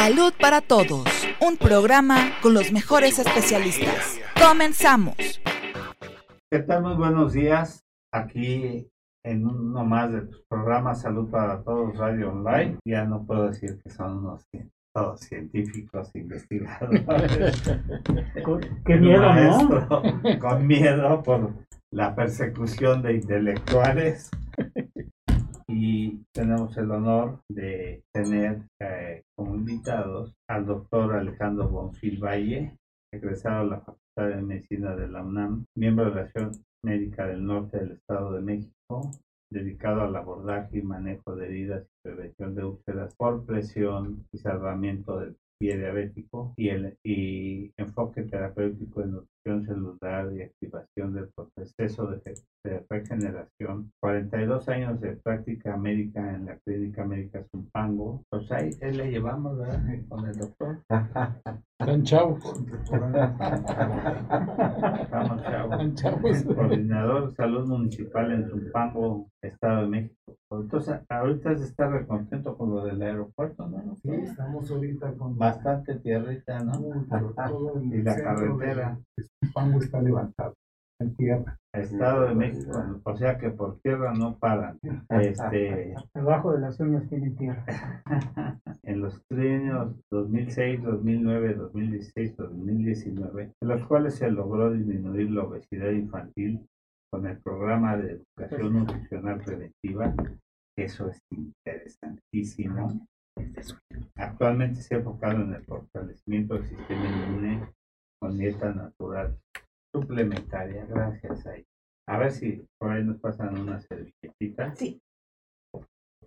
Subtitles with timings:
[0.00, 1.04] Salud para Todos,
[1.40, 4.20] un programa con los mejores especialistas.
[4.40, 5.16] Comenzamos.
[6.48, 6.84] ¿Qué tal?
[6.84, 7.84] Muy buenos días.
[8.12, 8.88] Aquí
[9.24, 12.78] en uno más de tus programas Salud para Todos Radio Online.
[12.86, 14.44] Ya no puedo decir que son unos
[14.94, 17.04] todos científicos, investigadores.
[18.86, 20.38] Qué miedo, ¿no?
[20.38, 21.54] Con miedo por
[21.90, 24.30] la persecución de intelectuales
[25.80, 32.76] y tenemos el honor de tener eh, como invitados al doctor Alejandro Bonfil Valle,
[33.12, 37.46] egresado de la Facultad de Medicina de la UNAM, miembro de la Asociación Médica del
[37.46, 39.12] Norte del Estado de México,
[39.52, 45.20] dedicado al abordaje y manejo de heridas y prevención de úlceras por presión y salvamiento
[45.20, 52.06] del pie diabético y el y enfoque terapéutico en nutrición celular y activación del proceso
[52.06, 52.34] de,
[52.90, 53.90] regeneración.
[54.00, 58.22] 42 años de práctica médica en la clínica médica Zumpango.
[58.30, 59.82] Pues ahí le llevamos ¿verdad?
[60.08, 60.82] con el doctor.
[61.80, 62.44] Están chavos.
[65.00, 65.42] Estamos
[66.54, 70.36] Coordinador de Salud Municipal en Zumpango, Estado de México.
[70.50, 73.96] Entonces, ahorita se está recontento con lo del aeropuerto, ¿no?
[74.02, 76.72] Sí, estamos ahorita con bastante tierrita, ¿no?
[77.92, 78.98] y la carretera.
[79.44, 80.54] Zumpango está levantado
[81.00, 81.58] en tierra.
[81.72, 84.78] Estado de México, o sea que por tierra no paran.
[85.10, 87.64] Este, Debajo de las uñas tienen tierra.
[88.82, 95.90] en los años 2006, 2009, 2016, 2019, en los cuales se logró disminuir la obesidad
[95.90, 96.66] infantil
[97.12, 100.14] con el programa de educación nutricional preventiva.
[100.76, 103.06] Eso es interesantísimo.
[104.16, 107.68] Actualmente se ha enfocado en el fortalecimiento del sistema inmune
[108.20, 109.38] con dieta natural
[109.94, 110.84] suplementaria.
[110.86, 111.64] Gracias ahí.
[112.08, 114.74] A ver si por ahí nos pasan una servilletita.
[114.74, 115.00] Sí.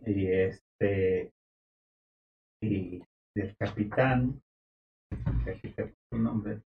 [0.06, 1.32] Y este.
[2.64, 3.04] Y
[3.36, 4.42] del capitán.
[5.44, 6.62] Que aquí te su nombre.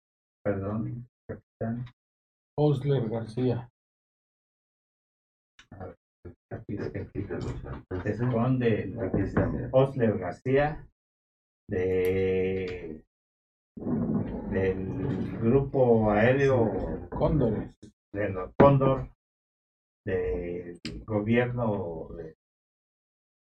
[0.45, 1.85] Perdón, capitán.
[2.59, 3.71] Osler García.
[5.79, 5.97] A ver,
[8.05, 8.95] esconde
[9.73, 10.87] Osler García
[11.71, 13.05] de
[13.77, 17.75] del grupo aéreo Cóndores.
[18.13, 19.09] de los Cóndor
[20.05, 22.37] del gobierno de,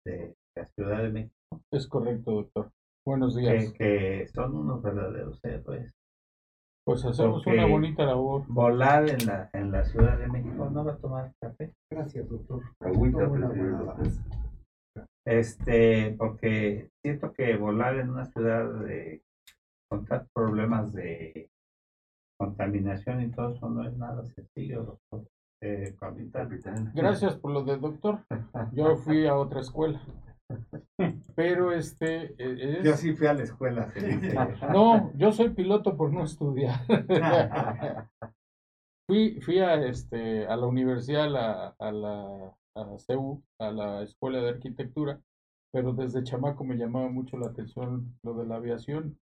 [0.05, 1.35] de, la Ciudad de México.
[1.71, 2.71] Es correcto, doctor.
[3.05, 3.71] Buenos días.
[3.73, 3.77] Que,
[4.19, 5.93] que son unos verdaderos héroes.
[6.85, 8.45] Pues hacemos una bonita labor.
[8.47, 10.69] Volar en la, en la Ciudad de México.
[10.71, 11.71] ¿No va a tomar café?
[11.91, 12.63] Gracias, doctor.
[15.25, 19.21] Este, porque siento que volar en una ciudad de
[19.89, 21.49] con problemas de
[22.37, 25.27] contaminación y todo eso no es nada sencillo, doctor.
[25.61, 25.93] Eh,
[26.93, 28.23] Gracias por lo de doctor.
[28.71, 30.01] Yo fui a otra escuela.
[31.35, 32.83] Pero este es...
[32.83, 33.91] Yo sí fui a la escuela.
[34.73, 36.79] No, yo soy piloto por no estudiar.
[39.07, 44.03] fui, fui a este a la universidad, a la, a la a CEU, a la
[44.03, 45.19] escuela de arquitectura,
[45.73, 49.19] pero desde chamaco me llamaba mucho la atención lo de la aviación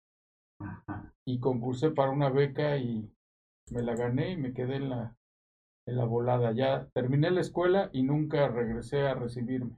[1.27, 3.11] y concursé para una beca y
[3.71, 5.17] me la gané y me quedé en la,
[5.87, 6.53] en la volada.
[6.53, 9.77] Ya terminé la escuela y nunca regresé a recibirme.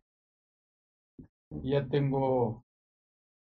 [1.62, 2.64] Ya tengo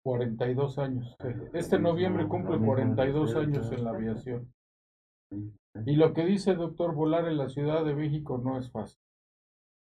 [0.03, 1.15] 42 años.
[1.53, 4.53] Este noviembre cumple 42 años en la aviación.
[5.85, 8.99] Y lo que dice el doctor, volar en la Ciudad de México no es fácil.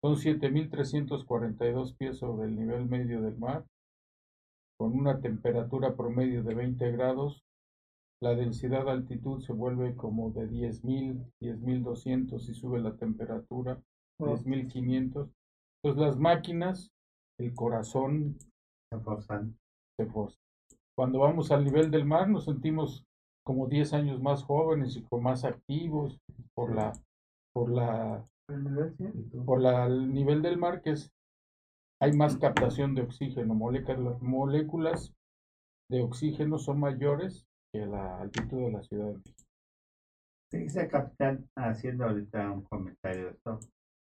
[0.02, 3.66] Son 7.342 pies sobre el nivel medio del mar
[4.78, 7.44] con una temperatura promedio de 20 grados,
[8.22, 13.82] la densidad de altitud se vuelve como de 10.000, 10.200 y sube la temperatura,
[14.20, 15.30] 10.500.
[15.84, 16.92] Entonces las máquinas,
[17.40, 18.38] el corazón
[18.92, 19.58] se forzan.
[19.98, 20.40] Se forzan.
[20.96, 23.06] Cuando vamos al nivel del mar nos sentimos
[23.46, 26.20] como 10 años más jóvenes y con más activos
[26.56, 26.92] por la
[27.54, 28.28] por la
[29.46, 31.12] por la, el nivel del mar que es
[32.00, 35.14] hay más captación de oxígeno, moléculas, moléculas
[35.90, 39.44] de oxígeno son mayores que la altitud de la Ciudad de México.
[40.52, 43.60] Dice capitán, haciendo ahorita un comentario de esto,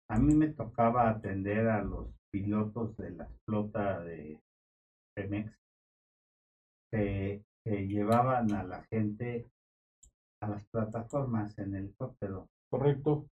[0.09, 4.41] a mí me tocaba atender a los pilotos de la flota de
[5.15, 5.53] Pemex
[6.91, 9.47] que, llevaban a la gente
[10.43, 12.51] a las plataformas en el helicóptero.
[12.69, 13.27] Correcto.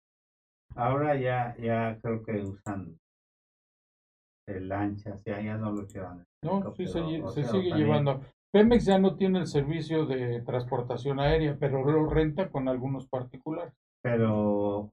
[0.75, 2.99] Ahora ya, ya creo que usan
[4.47, 6.25] lanchas, ya, ya no lo llevan.
[6.43, 8.21] No, sí se, sigue llevando.
[8.53, 13.73] Pemex ya no tiene el servicio de transportación aérea, pero lo renta con algunos particulares.
[14.03, 14.93] Pero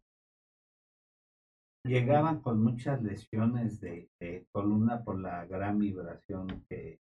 [1.85, 4.09] llegaban con muchas lesiones de,
[4.51, 6.99] columna por la gran vibración que,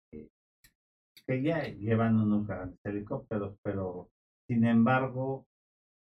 [1.27, 4.09] que ya llevan unos grandes helicópteros, pero
[4.47, 5.45] sin embargo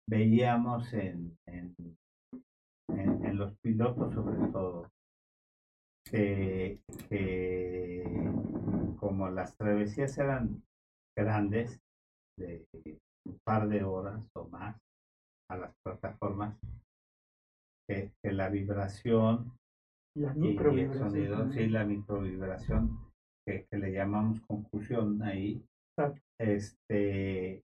[0.08, 1.74] veíamos en, en,
[2.88, 4.90] en, en los pilotos sobre todo
[6.12, 6.78] que,
[7.08, 8.04] que
[8.98, 10.62] como las travesías eran
[11.18, 11.80] grandes,
[12.38, 12.66] de
[13.26, 14.76] un par de horas o más
[15.50, 16.56] a las plataformas,
[17.88, 19.52] que, que la vibración
[20.16, 23.10] La y, y el sonido, sí, la microvibración,
[23.46, 25.64] que, que le llamamos confusión ahí,
[25.96, 26.20] Exacto.
[26.38, 27.62] este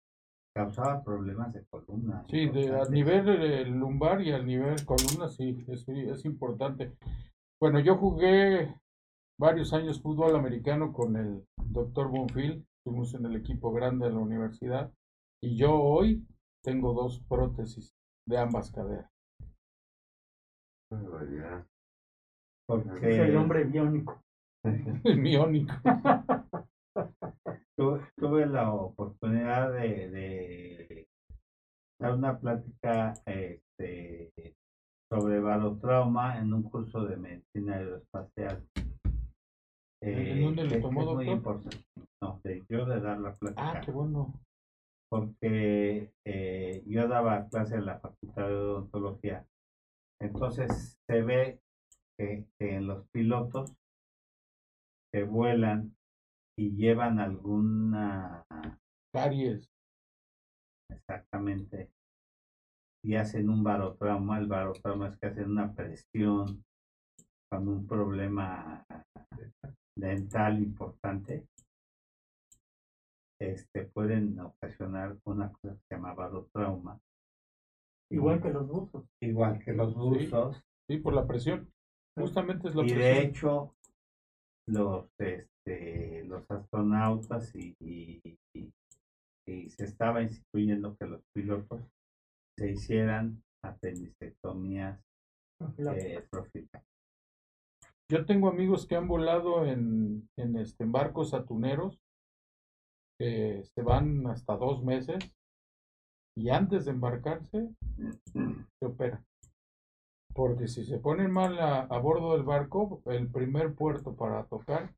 [0.56, 2.25] causaba problemas de columna.
[2.29, 6.93] Sí, de, a nivel eh, lumbar y a nivel columna, sí, es, es importante.
[7.61, 8.73] Bueno, yo jugué
[9.37, 14.21] varios años fútbol americano con el doctor Bonfil, estuvimos en el equipo grande de la
[14.21, 14.93] universidad,
[15.43, 16.25] y yo hoy
[16.63, 17.93] tengo dos prótesis
[18.29, 19.11] de ambas caderas.
[22.69, 24.23] Porque Es el hombre biónico.
[25.17, 25.75] Miónico.
[27.77, 31.09] tuve, tuve la oportunidad de, de
[32.01, 34.33] dar una plática este,
[35.11, 38.67] sobre barotrauma en un curso de medicina aeroespacial.
[40.03, 41.57] ¿En dónde le tomó, es muy doctor?
[41.57, 41.79] importante.
[42.23, 43.73] No, de yo de dar la plática.
[43.79, 44.33] Ah, qué bueno.
[45.11, 49.47] porque eh, yo daba clase en la Facultad de Odontología.
[50.21, 51.61] Entonces se ve
[52.19, 53.73] que, que en los pilotos
[55.13, 55.97] que vuelan
[56.59, 58.45] y llevan alguna
[59.15, 59.71] Caries.
[60.91, 61.89] exactamente
[63.09, 66.63] y hacen un barotrauma, el barotrauma es que hacen una presión
[67.51, 68.85] con un problema
[69.97, 71.47] dental importante,
[73.41, 77.01] este pueden ocasionar una cosa que se llama barotrauma.
[78.11, 79.07] Igual que los buzos.
[79.23, 81.71] igual que los buzos Sí, por la presión.
[82.15, 83.01] Justamente es la y presión.
[83.03, 83.75] de hecho
[84.67, 88.73] los este los astronautas y, y- y-
[89.47, 91.81] y se estaba instituyendo que los pilotos
[92.59, 95.01] se hicieran apendicectomías
[95.79, 96.85] eh, profilácticas.
[98.11, 102.01] Yo tengo amigos que han volado en, en, este, en barcos atuneros
[103.19, 105.19] que se van hasta dos meses
[106.37, 107.75] y antes de embarcarse
[108.33, 109.25] se operan.
[110.35, 114.95] Porque si se ponen mal a, a bordo del barco, el primer puerto para tocar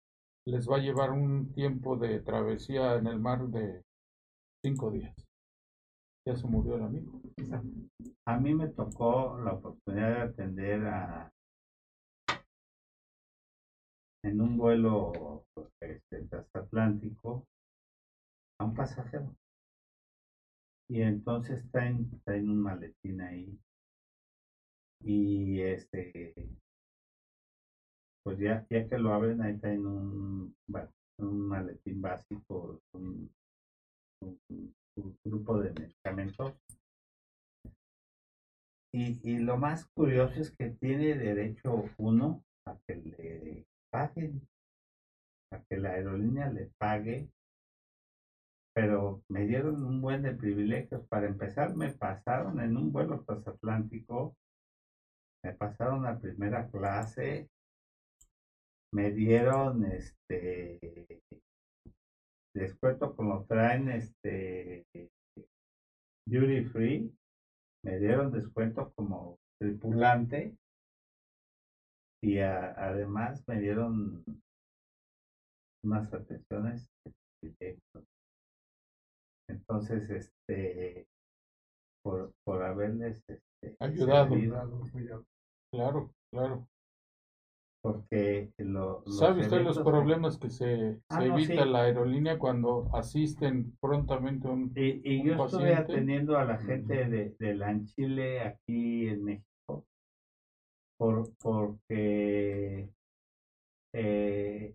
[0.46, 3.84] les va a llevar un tiempo de travesía en el mar de
[4.62, 5.29] cinco días.
[6.26, 7.20] Ya se murió el amigo.
[8.26, 11.30] A mí me tocó la oportunidad de atender a
[14.22, 15.42] en un vuelo
[15.80, 17.44] este, transatlántico
[18.58, 19.34] a un pasajero.
[20.90, 23.56] Y entonces traen, traen un maletín ahí.
[25.02, 26.34] Y este,
[28.22, 33.30] pues ya, ya que lo abren, ahí traen un, ba- un maletín básico, un,
[34.22, 34.72] un-
[35.24, 36.54] grupo de medicamentos.
[38.92, 44.46] Y, y lo más curioso es que tiene derecho uno a que le paguen,
[45.52, 47.28] a que la aerolínea le pague,
[48.74, 51.06] pero me dieron un buen de privilegios.
[51.08, 54.36] Para empezar, me pasaron en un vuelo transatlántico,
[55.44, 57.48] me pasaron a primera clase,
[58.92, 60.78] me dieron este
[62.60, 64.84] descuento como traen este
[66.28, 67.12] duty free
[67.84, 70.56] me dieron descuento como tripulante
[72.22, 74.22] y a- además me dieron
[75.82, 76.86] unas atenciones
[79.48, 81.06] entonces este
[82.04, 85.24] por, por haberles este, Ayudado.
[85.72, 86.66] Claro, claro.
[87.82, 91.68] Porque lo, los ¿Sabe usted los problemas que se, Ah, se no, evita sí.
[91.70, 94.72] la aerolínea cuando asisten prontamente a un...
[94.76, 95.92] Y, y un yo estuve paciente.
[95.92, 99.86] atendiendo a la gente de, de Lanchile aquí en México
[100.98, 102.90] por, porque
[103.94, 104.74] eh,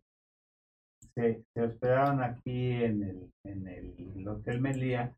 [1.14, 5.16] se, se hospedaban aquí en el, en el Hotel Melía.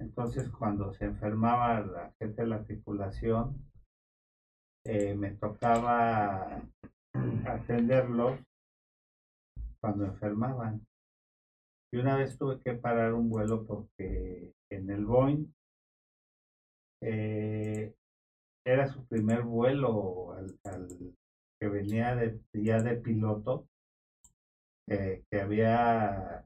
[0.00, 3.56] Entonces, cuando se enfermaba la gente de la tripulación,
[4.88, 6.62] eh, me tocaba
[7.46, 8.40] atenderlos
[9.80, 10.86] cuando enfermaban.
[11.92, 15.46] Y una vez tuve que parar un vuelo porque en el Boeing
[17.02, 17.94] eh,
[18.64, 21.14] era su primer vuelo al, al-
[21.58, 23.66] que venía de, ya de piloto,
[24.88, 26.44] eh, que había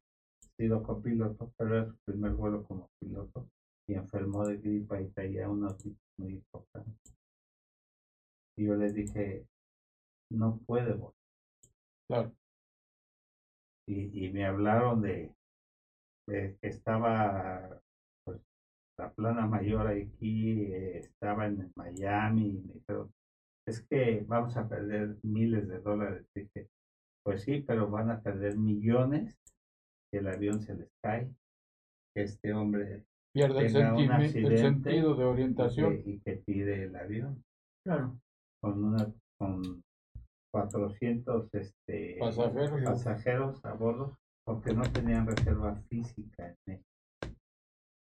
[0.56, 3.48] sido copiloto, pero era su primer vuelo como piloto
[3.88, 5.76] y enfermó de gripa y traía síntomas
[6.18, 7.19] muy importantes.
[8.60, 9.46] Y yo le dije,
[10.30, 11.14] no puede volar.
[12.06, 12.32] Claro.
[13.88, 15.32] y, y me hablaron de,
[16.28, 17.80] de que estaba
[18.24, 18.38] pues,
[18.98, 23.12] la plana mayor aquí, eh, estaba en Miami, y me dijeron,
[23.66, 26.26] es que vamos a perder miles de dólares.
[26.34, 26.68] Dije,
[27.24, 29.38] pues sí, pero van a perder millones
[30.10, 31.30] si el avión se les cae.
[32.14, 36.02] Este hombre Pierde el, sentime- el accidente sentido de y orientación.
[36.02, 37.42] que, y que tire el avión
[37.86, 38.20] Claro.
[38.62, 39.82] Con una con
[40.52, 42.82] 400 este, Pasajeros.
[42.84, 46.84] pasajeros a bordo porque no tenían reserva física en México.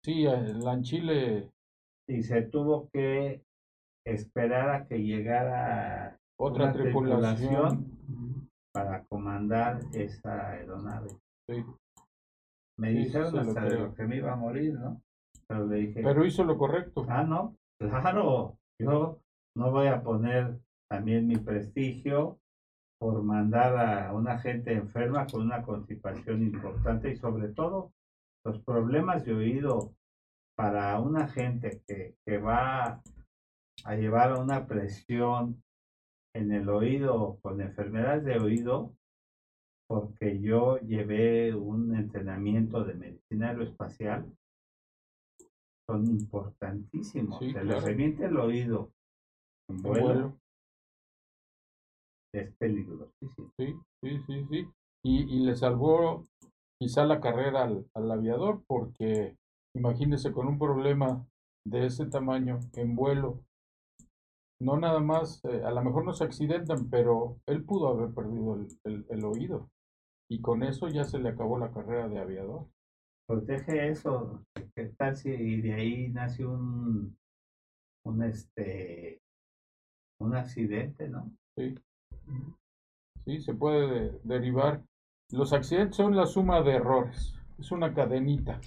[0.04, 1.50] Sí, la en Chile,
[2.08, 3.42] y se tuvo que
[4.06, 8.50] esperar a que llegara otra tripulación.
[8.74, 11.08] para comandar esa aeronave.
[11.48, 11.64] sí.
[12.76, 15.00] Me Sí, dijeron lo hasta de lo que me iba a morir, ¿no?
[15.46, 17.06] Pero le dije, Pero hizo lo correcto.
[17.08, 19.20] ah, no, claro, yo
[19.56, 20.58] no voy a poner
[20.88, 22.38] también mi prestigio
[22.98, 27.92] por mandar a una gente enferma con una constipación importante y sobre todo
[28.44, 29.94] los problemas de oído
[30.56, 33.02] para una gente que, que va
[33.84, 35.62] a llevar a una presión
[36.34, 38.94] en el oído con enfermedades de oído
[39.88, 44.32] porque yo llevé un entrenamiento de medicina aeroespacial
[45.86, 47.38] son importantísimos.
[47.38, 47.80] Sí, Se claro.
[47.80, 48.92] reviente el oído
[49.68, 50.38] en vuelo, vuelo.
[52.32, 53.50] es peligrosísimo.
[53.56, 54.66] Sí, sí, sí, sí.
[55.02, 56.24] Y, y le salvó
[56.78, 59.36] quizá la carrera al, al aviador, porque
[59.74, 61.26] imagínese con un problema
[61.64, 63.40] de ese tamaño en vuelo,
[64.60, 68.54] no nada más, eh, a lo mejor no se accidentan, pero él pudo haber perdido
[68.54, 69.70] el, el- el oído.
[70.30, 72.66] Y con eso ya se le acabó la carrera de aviador.
[73.26, 74.44] Protege eso.
[74.74, 77.16] ¿Qué tal si de ahí nace un,
[78.04, 79.20] un este,
[80.20, 81.30] un accidente, no?
[81.56, 81.74] Sí,
[83.24, 84.82] sí se puede de- derivar.
[85.30, 88.60] Los accidentes son la suma de errores, es una cadenita.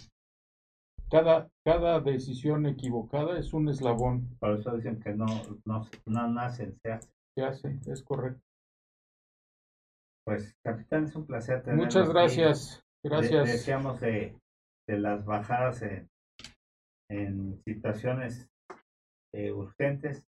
[1.10, 5.26] Cada, cada decisión equivocada es un eslabón Por eso dicen que no,
[5.66, 7.12] no, no nacen, se hacen.
[7.36, 8.42] que hace, es correcto.
[10.26, 12.14] Pues, capitán, es un placer tenerlo Muchas aquí.
[12.14, 13.46] gracias, De- gracias.
[13.46, 14.38] Decíamos de,
[14.86, 16.10] de las bajadas en,
[17.10, 18.50] en situaciones
[19.34, 20.26] eh, urgentes.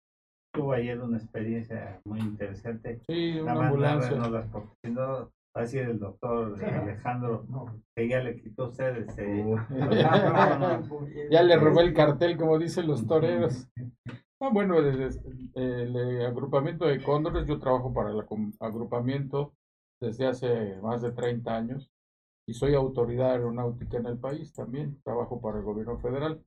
[0.60, 3.00] Tuvo ayer una experiencia muy interesante.
[3.08, 4.12] Sí, una ambulancia.
[4.18, 7.82] no las porque si no, va a decir el doctor Alejandro No.
[7.96, 9.56] que ya le quitó usted este, Uh.
[9.70, 11.08] no, no, no.
[11.32, 13.68] Ya le robé el cartel, como dicen los toreros.
[14.52, 15.02] Bueno, el,
[15.56, 18.22] el- el agrupamiento de cóndores, yo trabajo para el
[18.60, 19.54] agrupamiento
[20.02, 21.92] desde hace más de 30 años
[22.48, 26.42] y soy autoridad aeronáutica en el país también, trabajo para el gobierno federal.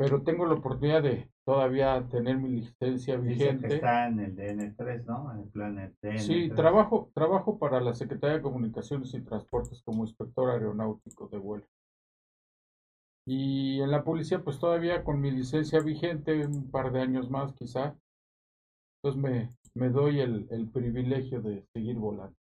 [0.00, 3.74] Pero tengo la oportunidad de todavía tener mi licencia que vigente.
[3.74, 5.30] está en el DN3, ¿no?
[5.30, 6.18] En el plan DN3.
[6.20, 11.66] Sí, trabajo, trabajo para la Secretaría de Comunicaciones y Transportes como inspector aeronáutico de vuelo.
[13.26, 17.52] Y en la policía, pues todavía con mi licencia vigente, un par de años más
[17.52, 17.94] quizá,
[19.02, 22.34] pues me, me doy el, el privilegio de seguir volando.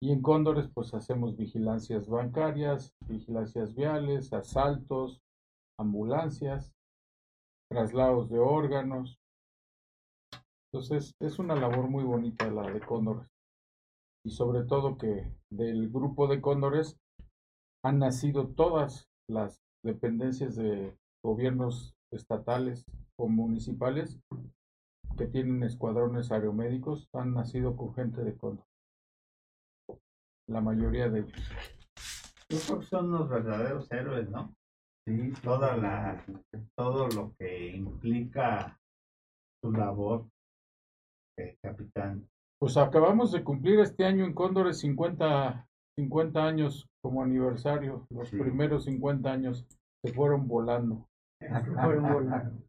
[0.00, 5.23] Y en Cóndores, pues hacemos vigilancias bancarias, vigilancias viales, asaltos,
[5.78, 6.72] ambulancias,
[7.70, 9.18] traslados de órganos,
[10.74, 13.28] entonces, es una labor muy bonita la de Cóndores.
[14.26, 16.98] Y sobre todo que del grupo de Cóndores
[17.84, 22.84] han nacido todas las dependencias de gobiernos estatales
[23.16, 24.18] o municipales
[25.16, 28.66] que tienen escuadrones aeromédicos, han nacido con gente de Cóndor.
[30.48, 31.50] La mayoría de ellos.
[32.48, 34.52] Yo creo que son los verdaderos héroes, ¿no?
[35.06, 36.24] Sí, toda la,
[36.76, 38.78] todo lo que implica
[39.62, 40.26] su labor
[41.36, 42.26] de capitán.
[42.58, 45.66] Pues acabamos de cumplir este año en Cóndores 50,
[45.98, 48.06] 50 años como aniversario.
[48.10, 48.38] Los Sí.
[48.38, 49.66] primeros 50 años
[50.02, 51.06] se fueron volando.
[52.00, 52.62] Fueron volando.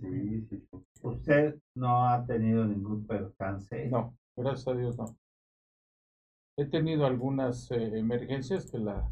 [0.00, 0.68] Sí, sí, sí.
[1.02, 3.88] Usted no ha tenido ningún percance.
[3.90, 5.14] No, gracias a Dios no.
[6.58, 9.10] He tenido algunas eh, emergencias que la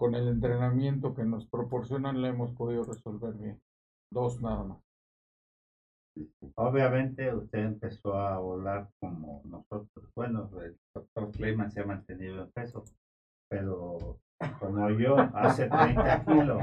[0.00, 3.60] con el entrenamiento que nos proporcionan la hemos podido resolver bien.
[4.10, 4.78] Dos nada más.
[6.54, 10.10] Obviamente usted empezó a volar como nosotros.
[10.16, 12.82] Bueno, el doctor Clayman se ha mantenido en peso,
[13.50, 14.18] pero
[14.58, 16.62] como yo, hace 30 kilos,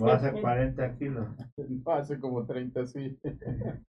[0.00, 1.26] o hace 40 kilos.
[1.84, 3.18] Hace como 30, sí.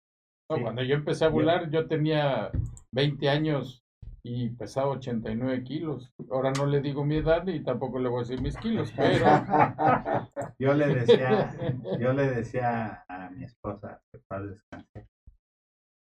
[0.51, 0.63] No, Sí.
[0.63, 2.51] Cuando yo empecé a volar, yo tenía
[2.93, 3.84] 20 años
[4.27, 6.13] y pesaba 89 kilos.
[6.31, 9.27] Ahora no le digo mi edad y tampoco le voy a decir mis kilos, pero
[10.59, 11.51] Yo le decía,
[12.01, 15.07] yo le decía a mi esposa, que paz descanse,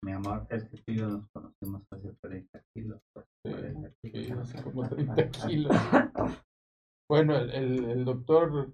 [0.03, 3.01] mi amor, es que tú y yo nos conocimos hace 30 kilos.
[3.13, 3.51] pues, Sí.
[3.51, 4.25] 40 kilos.
[4.25, 5.75] Sí, hace como 30 kilos.
[7.09, 8.71] Bueno, el, el, el doctor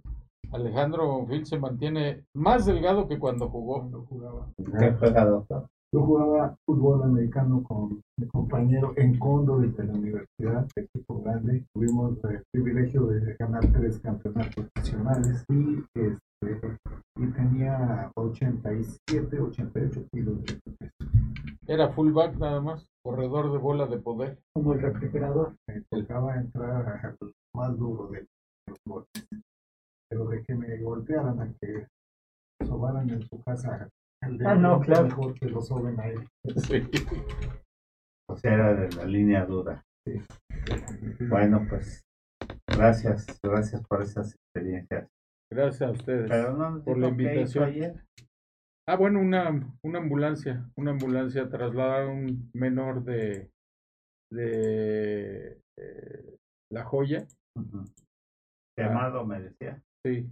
[0.52, 3.80] Alejandro Phil se mantiene más delgado que cuando jugó.
[3.80, 4.52] Cuando jugaba.
[4.80, 5.70] ¿Qué juega, doctor?
[5.94, 11.64] Yo jugaba fútbol americano con mi compañero en Cóndor de la universidad, equipo grande.
[11.74, 16.78] Tuvimos el privilegio de ganar tres campeonatos nacionales y, este,
[17.16, 20.94] y tenía 87, 88 kilos de peso.
[21.66, 24.40] Era fullback nada más, corredor de bola de poder.
[24.54, 25.56] Como el refrigerador.
[25.68, 27.16] Me tocaba entrar a
[27.54, 28.28] más duro de
[28.68, 29.26] los golpes.
[30.10, 31.88] Pero de que me golpearan a que
[32.66, 33.90] sobaran en su casa
[34.46, 35.04] Ah, no, claro.
[35.06, 36.28] mejor que lo soben a él.
[36.56, 36.84] Sí.
[38.30, 39.84] O sea, era de la línea dura.
[41.30, 42.06] Bueno, pues
[42.68, 45.08] gracias, gracias por esas experiencias.
[45.52, 46.30] Gracias a ustedes.
[46.30, 47.64] Pero no Por la invitación.
[47.66, 48.06] ayer.
[48.90, 49.50] Ah, bueno, una,
[49.84, 53.50] una ambulancia, una ambulancia trasladar a un menor de,
[54.32, 56.38] de eh,
[56.72, 57.84] La Joya, Ujú.
[58.78, 59.82] Llamado, me decía.
[60.06, 60.30] sí,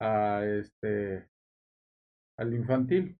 [0.00, 1.28] a este,
[2.38, 3.18] al infantil,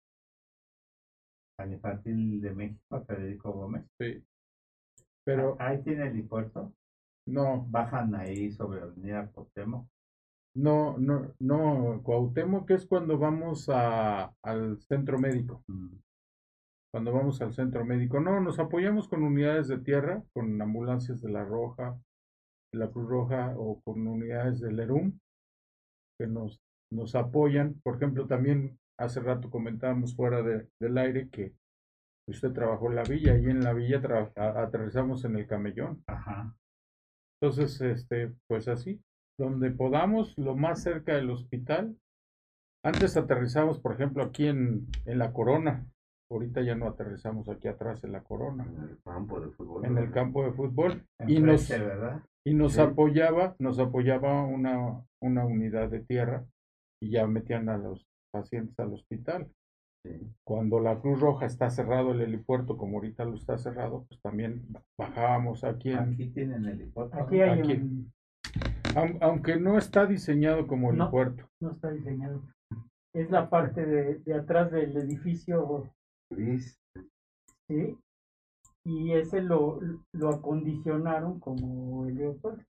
[1.58, 3.84] Al infantil de México, Federico Gómez.
[3.98, 4.24] sí.
[5.24, 6.72] Pero Ahí tiene el helipuerto.
[7.26, 9.86] no, Bajan ahí sobre Avenida Cuauhtémoc.
[10.56, 15.62] no, no, no, Cuauhtémoc que es cuando vamos a, al centro médico.
[15.66, 15.96] Mm.
[16.90, 18.18] cuando vamos al centro médico.
[18.20, 21.98] No, nos apoyamos con unidades de tierra, con ambulancias de la Roja,
[22.72, 25.18] de la Cruz Roja o con unidades del ERUM
[26.18, 26.60] que nos,
[26.90, 27.74] nos apoyan.
[27.82, 31.52] Por ejemplo, también hace rato comentábamos fuera de- del aire que
[32.28, 34.00] usted trabajó en la villa y en la villa
[34.36, 36.02] a- aterrizamos en el camellón.
[36.06, 36.54] Ajá.
[37.40, 39.00] Entonces, este, pues así,
[39.38, 41.96] donde podamos, lo más cerca del hospital.
[42.84, 45.86] Antes aterrizamos, por ejemplo, aquí en, en la Corona.
[46.30, 49.84] Ahorita ya no aterrizamos aquí atrás en la Corona, En el campo de fútbol.
[49.86, 51.06] en el campo de fútbol.
[51.20, 51.70] En Y nos,
[52.46, 52.80] y nos Sí.
[52.80, 56.44] apoyaba, nos apoyaba una, una unidad de tierra
[57.00, 58.04] y ya metían a los
[58.40, 59.48] pacientes al hospital.
[60.04, 60.10] Sí.
[60.44, 64.66] Cuando la Cruz Roja está cerrado el helipuerto, como ahorita lo está cerrado, pues también
[64.96, 67.16] bajábamos aquí en, Aquí tienen el helipuerto.
[67.18, 67.72] Aquí hay Aquí.
[67.72, 68.12] un,
[68.94, 71.04] Aun- aunque no está diseñado como No.
[71.04, 71.48] helipuerto.
[71.60, 72.42] no está diseñado.
[73.14, 75.90] Es la parte de, de atrás del edificio,
[76.30, 76.78] Gris.
[77.68, 77.98] ¿sí?
[78.84, 79.80] Y ese lo,
[80.12, 82.62] lo acondicionaron como helipuerto.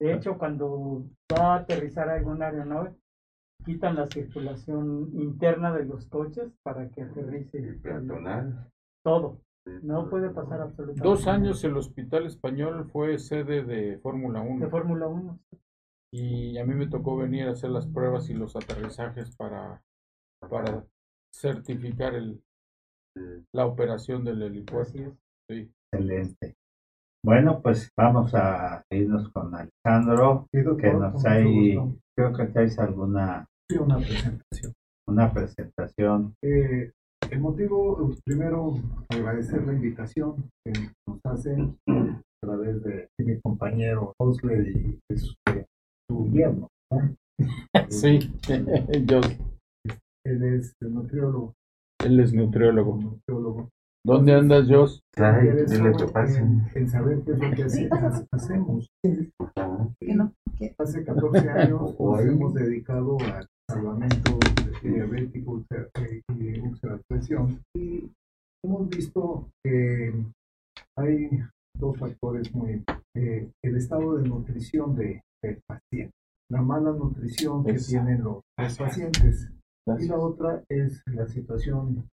[0.00, 2.94] De hecho, cuando va a aterrizar alguna aeronave,
[3.64, 8.70] quitan la circulación interna de los coches para que aterrice El peatonal.
[9.04, 9.40] todo.
[9.82, 14.70] No puede pasar absolutamente Dos años el Hospital Español fue sede de Fórmula de 1
[14.70, 15.38] Fórmula 1.
[16.14, 19.82] y a mí me tocó venir a hacer las pruebas y los aterrizajes para,
[20.48, 20.86] para
[21.34, 22.42] certificar el,
[23.52, 24.88] la operación del helipuerto.
[24.90, 25.12] Así es.
[25.50, 25.70] Sí.
[25.92, 26.56] Excelente.
[27.24, 31.96] Bueno, pues vamos a irnos con Alejandro, Sí, doctor, que nos gusto.
[32.16, 34.72] creo que traes alguna Sí, una presentación.
[35.08, 36.34] una presentación.
[36.44, 36.92] Eh,
[37.30, 38.74] el motivo, primero,
[39.10, 40.72] agradecer la invitación que
[41.06, 45.66] nos hacen a través de, de mi compañero Osler y de su, de
[46.08, 46.68] su yerno.
[46.92, 47.14] ¿no?
[47.90, 48.18] Sí,
[49.06, 49.20] yo,
[50.24, 51.52] Él es nutriólogo.
[52.04, 52.96] él es nutriólogo.
[52.96, 53.68] nutriólogo.
[54.04, 55.02] ¿Dónde andas, Jos?
[55.16, 56.38] Ay, dile que pase.
[56.38, 58.88] en, en saber qué es lo que hace- ha- hacemos.
[59.56, 59.88] Ajá.
[60.78, 62.28] Hace 14 años nos ahí.
[62.28, 64.38] hemos dedicado al salvamento
[64.82, 65.62] de diabético
[66.38, 68.10] y úlcera de presión y
[68.64, 70.12] hemos visto que
[70.96, 71.28] hay
[71.76, 72.82] dos factores muy
[73.16, 76.12] eh, el estado de nutrición de, del paciente,
[76.50, 77.90] la mala nutrición que Eso.
[77.90, 79.50] tienen los, los pacientes
[79.98, 82.08] y la otra es la situación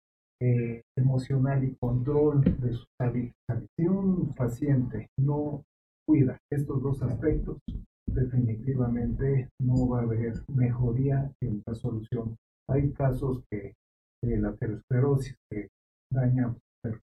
[0.43, 3.33] eh, emocional y control de sus hábitos.
[3.77, 5.63] Si un paciente no
[6.05, 7.59] cuida estos dos aspectos,
[8.05, 12.35] definitivamente no va a haber mejoría en la solución.
[12.69, 13.73] Hay casos que
[14.21, 15.69] de la aterosclerosis que
[16.11, 16.53] daña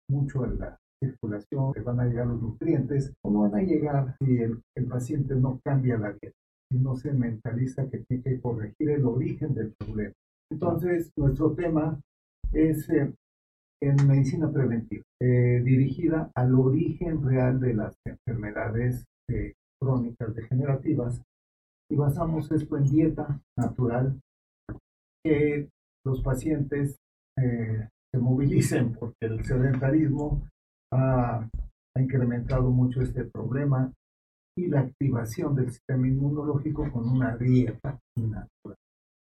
[0.08, 4.38] mucho a la circulación, que van a llegar los nutrientes, ¿cómo van a llegar si
[4.38, 6.36] el, el paciente no cambia la dieta?
[6.70, 10.14] Si no se mentaliza que tiene que corregir el origen del problema.
[10.48, 12.00] Entonces, nuestro tema
[12.52, 13.12] es eh,
[13.82, 21.20] en medicina preventiva, eh, dirigida al origen real de las enfermedades eh, crónicas degenerativas
[21.90, 24.18] y basamos esto en dieta natural,
[25.24, 25.68] que
[26.04, 26.96] los pacientes
[27.38, 30.42] eh, se movilicen porque el sedentarismo
[30.92, 31.48] ha,
[31.94, 33.92] ha incrementado mucho este problema
[34.58, 38.76] y la activación del sistema inmunológico con una dieta natural.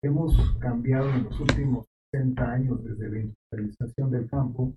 [0.03, 4.73] Hemos cambiado en los últimos 60 años desde la industrialización del campo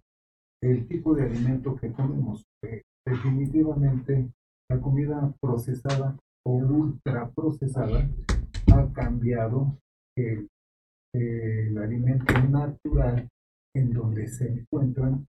[0.62, 2.44] el tipo de alimento que comemos.
[2.64, 4.30] Eh, definitivamente
[4.70, 6.16] la comida procesada
[6.46, 8.08] o ultra procesada
[8.72, 9.76] ha cambiado
[10.16, 10.48] el,
[11.14, 13.28] el alimento natural
[13.76, 15.26] en donde se encuentran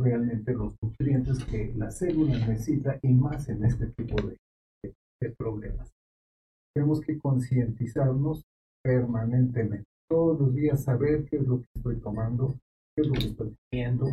[0.00, 4.36] realmente los nutrientes que la célula necesita y más en este tipo de,
[4.84, 5.90] de- de problemas.
[6.74, 8.42] Tenemos que concientizarnos
[8.84, 12.58] permanentemente, todos los días saber qué es lo que estoy tomando,
[12.96, 14.06] qué es lo que estoy comiendo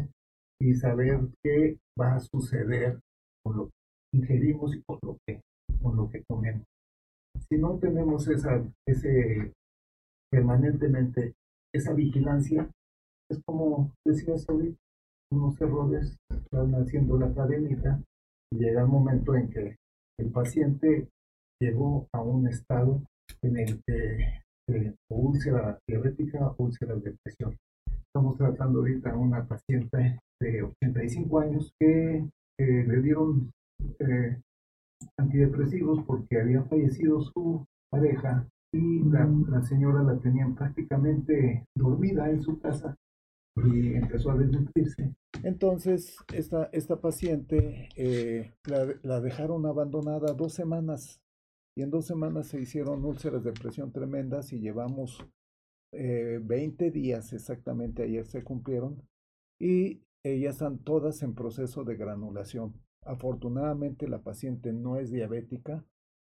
[0.62, 3.00] y saber qué va a suceder
[3.44, 5.42] con lo que ingerimos y con lo que,
[5.82, 6.66] con lo que comemos.
[7.50, 9.54] Si no tenemos esa, ese
[10.32, 11.34] permanentemente
[11.74, 12.70] esa vigilancia,
[13.30, 14.78] es como decías ahorita,
[15.32, 16.18] unos errores
[16.52, 18.02] van haciendo la cadenita
[18.52, 19.76] y llega el momento en que
[20.20, 21.10] el paciente
[21.62, 23.02] llegó a un estado
[23.42, 27.58] en el que eh, úlcera diabética o úlcera de presión.
[27.88, 32.18] Estamos tratando ahorita a una paciente de 85 años que
[32.58, 33.52] eh, le dieron
[34.00, 34.42] eh,
[35.18, 42.42] antidepresivos porque había fallecido su pareja y la, la señora la tenían prácticamente dormida en
[42.42, 42.96] su casa
[43.58, 45.14] y empezó a desnutrirse.
[45.44, 51.22] Entonces, esta, esta paciente eh, la, la dejaron abandonada dos semanas
[51.78, 55.26] y en dos semanas se hicieron úlceras de presión tremendas y llevamos
[55.92, 59.02] eh, 20 días exactamente, ayer se cumplieron
[59.60, 62.74] y ellas están todas en proceso de granulación.
[63.04, 65.86] Afortunadamente la paciente no es diabética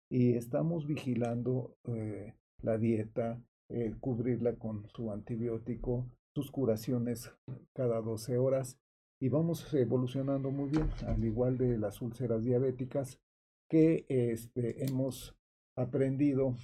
[0.09, 6.05] y estamos vigilando eh, la dieta, eh, cubrirla con su antibiótico,
[6.35, 7.33] sus curaciones
[7.73, 8.77] cada 12 horas
[9.19, 13.19] y vamos evolucionando muy bien, al igual de las úlceras diabéticas
[13.67, 15.35] que este, hemos
[15.75, 16.55] aprendido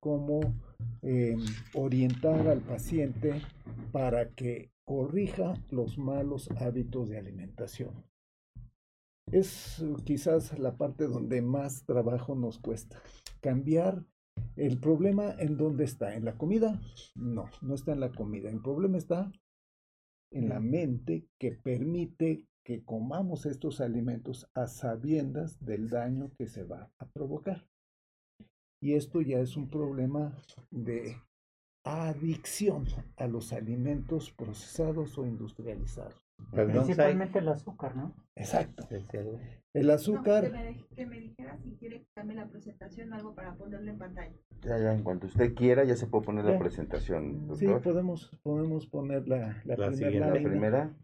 [0.00, 0.40] cómo
[1.02, 1.36] eh,
[1.74, 3.42] orientar al paciente
[3.92, 8.04] para que corrija los malos hábitos de alimentación.
[9.30, 13.02] Es uh, quizás la parte donde más trabajo nos cuesta.
[13.40, 14.04] Cambiar
[14.56, 16.80] el problema en dónde está, en la comida.
[17.14, 18.50] No, no está en la comida.
[18.50, 19.30] El problema está
[20.30, 26.64] en la mente que permite que comamos estos alimentos a sabiendas del daño que se
[26.64, 27.66] va a provocar.
[28.80, 30.36] Y esto ya es un problema
[30.70, 31.16] de
[31.84, 36.14] adicción a los alimentos procesados o industrializados.
[36.50, 37.14] Perdón, Sai.
[37.14, 38.14] Principalmente el azúcar, ¿no?
[38.36, 38.88] Exacto.
[39.74, 43.16] El No, azúcar, que, me, que me dijera si quiere que cambie la presentación o
[43.16, 44.34] algo para ponerlo en pantalla.
[44.62, 48.86] Ya, ya, en cuanto usted quiera, ya se puede poner la presentación, sí, podemos, podemos
[48.86, 50.40] poner la, la, La primera siguiente.
[50.40, 50.96] la primera.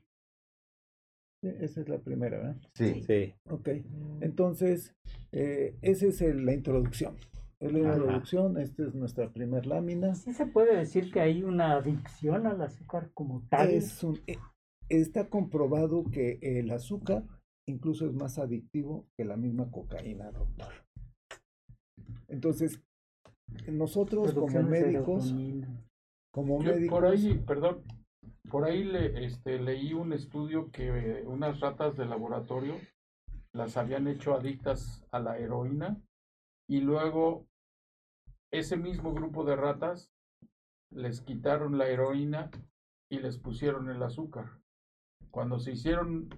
[1.42, 2.56] Esa es la primera, ¿verdad?
[2.74, 3.02] Sí.
[3.06, 3.34] Sí.
[3.48, 3.68] Ok.
[4.20, 4.94] Entonces,
[5.32, 7.16] eh, esa es el- la introducción.
[7.60, 7.96] Es la Ajá.
[7.98, 10.14] introducción, esta es nuestra primera lámina.
[10.14, 13.70] Sí se puede decir que hay una adicción al azúcar como tal.
[13.70, 14.36] Es un- eh,
[14.88, 17.24] está comprobado que el azúcar
[17.68, 20.72] incluso es más adictivo que la misma cocaína, doctor.
[22.28, 22.80] Entonces,
[23.70, 25.34] nosotros como médicos,
[26.32, 27.82] como médicos, por ahí, perdón,
[28.48, 32.74] por ahí le, este, leí un estudio que unas ratas de laboratorio
[33.52, 36.00] las habían hecho adictas a la heroína
[36.68, 37.46] y luego
[38.52, 40.10] ese mismo grupo de ratas
[40.90, 42.50] les quitaron la heroína
[43.10, 44.60] y les pusieron el azúcar.
[45.30, 46.28] Cuando se hicieron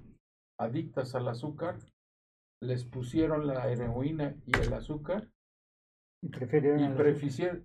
[0.59, 1.79] adictas al azúcar,
[2.61, 5.29] les pusieron la heroína y el azúcar
[6.23, 6.89] Y prefirieron y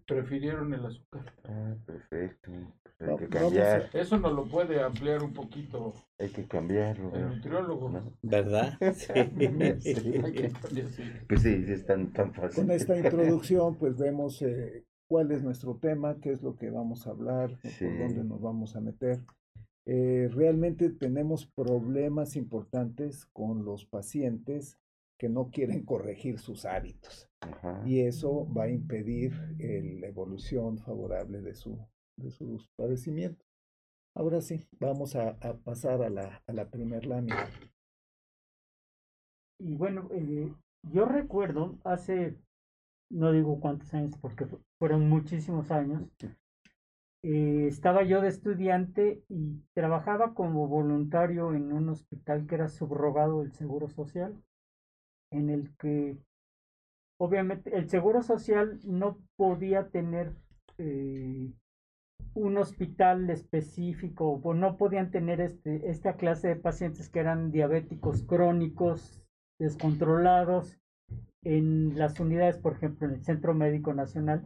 [0.06, 1.34] prefirieron el azúcar.
[1.44, 2.52] Ah, perfecto.
[3.00, 7.14] Hay que cambiar, Eso nos lo puede ampliar un poquito hay que cambiarlo.
[7.14, 7.90] el nutriólogo.
[7.90, 8.14] ¿no?
[8.22, 8.78] ¿Verdad?
[8.96, 9.12] Sí.
[9.14, 11.04] Hay que cambiar, sí.
[11.28, 12.64] Pues sí, sí es tan, tan fácil.
[12.64, 17.06] con esta introducción, pues vemos eh, cuál es nuestro tema, qué es lo que vamos
[17.06, 17.86] a hablar, Sí.
[17.86, 19.20] por dónde nos vamos a meter.
[19.86, 24.80] Eh, realmente tenemos problemas importantes con los pacientes
[25.20, 27.82] que no quieren corregir sus hábitos Ajá.
[27.86, 31.78] y eso va a impedir eh, la evolución favorable de, su,
[32.18, 33.46] de sus padecimientos.
[34.16, 37.48] Ahora sí, vamos a, a pasar a la, a la primer lámina.
[39.60, 42.38] Y bueno, eh, yo recuerdo hace,
[43.10, 46.04] no digo cuántos años, porque fu- fueron muchísimos años,
[47.24, 53.42] eh, estaba yo de estudiante y trabajaba como voluntario en un hospital que era subrogado
[53.42, 54.36] del Seguro Social,
[55.32, 56.18] en el que
[57.20, 60.34] obviamente el Seguro Social no podía tener
[60.78, 61.52] eh,
[62.34, 68.24] un hospital específico, o no podían tener este, esta clase de pacientes que eran diabéticos
[68.24, 69.24] crónicos,
[69.60, 70.78] descontrolados,
[71.44, 74.44] en las unidades, por ejemplo, en el Centro Médico Nacional,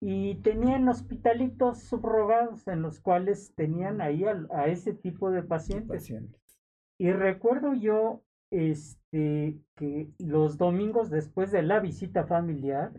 [0.00, 5.88] y tenían hospitalitos subrogados en los cuales tenían ahí a, ese tipo de pacientes.
[5.88, 6.40] Pacientes.
[6.98, 12.92] Y recuerdo yo este, que los domingos después de la visita familiar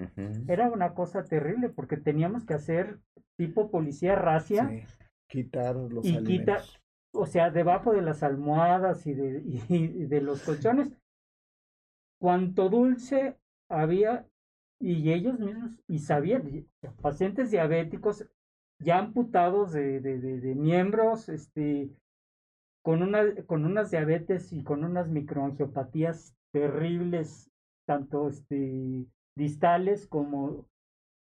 [0.48, 3.00] era una cosa terrible porque teníamos que hacer
[3.38, 4.84] tipo policía racia, Sí,
[5.28, 6.62] quitar los Y quita-
[7.14, 10.92] o sea, debajo de las almohadas y de, y de los colchones.
[12.20, 13.38] Cuánto dulce
[13.70, 14.28] había
[14.82, 16.66] y ellos mismos, y sabían,
[17.02, 18.26] pacientes diabéticos
[18.80, 21.90] ya amputados de, de, de, de miembros, este,
[22.90, 27.52] con, una, con unas diabetes y con unas microangiopatías terribles,
[27.88, 29.06] tanto este,
[29.38, 30.66] distales como,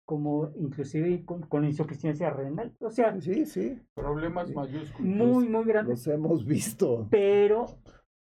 [0.06, 2.74] como inclusive con, con insuficiencia renal.
[2.80, 4.54] O sea, Sí, sí, Problemas Sí.
[4.54, 5.14] mayúsculos.
[5.14, 6.06] muy, muy grandes.
[6.06, 7.06] los hemos visto.
[7.10, 7.66] Pero,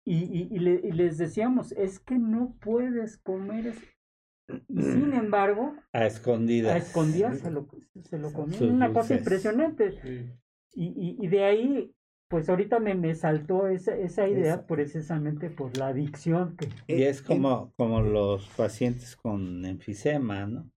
[0.04, 3.86] y, y, y le- y les decíamos, es que no puedes comer eso.
[4.68, 6.74] Y sin embargo, A escondidas.
[6.74, 7.68] a escondidas se lo,
[8.02, 8.68] se lo comían.
[8.70, 9.92] Una cosa impresionante.
[10.02, 10.32] Sí.
[10.74, 11.94] Y, y, y de ahí,
[12.28, 16.68] pues ahorita me, me saltó esa, esa idea precisamente por la adicción que...
[16.86, 20.70] Y es como, como los pacientes con enfisema, ¿no?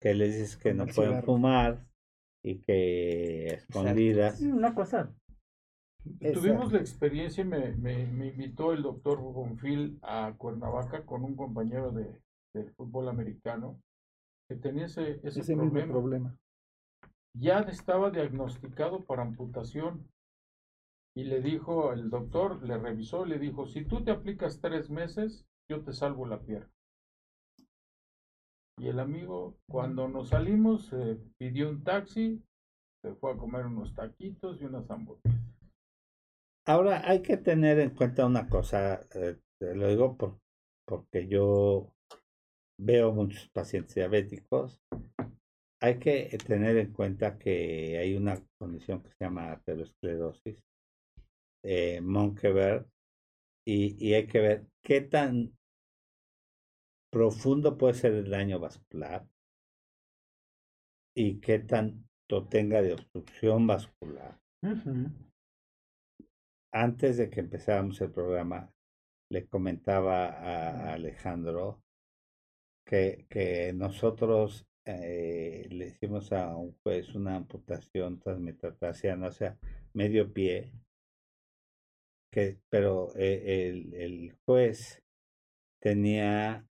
[0.00, 1.26] Que les dices que no pueden cigarro.
[1.26, 1.86] fumar
[2.44, 4.40] y que escondidas.
[4.40, 5.12] Una cosa,
[6.32, 6.70] Tuvimos Exacto.
[6.70, 12.22] la experiencia, me, me, me invitó el doctor Bonfil a Cuernavaca con un compañero de,
[12.54, 13.80] del fútbol americano
[14.48, 15.92] que tenía ese, ese, Ese mismo problema.
[15.92, 16.36] problema.
[17.34, 20.08] Ya estaba diagnosticado para amputación
[21.18, 25.44] y le dijo, el doctor le revisó, le dijo, si tú te aplicas tres meses,
[25.68, 26.70] yo te salvo la pierna.
[28.78, 32.40] Y el amigo, cuando nos salimos, eh, pidió un taxi,
[33.02, 35.42] se fue a comer unos taquitos y unas hamburguesas.
[36.68, 40.38] Ahora hay que tener en cuenta una cosa, eh, te lo digo por,
[40.86, 41.96] porque yo
[42.80, 44.80] veo muchos pacientes diabéticos.
[45.82, 50.62] Hay que tener en cuenta que hay una condición que se llama aterosclerosis,
[51.70, 52.86] eh, Monkeberg,
[53.66, 55.54] y, y hay que ver qué tan
[57.12, 59.28] profundo puede ser el daño vascular
[61.14, 64.40] y qué tanto tenga de obstrucción vascular.
[66.72, 68.72] Antes de que empezáramos el programa,
[69.30, 71.82] le comentaba a Alejandro
[72.86, 79.58] que, que nosotros eh, le hicimos a un juez una amputación transmetatarsiana, o sea,
[79.92, 80.72] medio pie,
[82.30, 85.02] que, pero eh, el, el juez
[85.80, 86.66] tenía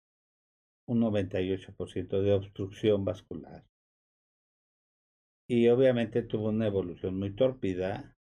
[0.88, 3.66] un 98% de obstrucción vascular.
[5.50, 8.16] Y obviamente tuvo una evolución muy tórpida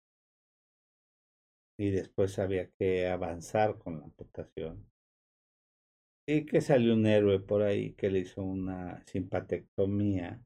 [1.76, 4.86] y después había que avanzar con la amputación.
[6.26, 10.42] Y que salió un héroe por ahí que le hizo una simpatectomía.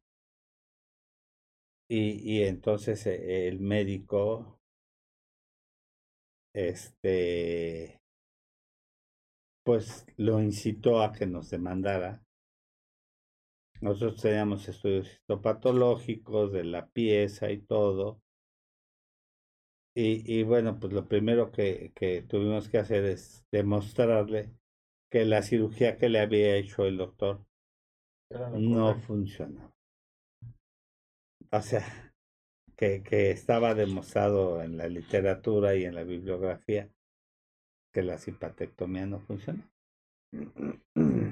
[1.88, 4.55] Y, y entonces eh, el médico,
[6.56, 8.00] este,
[9.62, 12.24] pues lo incitó a que nos demandara.
[13.82, 18.22] Nosotros teníamos estudios histopatológicos de la pieza y todo.
[19.94, 24.50] Y, y bueno, pues lo primero que, que tuvimos que hacer es demostrarle
[25.10, 27.44] que la cirugía que le había hecho el doctor
[28.30, 29.72] no funcionaba.
[31.50, 32.05] O sea,
[32.76, 36.90] que, estaba demostrado en la literatura y en la bibliografía
[37.92, 39.70] que la simpatectomía no funciona.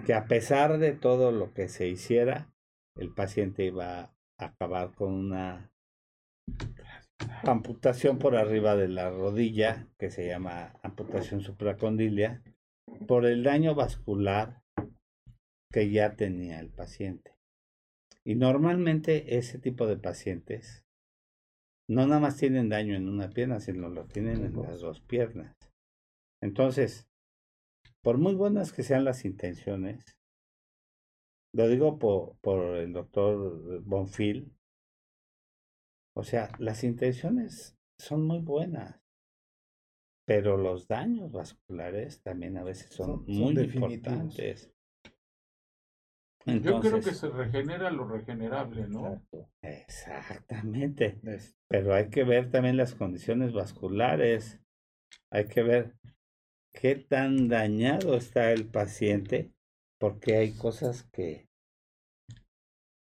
[0.07, 2.53] Que a pesar de todo lo que se hiciera,
[2.97, 5.71] el paciente iba a acabar con una
[7.43, 12.43] amputación por arriba de la rodilla, que se llama amputación supracondilia,
[13.07, 14.63] por el daño vascular
[15.71, 17.33] que ya tenía el paciente.
[18.25, 20.84] Y normalmente ese tipo de pacientes
[21.89, 25.55] no nada más tienen daño en una pierna, sino lo tienen en las dos piernas.
[26.43, 27.09] Entonces,
[28.03, 30.19] por muy buenas que sean las intenciones,
[31.55, 34.53] lo digo por, por el doctor Bonfil,
[36.17, 39.01] o sea, las intenciones son muy buenas,
[40.27, 44.74] pero los daños vasculares también a veces son, muy importantes.
[46.47, 49.01] Yo creo que se regenera lo regenerable, ¿no?
[49.01, 49.49] Exacto.
[49.63, 51.19] exactamente.
[51.25, 54.61] Es- Pero hay que ver también las condiciones vasculares.
[55.31, 55.95] Hay que ver
[56.73, 59.53] qué tan dañado está el paciente,
[59.99, 61.49] porque hay cosas que,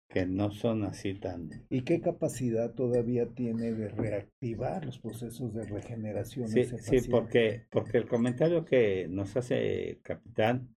[0.10, 1.49] que no son así tan...
[1.69, 6.47] ¿Y qué capacidad todavía tiene de reactivar los procesos de regeneración?
[6.47, 10.75] Sí, ese sí, porque, porque el comentario que nos hace el capitán,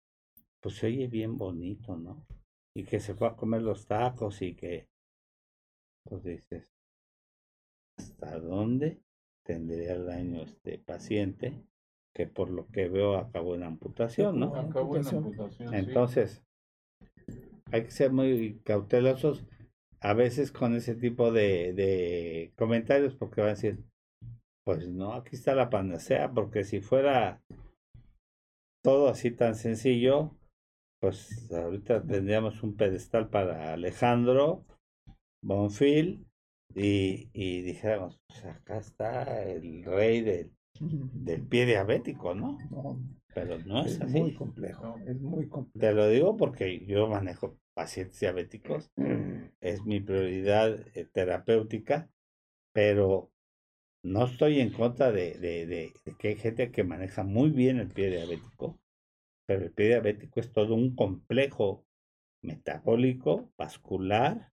[0.61, 2.27] pues se oye bien bonito, ¿no?
[2.74, 4.88] Y que se fue a comer los tacos y que,
[6.08, 6.68] pues dices,
[7.98, 9.02] ¿hasta dónde
[9.44, 11.64] tendría daño este paciente
[12.14, 14.54] que por lo que veo acabó en amputación, ¿no?
[14.54, 15.70] Acabó en Amputación.
[15.70, 15.74] sí.
[15.76, 16.44] Entonces,
[17.70, 19.44] hay que ser muy cautelosos
[20.00, 23.82] a veces con ese tipo de, de comentarios porque van a decir,
[24.64, 27.42] pues no, aquí está la panacea, porque si fuera
[28.82, 30.37] todo así tan sencillo,
[31.03, 34.65] pues ahorita tendríamos un pedestal para Alejandro
[35.43, 36.27] Bonfil
[36.75, 40.53] y, y dijéramos, pues acá está el rey del,
[41.25, 42.59] del pie diabético, ¿no?
[42.71, 42.99] No,
[43.35, 44.21] Pero no es es así.
[44.21, 45.79] muy complejo, es muy complejo.
[45.81, 48.91] Te lo digo porque yo manejo pacientes diabéticos,
[49.61, 52.11] es mi prioridad eh, terapéutica,
[52.73, 53.33] pero
[54.05, 57.79] no estoy en contra de, de- de- de que hay gente que maneja muy bien
[57.81, 58.81] el pie diabético,
[59.46, 61.85] pero el pie diabético es todo un complejo
[62.42, 64.52] metabólico, vascular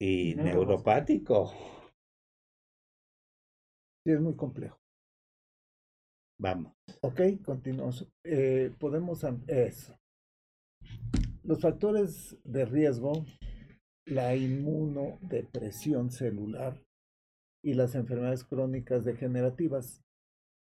[0.00, 1.52] y neuropático.
[4.04, 4.78] Sí, es muy complejo.
[6.40, 6.72] Vamos.
[7.02, 8.08] Ok, continuamos.
[8.24, 9.96] Eh, podemos eso.
[11.42, 13.12] Los factores de riesgo,
[14.06, 16.82] la inmunodepresión celular
[17.62, 20.02] y las enfermedades crónicas degenerativas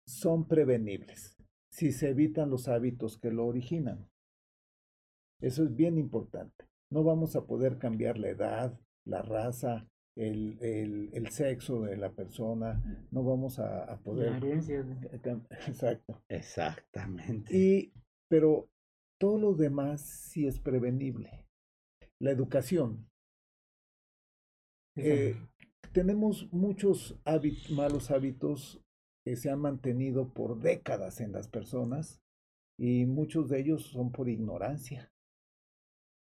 [0.06, 1.41] son prevenibles
[1.72, 4.08] si se evitan los hábitos que lo originan.
[5.42, 6.66] Eso es bien importante.
[6.92, 12.12] No vamos a poder cambiar la edad, la raza, el, el- el sexo de la
[12.12, 14.34] persona, no vamos a, a La poder...
[14.36, 14.86] herencia.
[15.68, 16.22] Exacto.
[16.28, 17.56] Exactamente.
[17.58, 17.94] Y,
[18.28, 18.70] pero
[19.20, 21.48] todo lo demás sí es prevenible.
[22.20, 23.08] La educación.
[24.98, 25.36] Eh,
[25.94, 28.82] tenemos muchos hábit- malos hábitos
[29.24, 32.22] que se han mantenido por décadas en las personas
[32.78, 35.12] y muchos de ellos son por ignorancia.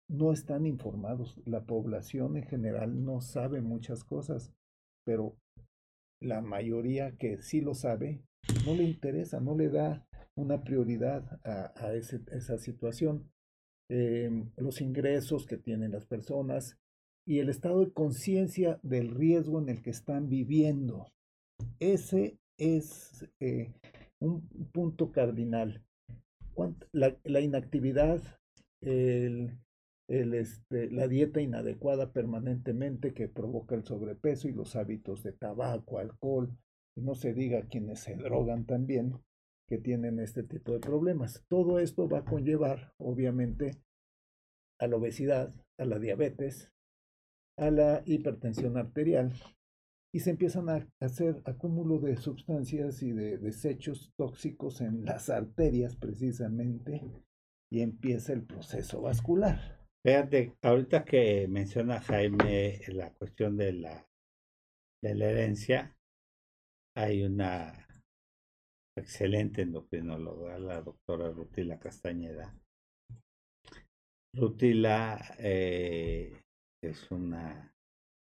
[0.09, 1.41] No están informados.
[1.45, 4.53] La población en general no sabe muchas cosas,
[5.05, 5.37] pero
[6.21, 8.23] la mayoría que sí lo sabe
[8.65, 13.31] no le interesa, no le da una prioridad a, esa situación.
[13.89, 16.79] Eh, los ingresos que tienen las personas
[17.27, 21.13] y el estado de conciencia del riesgo en el que están viviendo.
[21.81, 23.73] Ese es eh,
[24.21, 25.83] un punto cardinal.
[26.55, 28.23] ¿Cuánt- La, inactividad,
[28.81, 29.59] el,
[30.09, 36.57] este, la dieta inadecuada permanentemente que provoca el sobrepeso y los hábitos de tabaco, alcohol,
[36.97, 39.13] y no se diga quienes se drogan también,
[39.69, 41.45] que tienen este tipo de problemas.
[41.49, 43.73] Todo esto va a conllevar, obviamente,
[44.79, 46.71] a la obesidad, a la diabetes,
[47.59, 49.33] a la hipertensión arterial
[50.17, 55.95] y se empiezan a hacer acúmulo de sustancias y de desechos tóxicos en las arterias
[55.95, 57.03] precisamente
[57.71, 59.87] y empieza el proceso vascular.
[60.03, 64.09] Fíjate, ahorita que menciona Jaime la cuestión de la,
[65.03, 65.95] de la herencia,
[66.97, 67.75] hay una
[68.97, 72.59] excelente endocrinóloga, la doctora Rutila Castañeda.
[74.35, 76.41] Rutila eh,
[76.83, 77.76] es una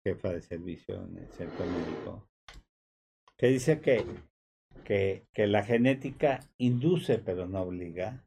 [0.06, 2.28] jefa de servicio en el centro médico
[3.36, 4.04] que dice que,
[4.84, 8.24] que, que la genética induce pero no obliga.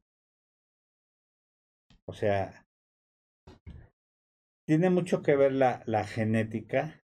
[2.05, 2.65] O sea,
[4.67, 7.01] tiene mucho que ver la, la genética,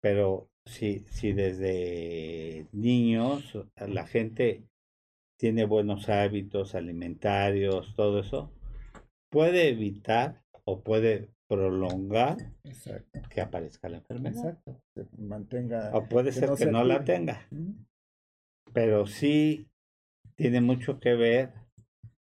[0.00, 4.64] pero si, si desde niños la gente
[5.38, 8.52] tiene buenos hábitos alimentarios, todo eso,
[9.30, 13.20] puede evitar o puede prolongar Exacto.
[13.28, 14.36] que aparezca la enfermedad.
[14.36, 14.80] Exacto.
[15.18, 15.90] Mantenga.
[15.94, 17.72] O puede que ser no que se no la tenga, ¿Mm?
[18.72, 19.68] pero sí
[20.34, 21.52] tiene mucho que ver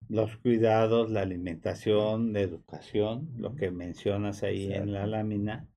[0.07, 5.67] los cuidados, la alimentación, la educación, lo que mencionas ahí en la lámina,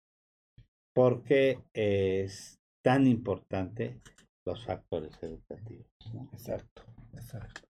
[0.94, 4.00] porque es tan importante
[4.46, 5.86] los factores educativos.
[6.14, 6.28] ¿no?
[6.32, 6.82] Exacto,
[7.14, 7.71] exacto.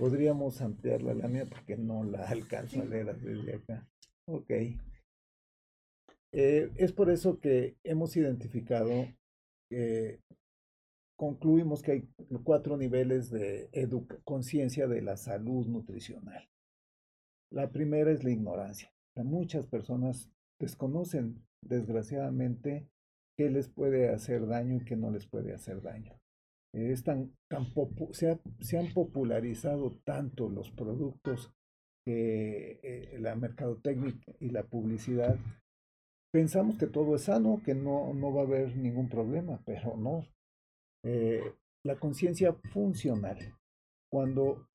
[0.00, 3.86] Podríamos ampliar la lámina porque no la alcanzo a leer desde acá.
[4.24, 4.50] Ok.
[6.32, 8.90] Eh, es por eso que hemos identificado,
[9.70, 10.20] eh,
[11.18, 12.08] concluimos que hay
[12.44, 13.68] cuatro niveles de
[14.24, 16.48] conciencia de la salud nutricional.
[17.52, 18.90] La primera es la ignorancia.
[19.16, 22.88] Muchas personas desconocen, desgraciadamente,
[23.36, 26.19] qué les puede hacer daño y qué no les puede hacer daño.
[26.72, 27.66] Es tan, tan
[28.12, 31.52] se, ha- se han popularizado tanto los productos
[32.04, 35.36] que eh, la mercadotecnia y la publicidad.
[36.32, 40.26] Pensamos que todo es sano, que no, no va a haber ningún problema, pero no.
[41.04, 41.42] Eh,
[41.84, 43.38] la conciencia funcional,
[44.10, 44.68] cuando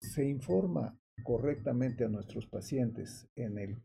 [0.00, 3.76] se informa correctamente a nuestros pacientes en, el,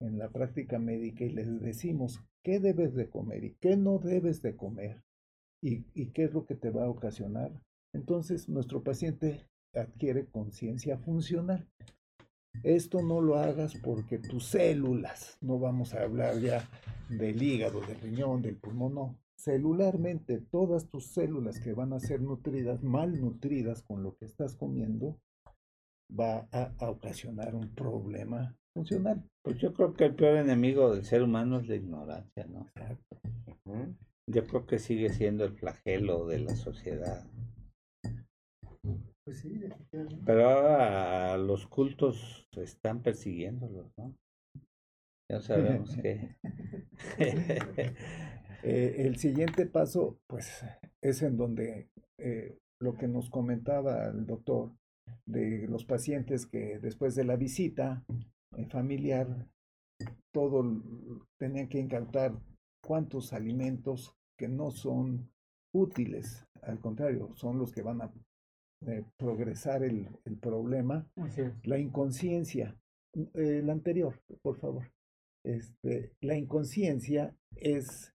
[0.00, 4.42] en la práctica médica y les decimos qué debes de comer y qué no debes
[4.42, 5.02] de comer,
[5.62, 7.52] ¿Y, ¿Y qué es lo que te va a ocasionar?
[7.94, 11.66] Entonces, nuestro paciente adquiere conciencia funcional.
[12.62, 16.68] Esto no lo hagas porque tus células, no vamos a hablar ya
[17.08, 19.18] del hígado, del riñón, del pulmón, no.
[19.38, 24.56] Celularmente, todas tus células que van a ser nutridas, mal nutridas con lo que estás
[24.56, 25.20] comiendo,
[26.10, 29.22] va a, a ocasionar un problema funcional.
[29.42, 32.66] Pues yo creo que el peor enemigo del ser humano es la ignorancia, ¿no?
[32.74, 33.20] Exacto.
[34.28, 37.24] Yo creo que sigue siendo el flagelo de la sociedad.
[39.24, 39.60] Pues sí.
[40.24, 44.14] Pero ahora los cultos están persiguiéndolos, ¿no?
[45.30, 46.36] Ya sabemos que...
[48.62, 50.64] Eh, el siguiente paso, pues,
[51.00, 54.72] es en donde eh, lo que nos comentaba el doctor
[55.24, 58.04] de los pacientes que después de la visita
[58.56, 59.46] eh, familiar,
[60.32, 60.64] todo
[61.38, 62.32] tenían que incautar
[62.86, 65.28] cuántos alimentos que no son
[65.74, 68.12] útiles, al contrario, son los que van a
[68.86, 71.08] eh, progresar el, el problema
[71.64, 72.78] la inconsciencia,
[73.34, 74.92] eh, la anterior, por favor.
[75.44, 78.14] Este, la inconsciencia es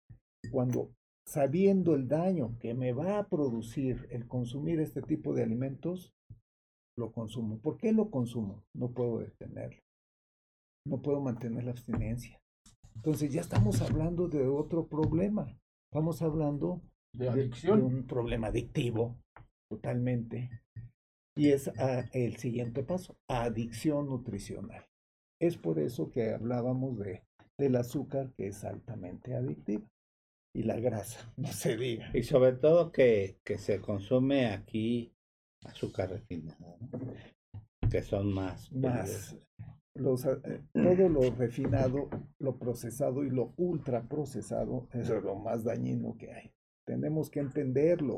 [0.51, 0.91] cuando
[1.28, 6.13] sabiendo el daño que me va a producir el consumir este tipo de alimentos,
[6.97, 7.59] lo consumo.
[7.59, 8.63] ¿Por qué lo consumo?
[8.74, 9.82] No puedo detenerlo.
[10.86, 12.40] No puedo mantener la abstinencia.
[12.95, 15.47] Entonces ya estamos hablando de otro problema.
[15.91, 16.81] Estamos hablando
[17.13, 17.79] De de- adicción.
[17.79, 19.17] de un problema adictivo
[19.69, 20.49] totalmente.
[21.35, 24.85] Y es ah, el siguiente paso, adicción nutricional.
[25.39, 27.23] Es por eso que hablábamos de,
[27.57, 29.83] del azúcar que es altamente adictiva.
[30.53, 32.11] Y la grasa, no se diga.
[32.13, 35.13] Y sobre todo que, que se consume aquí
[35.63, 37.89] azúcar refinada, ¿no?
[37.89, 38.71] Que son más.
[38.71, 39.37] Más
[39.95, 46.15] los, ah, eh, todo lo refinado, lo procesado y lo ultraprocesado es lo más dañino
[46.17, 46.51] que hay.
[46.85, 48.17] Tenemos que entenderlo,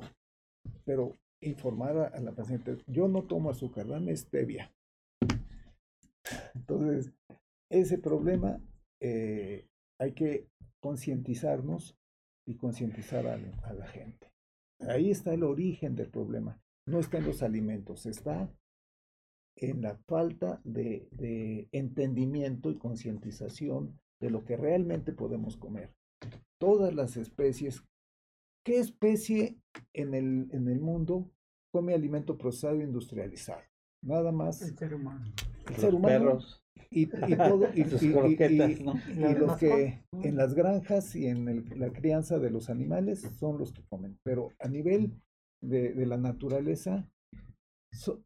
[0.86, 4.72] pero informar a, a la paciente, yo no tomo azúcar, dame stevia.
[6.56, 7.12] Entonces,
[7.70, 8.62] ese problema
[9.02, 9.68] eh,
[10.00, 10.48] hay que
[10.80, 11.98] concientizarnos
[12.48, 14.32] y concientizar a, la- a la gente.
[14.88, 16.62] Ahí está el origen del problema.
[16.86, 18.50] No está en los alimentos, está
[19.56, 25.94] en la falta de, de entendimiento y concientización de lo que realmente podemos comer.
[26.60, 27.84] Todas las especies,
[28.66, 29.58] ¿qué especie
[29.94, 31.30] en el, en el mundo
[31.72, 33.62] come alimento procesado e industrializado?
[34.02, 35.26] Nada más El ser humano.
[35.68, 40.36] el Los ser humano perros, y, y todo y, sus y- y- los que en
[40.36, 44.18] las granjas y en el- la crianza de los animales son los que comen.
[44.24, 45.14] Pero a nivel
[45.62, 47.10] de, de la naturaleza,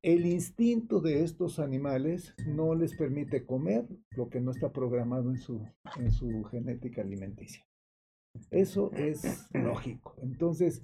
[0.01, 5.37] el instinto de estos animales no les permite comer lo que no está programado en
[5.37, 5.65] su,
[5.97, 7.65] en su genética alimenticia.
[8.49, 10.15] Eso es lógico.
[10.21, 10.83] Entonces,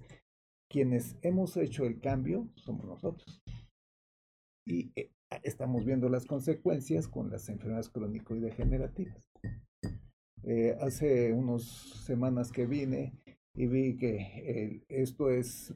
[0.69, 3.41] quienes hemos hecho el cambio somos nosotros.
[4.67, 5.11] Y eh,
[5.43, 9.23] estamos viendo las consecuencias con las enfermedades crónico y degenerativas.
[10.43, 11.63] Eh, hace unas
[12.05, 13.13] semanas que vine
[13.55, 15.73] y vi que esto es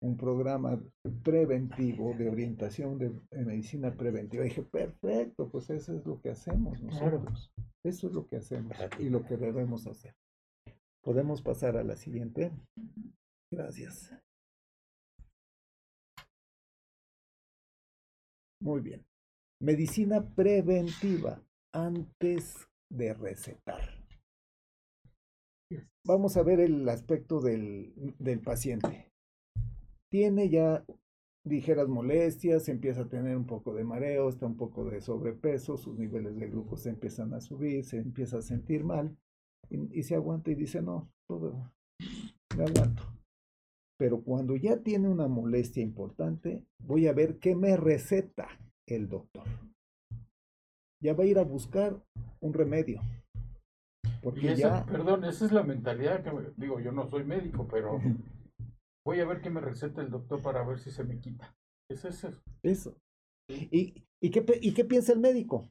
[0.00, 0.80] un programa
[1.24, 4.44] preventivo de orientación de, de medicina preventiva.
[4.44, 7.18] dije, perfecto, pues eso es lo que hacemos Claro.
[7.18, 7.52] nosotros.
[7.84, 10.14] Eso es lo que hacemos y lo que debemos hacer.
[11.02, 12.52] Podemos pasar a la siguiente.
[13.50, 14.12] Gracias.
[18.60, 19.04] Muy bien.
[19.60, 21.42] Medicina preventiva
[21.72, 23.80] antes de recetar.
[26.04, 29.12] Vamos a ver el aspecto del, del paciente.
[30.10, 30.84] Tiene ya
[31.44, 35.98] ligeras molestias, empieza a tener un poco de mareo, está un poco de sobrepeso, sus
[35.98, 39.16] niveles de glucosa empiezan a subir, se empieza a sentir mal
[39.70, 41.72] y, y se aguanta y dice, no, todo,
[42.56, 43.02] me aguanto.
[43.98, 48.48] Pero cuando ya tiene una molestia importante, voy a ver qué me receta
[48.86, 49.44] el doctor.
[51.02, 52.00] Ya va a ir a buscar
[52.40, 53.00] un remedio.
[54.04, 54.86] Y Porque esa, ya...
[54.86, 58.00] perdón, esa es la mentalidad que me- digo, yo no soy médico, pero
[59.04, 61.54] voy a ver qué me receta el doctor para ver si se me quita.
[61.90, 62.30] Es eso.
[62.62, 62.96] Eso.
[63.48, 65.70] ¿Y, y, qué, ¿Y qué piensa el médico?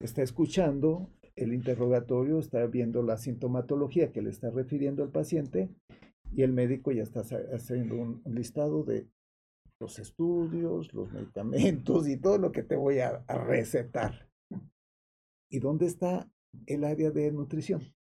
[0.00, 5.70] Está escuchando el interrogatorio, está viendo la sintomatología que le está refiriendo el paciente
[6.32, 7.22] y el médico ya está
[7.52, 9.08] haciendo un listado de
[9.80, 14.28] los estudios, los medicamentos y todo lo que te voy a recetar.
[15.50, 16.28] ¿Y dónde está
[16.66, 17.94] el área de nutrición?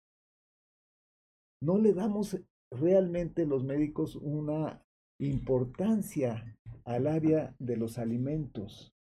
[1.63, 2.39] No le damos
[2.71, 4.83] realmente los médicos una
[5.19, 8.93] importancia al área de los alimentos.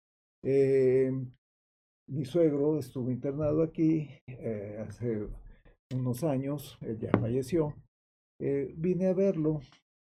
[0.43, 1.11] Eh,
[2.07, 5.27] mi suegro estuvo internado aquí eh, hace
[5.93, 7.75] unos años, él ya falleció.
[8.41, 9.61] Eh, vine a verlo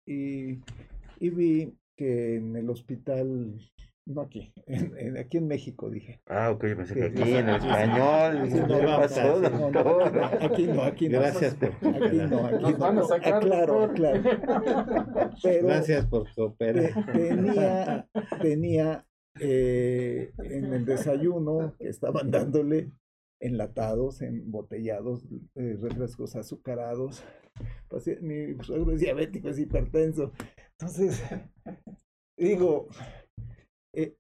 [0.07, 0.61] y,
[1.21, 3.61] y vi que en el hospital,
[4.07, 6.21] no aquí, en, en- aquí en México dije.
[6.27, 8.49] Ah, ok, yo pensé que aquí sí, en español.
[8.49, 10.13] ¿Qué no, no, pasó, no, no, doctor?
[10.15, 11.21] no, aquí no, aquí no.
[11.21, 12.79] Gracias por Aquí no, aquí Nos no.
[12.79, 14.17] van a sacar, Aclaro, doctor.
[14.17, 15.31] aclaro.
[15.43, 17.13] Pero Gracias por te- cooperar.
[17.13, 18.09] tenía,
[18.41, 19.07] tenía
[19.41, 22.91] eh, en el desayuno que estaban dándole
[23.41, 25.25] enlatados, embotellados,
[25.57, 27.25] eh, refrescos azucarados.
[27.89, 30.33] Pasé- Mi suegro es diabético, es hipertenso.
[30.79, 31.23] Entonces,
[32.37, 32.89] digo,
[33.95, 34.17] eh,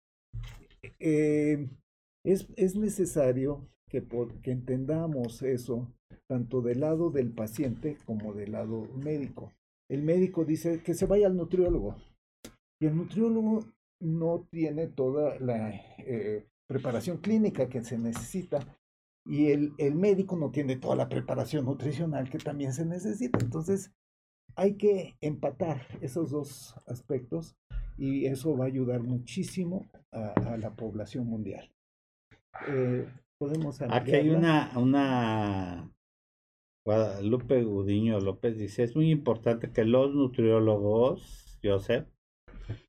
[1.01, 1.68] eh,
[2.25, 4.03] es, es necesario que,
[4.51, 5.93] entendamos eso,
[6.29, 9.53] tanto del lado del paciente como del lado médico.
[9.91, 11.97] El médico dice que se vaya al nutriólogo.
[12.81, 13.64] Y el nutriólogo
[14.01, 18.61] no tiene toda la eh, preparación clínica que se necesita.
[19.25, 23.39] Y el, el médico no tiene toda la preparación nutricional que también se necesita.
[23.41, 23.93] Entonces,
[24.57, 27.57] hay que empatar esos dos aspectos
[27.97, 31.70] y eso va a ayudar muchísimo a, a la población mundial.
[32.68, 34.38] Eh, podemos Aquí hay ampliarla?
[34.38, 35.93] una, una
[36.86, 42.07] Guadalupe Gudiño López dice, es muy importante que los nutriólogos, Joseph,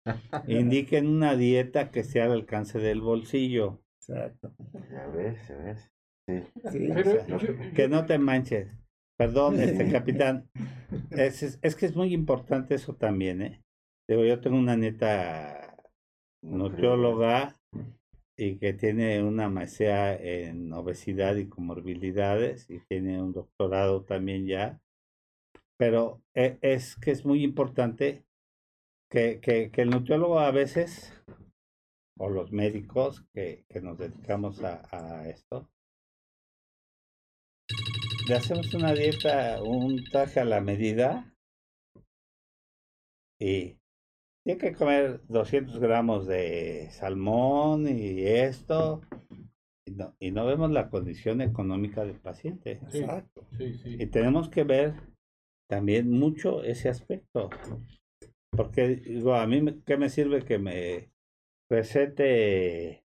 [0.47, 4.53] indiquen una dieta que sea al alcance del bolsillo, Exacto.
[4.91, 5.89] Ya ves, ya ves.
[6.27, 6.41] Sí.
[6.71, 8.67] Sí, Pero o sea, yo- que no te manches.
[9.23, 10.49] Perdón, este capitán.
[11.11, 13.61] Es, es- es que es muy importante eso también, ¿eh?
[14.09, 15.77] Digo, yo tengo una neta
[16.41, 17.57] nutrióloga
[18.37, 24.81] y que tiene una maestría en obesidad y comorbilidades y tiene un doctorado también ya.
[25.77, 28.25] Pero e- es que es muy importante
[29.09, 31.13] que, que, que el nutriólogo a veces,
[32.19, 35.69] o los médicos que, que nos dedicamos a, a esto,
[38.27, 41.33] le hacemos una dieta, un traje a la medida
[43.39, 43.77] y
[44.45, 49.01] tiene que comer 200 gramos de salmón y esto
[49.85, 52.79] y no, y no vemos la condición económica del paciente.
[52.89, 52.99] Sí.
[52.99, 53.45] exacto.
[53.57, 53.97] Sí, sí.
[53.99, 54.93] Y tenemos que ver
[55.69, 57.49] también mucho ese aspecto.
[58.51, 61.09] Porque digo, a mí qué me sirve que me
[61.69, 63.03] recete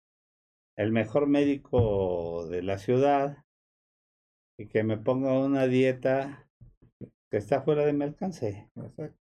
[0.77, 3.45] el mejor médico de la ciudad
[4.61, 6.47] y que me ponga una dieta
[7.31, 8.71] que está fuera de mi alcance.
[8.77, 9.19] exacto.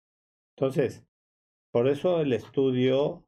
[0.56, 1.04] Entonces,
[1.74, 3.26] por eso el estudio,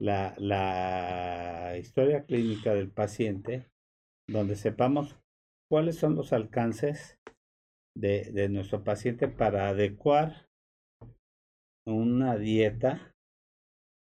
[0.00, 3.70] la, la historia clínica del paciente,
[4.26, 5.18] donde sepamos
[5.70, 7.18] cuáles son los alcances
[7.94, 10.48] de, de nuestro paciente para adecuar
[11.86, 13.14] una dieta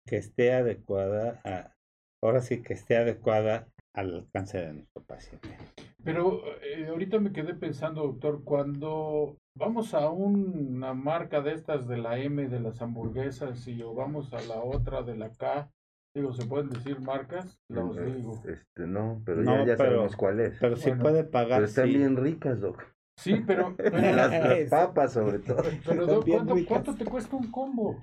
[0.08, 1.76] que esté adecuada, a,
[2.24, 5.58] ahora sí que esté adecuada al alcance de nuestro paciente.
[6.04, 11.97] Pero eh, ahorita me quedé pensando, doctor, cuando vamos a una marca de estas de
[11.97, 15.70] la M de las hamburguesas y o vamos a la otra de la K,
[16.16, 17.60] digo, ¿se pueden decir marcas?
[17.70, 18.41] Los Eh, digo.
[18.47, 20.58] Este, no, pero No, ya, ya pero- sabemos cuál es.
[20.60, 21.97] Pero si Bueno, puede pagar, Pero están sí.
[21.97, 22.82] bien ricas, Doc.
[23.18, 24.32] Sí, pero, pero, Las,
[24.72, 25.62] papas, sobre todo.
[25.86, 26.26] pero, doc,
[26.68, 27.99] ¿cuánto, te cuesta un combo?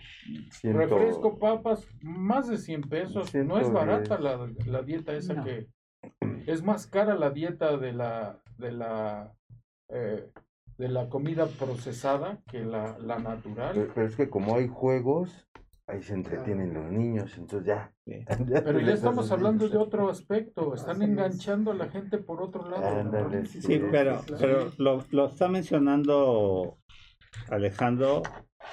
[0.53, 3.35] Ciento- Refresco, papas, más de 100 pesos.
[3.35, 3.73] No es 110.
[3.73, 5.45] barata la, la dieta esa No.
[5.45, 5.67] que...
[6.49, 8.41] Es más cara la dieta de la...
[8.57, 9.33] De la
[9.91, 10.31] eh,
[10.79, 13.73] de la comida procesada que la, la natural.
[13.75, 15.49] Pero, pero es que como hay juegos,
[15.89, 17.93] ahí se entretienen los niños, entonces ya.
[18.07, 18.25] Sí.
[18.65, 21.11] Pero ya estamos hablando de otro aspecto, están Así es.
[21.11, 23.45] enganchando a la gente por otro lado.
[23.47, 24.39] Sí, Sí, pero, claro.
[24.39, 26.79] pero lo, lo está mencionando
[27.51, 28.23] Alejandro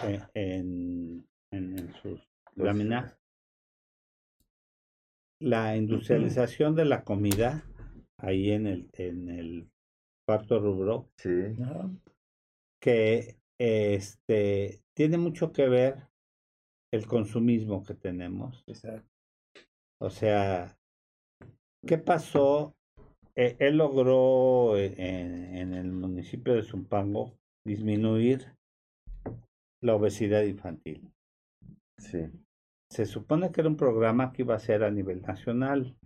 [0.03, 2.21] eh, en, en, en sus
[2.55, 3.17] láminas.
[5.39, 7.63] La industrialización de la comida,
[8.17, 9.67] ahí en el, en el
[10.27, 11.55] cuarto rubro, Sí,
[12.81, 16.07] que este tiene mucho que ver
[16.93, 18.63] el consumismo que tenemos.
[18.67, 19.09] Exacto.
[20.01, 20.77] O sea,
[21.85, 22.73] ¿qué pasó?
[23.35, 27.33] Eh, él logró eh, en, en el municipio de Zumpango
[27.65, 28.55] disminuir
[29.83, 31.11] la obesidad infantil.
[31.97, 32.29] sí.
[32.95, 35.97] Se supone que era un programa que iba a ser a nivel nacional.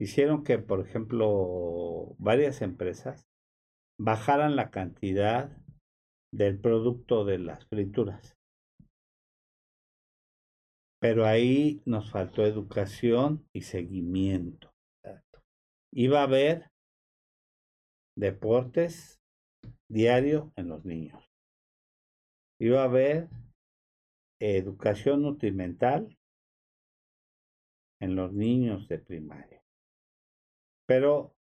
[0.00, 3.26] Hicieron que, por ejemplo, varias empresas
[4.00, 5.54] bajaran la cantidad
[6.32, 8.34] del producto de las frituras.
[11.02, 14.70] Pero ahí nos faltó educación y seguimiento.
[15.04, 15.42] Exacto.
[15.92, 16.70] Iba a haber
[18.16, 19.20] deportes
[19.86, 21.22] diario en los niños.
[22.58, 23.28] Iba a haber
[24.40, 26.16] educación nutrimental
[28.00, 29.62] en los niños de primaria.
[30.86, 31.34] Pero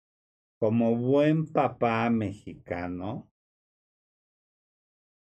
[0.58, 3.30] como buen papá mexicano,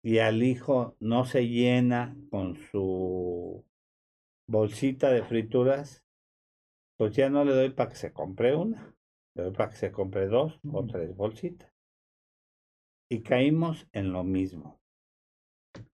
[0.08, 3.66] y al hijo no se llena con su
[4.48, 6.06] bolsita de frituras,
[6.98, 8.96] pues ya no le doy para que se compre una,
[9.36, 11.72] le doy para que se compre dos o tres bolsitas.
[13.10, 14.80] Y caímos en lo mismo.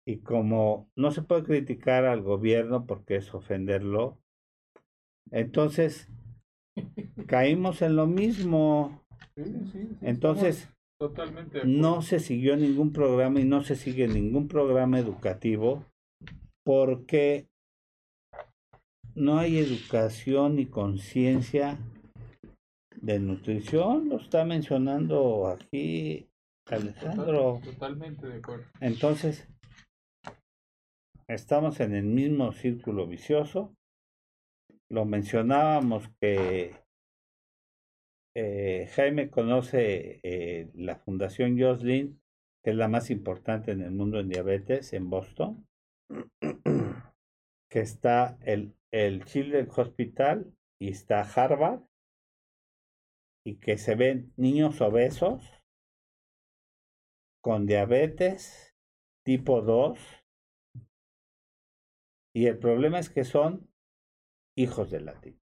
[0.07, 4.19] Y como no se puede criticar al gobierno porque es ofenderlo,
[5.31, 6.09] entonces
[7.27, 9.03] caímos en lo mismo.
[9.37, 11.65] Sí, sí, sí, Entonces, Totalmente.
[11.65, 15.85] no se siguió ningún programa y no se sigue ningún programa educativo
[16.65, 17.49] porque
[19.15, 21.79] no hay educación ni conciencia
[23.01, 24.09] de nutrición.
[24.09, 26.29] Lo está mencionando aquí
[26.67, 27.55] Alejandro.
[27.63, 28.65] Total- totalmente de acuerdo.
[28.81, 29.49] Entonces,
[31.29, 33.77] estamos en el mismo círculo vicioso.
[34.89, 36.75] Lo mencionábamos que
[38.35, 42.21] eh, Jaime conoce eh, la Fundación Joslin,
[42.63, 45.67] que es la más importante en el mundo en diabetes, en Boston,
[47.71, 51.83] que está el, el Children's Hospital y está Harvard,
[53.45, 55.43] y que se ven niños obesos
[57.43, 58.77] con diabetes
[59.25, 60.22] tipo 2
[62.35, 63.69] y el problema es que son
[64.57, 65.43] hijos de latinos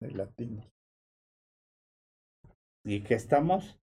[0.00, 0.66] de latinos.
[2.84, 3.78] y que estamos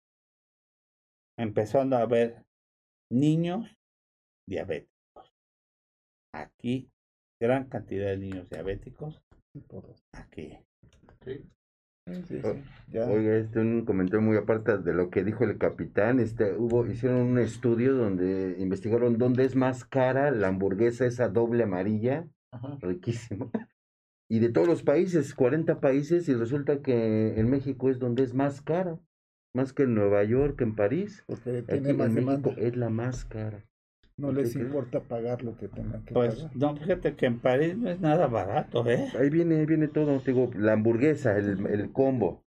[1.39, 2.45] empezando a ver
[3.11, 3.79] niños
[4.47, 5.33] diabéticos.
[6.35, 6.91] Aquí,
[7.41, 9.23] gran cantidad de niños diabéticos.
[10.13, 10.59] Aquí.
[11.25, 11.49] Sí.
[12.07, 12.43] Sí, sí,
[12.91, 13.07] ya.
[13.07, 16.19] Oiga, este un comentario muy aparte de lo que dijo el capitán.
[16.19, 21.65] Este, hubo, hicieron un estudio donde investigaron dónde es más cara la hamburguesa esa doble
[21.65, 22.79] amarilla, Ajá.
[22.81, 23.49] riquísima.
[24.29, 28.33] Y de todos los países, 40 países, y resulta que en México es donde es
[28.33, 28.99] más cara.
[29.53, 31.25] Más que en Nueva York, en París.
[31.27, 33.65] porque Aquí en México es la más cara.
[34.21, 36.57] No les importa pagar lo que tengan que Pues pagar.
[36.57, 39.09] no, fíjate que en París no es nada barato, ¿eh?
[39.19, 42.45] Ahí viene, ahí viene todo, te digo, la hamburguesa, el, el combo.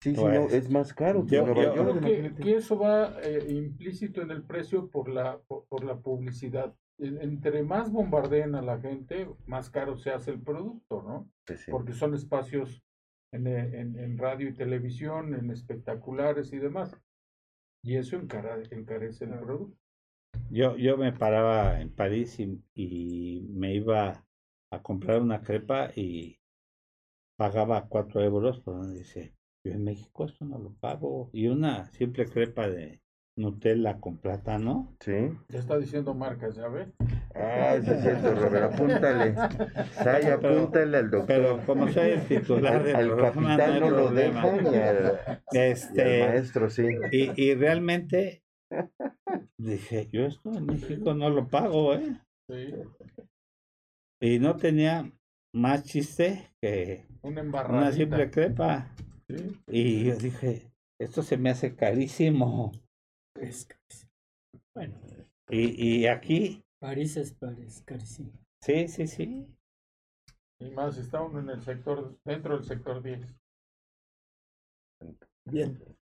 [0.00, 3.16] Sí, sí, no, Pues, es más caro que yo- yo- Yo creo que, eso va
[3.22, 6.74] eh, implícito en el precio por la, por, por la publicidad.
[6.98, 11.30] En- Entre más bombardeen a la gente, más caro se hace el producto, ¿no?
[11.46, 11.70] Pues sí.
[11.70, 12.82] Porque son espacios
[13.32, 16.94] en, en- en radio y televisión, en espectaculares y demás.
[17.82, 19.76] Y eso encara- encarece el producto.
[20.50, 24.24] Yo, yo me paraba en París y, y me iba
[24.72, 26.38] a comprar una crepa y
[27.36, 29.34] pagaba cuatro euros, pero dice,
[29.64, 31.30] yo en México esto no lo pago.
[31.32, 33.02] Y una simple crepa de
[33.36, 34.96] Nutella con plátano.
[35.00, 35.12] Sí.
[35.50, 36.86] Ya está diciendo marcas, ¿ya ve?
[37.34, 39.34] Ah, sí es cierto, Robert, apúntale.
[40.02, 41.26] Say, Pero- apúntale al doctor.
[41.26, 44.42] Pero como soy el titular al, del al programa, capitán no hay no lo problema.
[44.46, 45.20] dejan y al,
[45.52, 46.86] y al Este, maestro sí.
[47.12, 48.42] y, y realmente
[49.58, 52.20] dije, yo esto en México no lo pago, ¿eh?
[52.48, 52.72] Sí.
[54.20, 55.10] Y no tenía
[55.54, 58.94] más chiste que Una simple crepa.
[59.28, 59.60] Sí.
[59.68, 62.72] Y yo dije, esto se me hace carísimo.
[63.34, 64.10] Es carísimo.
[64.74, 65.00] Bueno,
[65.50, 68.30] Y, y aquí, París es París, carísimo.
[68.62, 69.46] sí, sí, sí.
[70.60, 73.20] Y más, está uno en el sector, dentro del sector 10.
[75.44, 75.95] Bien.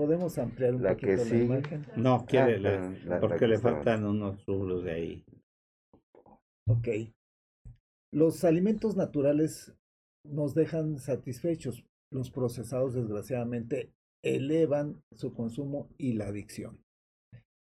[0.00, 1.44] ¿Podemos ampliar un La que poquito la sigue.
[1.44, 1.86] imagen?
[1.94, 5.24] No quiere, Ah, la- la- la porque que le faltan unos rubros de ahí.
[6.66, 6.88] Ok.
[8.10, 9.74] Los alimentos naturales
[10.24, 11.84] nos dejan satisfechos.
[12.10, 13.92] Los procesados, desgraciadamente,
[14.24, 16.82] elevan su consumo y la adicción.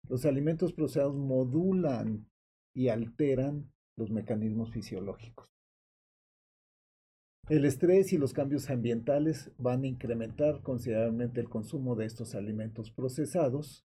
[0.06, 2.28] Los alimentos procesados modulan
[2.76, 5.48] y alteran los mecanismos fisiológicos.
[7.48, 12.90] El estrés y los cambios ambientales van a incrementar considerablemente el consumo de estos alimentos
[12.90, 13.86] procesados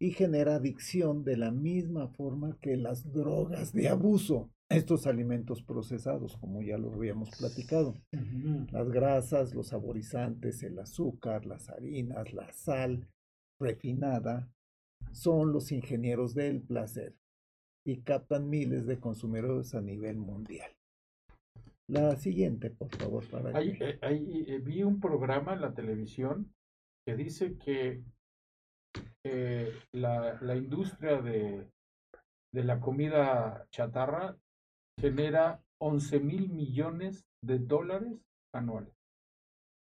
[0.00, 6.36] y genera adicción de la misma forma que las drogas de abuso, estos alimentos procesados,
[6.38, 7.94] como ya lo habíamos platicado.
[8.72, 13.06] Las grasas, los saborizantes, el azúcar, las harinas, la sal
[13.60, 14.50] refinada,
[15.12, 17.14] son los ingenieros del placer
[17.84, 20.72] y captan miles de consumidores a nivel mundial.
[21.90, 26.52] La siguiente, por favor, para Hay- que- eh, eh, vi un programa en la televisión
[27.06, 28.02] que dice que
[29.24, 31.68] eh, la, la industria de,
[32.54, 34.36] de la comida chatarra
[34.98, 38.12] genera 11 mil millones de dólares
[38.54, 38.94] anuales.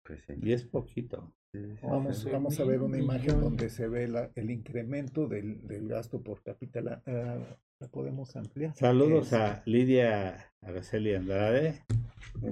[0.05, 0.23] Pues.
[0.41, 1.33] Y es poquito.
[1.81, 6.21] Vamos, vamos a ver una imagen donde se ve la- el incremento del, del gasto
[6.21, 8.73] por cápita ah, la podemos ampliar.
[8.76, 11.84] Saludos Es- a Lidia Araceli Andrade.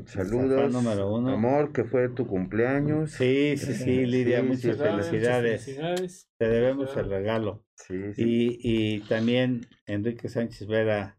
[0.06, 0.62] Saludos.
[0.62, 1.32] Fan número uno.
[1.34, 3.12] Amor, que fue tu cumpleaños.
[3.12, 5.64] Sí, sí, sí, Lidia, Sí, muchas felicidades.
[5.66, 6.30] Felicidades.
[6.38, 7.66] Te debemos el regalo.
[7.76, 8.24] Sí, sí.
[8.24, 8.60] Y,
[8.96, 11.18] y también Enrique Sánchez Vera.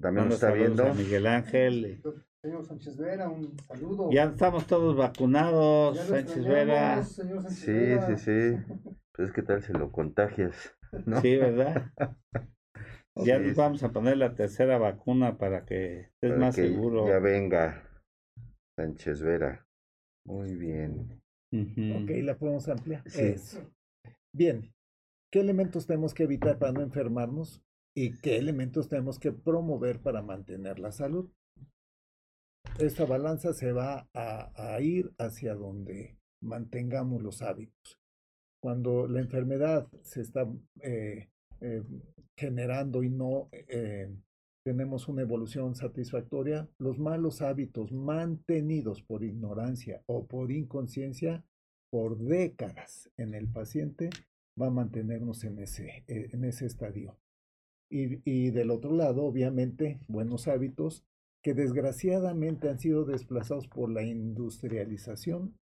[0.00, 0.84] También nos está viendo.
[0.86, 2.02] a Miguel Ángel.
[2.42, 4.10] Señor Sánchez Vera, un saludo.
[4.10, 7.00] Ya estamos todos vacunados, Sánchez Vera.
[7.00, 8.16] extrañamos, señor Sánchez Sí, Vera.
[8.16, 8.74] sí, sí.
[9.12, 10.74] Pues qué tal si lo contagias,
[11.04, 11.20] ¿no?
[11.20, 11.90] Sí, ¿verdad?
[13.24, 17.06] Ya vamos a poner la tercera vacuna para que estés para más que seguro.
[17.06, 18.02] Ya venga
[18.78, 19.66] Sánchez Vera.
[20.26, 21.20] Muy bien.
[21.52, 22.02] Ujú.
[22.02, 23.02] Ok, la podemos ampliar.
[23.06, 23.22] Sí.
[23.22, 23.72] Eso.
[24.34, 24.72] Bien,
[25.32, 27.62] ¿qué elementos tenemos que evitar para no enfermarnos?
[27.96, 31.30] ¿Y qué elementos tenemos que promover para mantener la salud?
[32.78, 37.98] Esta balanza se va a, a ir hacia donde mantengamos los hábitos.
[38.62, 40.46] Cuando la enfermedad se está
[40.82, 41.28] eh,
[41.60, 41.82] eh,
[42.40, 44.08] generando y no eh,
[44.64, 51.44] tenemos una evolución satisfactoria, los malos hábitos mantenidos por ignorancia o por inconsciencia
[51.90, 54.08] por décadas en el paciente
[54.60, 57.18] va a mantenernos en ese, eh, en ese estadio.
[57.90, 61.04] Y, y del otro lado, obviamente, buenos hábitos
[61.42, 65.56] que desgraciadamente han sido desplazados por la industrialización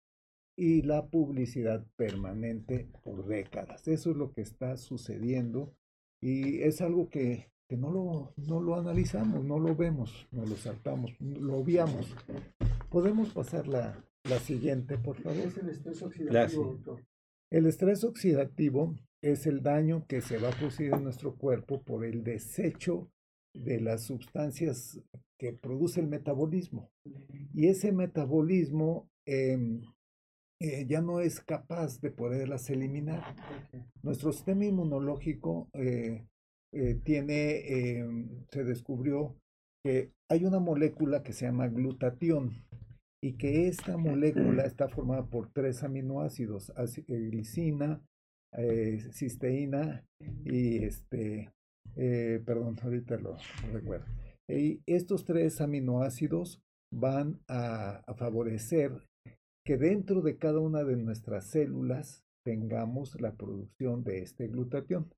[0.58, 3.86] y la publicidad permanente por décadas.
[3.88, 5.74] Eso es lo que está sucediendo
[6.20, 10.56] y es algo que, que no, lo, no lo analizamos, no lo vemos, no lo
[10.56, 12.14] saltamos, lo obviamos.
[12.90, 15.38] Podemos pasar la, la siguiente, por favor.
[15.38, 16.60] Es el estrés oxidativo, Gracias.
[16.62, 17.04] doctor.
[17.50, 22.04] El estrés oxidativo es el daño que se va a producir en nuestro cuerpo por
[22.04, 23.10] el desecho
[23.54, 25.00] de las sustancias
[25.38, 26.90] que produce el metabolismo.
[27.54, 29.82] Y ese metabolismo em,
[30.60, 33.36] eh, ya no es capaz de poderlas eliminar.
[34.02, 36.26] Nuestro sistema inmunológico eh,
[36.72, 39.36] eh, tiene, em, se descubrió
[39.84, 42.52] que hay una molécula que se llama glutatión
[43.22, 48.00] y que esta molécula está formada por tres aminoácidos, áci- glicina,
[49.12, 50.04] cisteína
[50.44, 51.52] y este,
[51.94, 53.36] perdón, ahorita lo
[53.72, 54.06] recuerdo.
[54.48, 58.92] Y estos tres aminoácidos van a, a favorecer
[59.66, 65.12] que dentro de cada una de nuestras células tengamos la producción de este glutatión.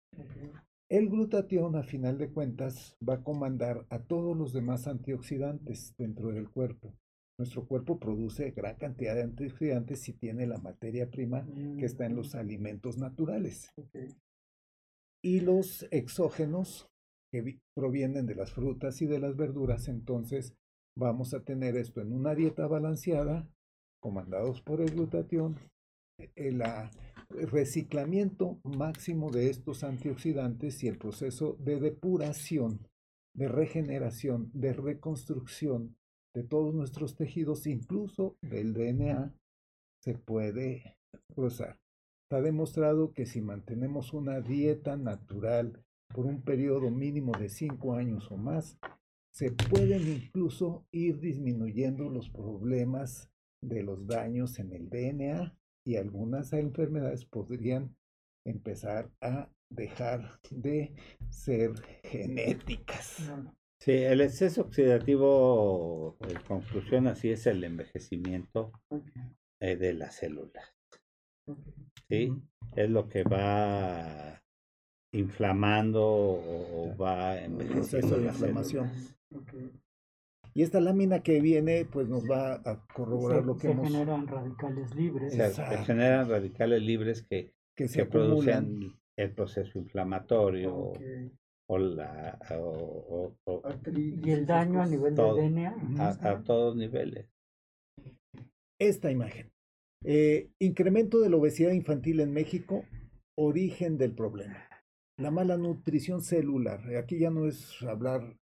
[0.91, 6.33] El glutatión, a final de cuentas, va a comandar a todos los demás antioxidantes dentro
[6.33, 6.95] del cuerpo.
[7.39, 11.47] Nuestro cuerpo produce gran cantidad de antioxidantes si tiene la materia prima
[11.79, 13.71] que está en los alimentos naturales.
[15.23, 16.89] Y los exógenos
[17.31, 20.55] que vi- provienen de las frutas y de las verduras, entonces
[20.97, 23.47] vamos a tener esto en una dieta balanceada,
[24.01, 25.57] comandados por el glutatión,
[26.37, 26.91] el ah,
[27.31, 32.89] reciclamiento máximo de estos antioxidantes y el proceso de depuración,
[33.35, 35.97] de regeneración, de reconstrucción
[36.35, 39.35] de todos nuestros tejidos, incluso del DNA,
[40.01, 40.97] se puede
[41.35, 41.79] cruzar.
[42.25, 45.83] Está demostrado que si mantenemos una dieta natural
[46.15, 48.79] por un periodo mínimo de cinco años o más,
[49.33, 53.31] se pueden incluso ir disminuyendo los problemas
[53.61, 57.97] de los daños en el DNA y algunas enfermedades podrían
[58.47, 60.95] empezar a dejar de
[61.29, 63.31] ser genéticas.
[63.81, 68.73] Sí, el exceso oxidativo, en conclusión, así es el envejecimiento
[69.61, 70.75] eh, de las células.
[72.09, 72.33] ¿Sí?
[72.75, 74.43] Es lo que va
[75.13, 78.91] inflamando o, o va envejeciendo proceso de las inflamación.
[78.91, 79.17] células.
[80.55, 83.87] Y esta lámina que viene, pues nos va a corroborar Se, lo que se hemos
[83.89, 85.33] generan radicales libres.
[85.35, 90.93] Se, se generan radicales libres que, que se producen el proceso inflamatorio
[91.71, 93.63] o, la, o- o-
[93.95, 95.37] Y el daño a nivel Todo.
[95.37, 95.77] del DNA.
[95.99, 97.29] a, a todos niveles.
[98.81, 99.51] Esta imagen.
[100.05, 102.85] Eh, incremento de la obesidad infantil en México,
[103.37, 104.65] origen del problema.
[105.19, 106.81] La mala nutrición celular.
[106.97, 108.37] Aquí ya no es hablar,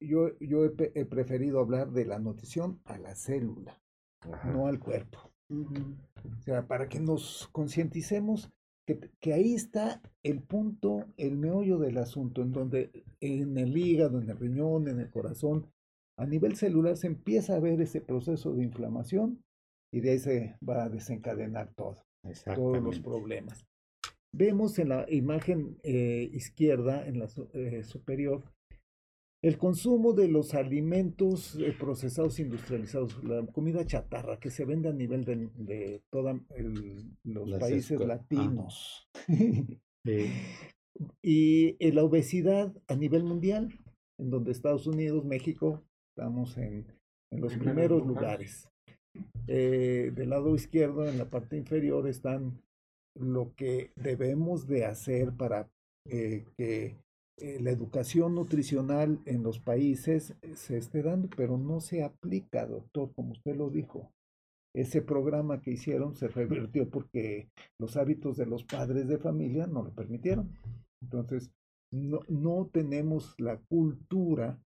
[0.00, 3.80] yo, yo he, preferido hablar de la nutrición a la célula,
[4.20, 4.50] Ajá.
[4.50, 5.18] no al cuerpo.
[5.48, 8.50] O sea, para que nos concienticemos
[8.86, 14.20] que, que ahí está el punto, el meollo del asunto, en donde en el hígado,
[14.20, 15.66] en el riñón, en el corazón,
[16.20, 19.42] a nivel celular se empieza a ver ese proceso de inflamación
[19.92, 21.96] y de ahí se va a desencadenar todo,
[22.54, 23.66] todos los problemas.
[24.32, 28.44] Vemos en la imagen eh, izquierda, en la eh, superior,
[29.42, 34.92] el consumo de los alimentos eh, procesados industrializados, la comida chatarra que se vende a
[34.92, 36.36] nivel de, de todos
[37.24, 39.08] los Las países esco- latinos.
[40.02, 40.30] Sí.
[41.22, 43.68] Y eh, la obesidad a nivel mundial,
[44.18, 45.82] en donde Estados Unidos, México,
[46.16, 46.86] estamos en,
[47.30, 48.66] en los primeros lugares.
[49.46, 52.62] Eh, del lado izquierdo, en la parte inferior, están
[53.14, 55.68] lo que debemos de hacer para
[56.08, 56.96] eh, que
[57.40, 63.12] eh, la educación nutricional en los países se esté dando, pero no se aplica, doctor,
[63.14, 64.12] como usted lo dijo.
[64.74, 69.82] Ese programa que hicieron se revirtió porque los hábitos de los padres de familia no
[69.82, 70.52] lo permitieron.
[71.02, 71.50] Entonces,
[71.92, 74.60] no, no tenemos la cultura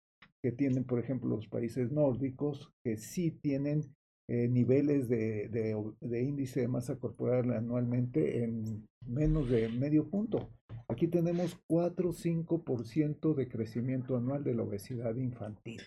[0.41, 3.93] que tienen, por ejemplo, los países nórdicos, que sí tienen
[4.27, 10.49] eh, niveles de, de, de, índice de masa corporal anualmente en menos de medio punto.
[10.91, 15.81] Aquí tenemos 4 o 5% de crecimiento anual de la obesidad infantil.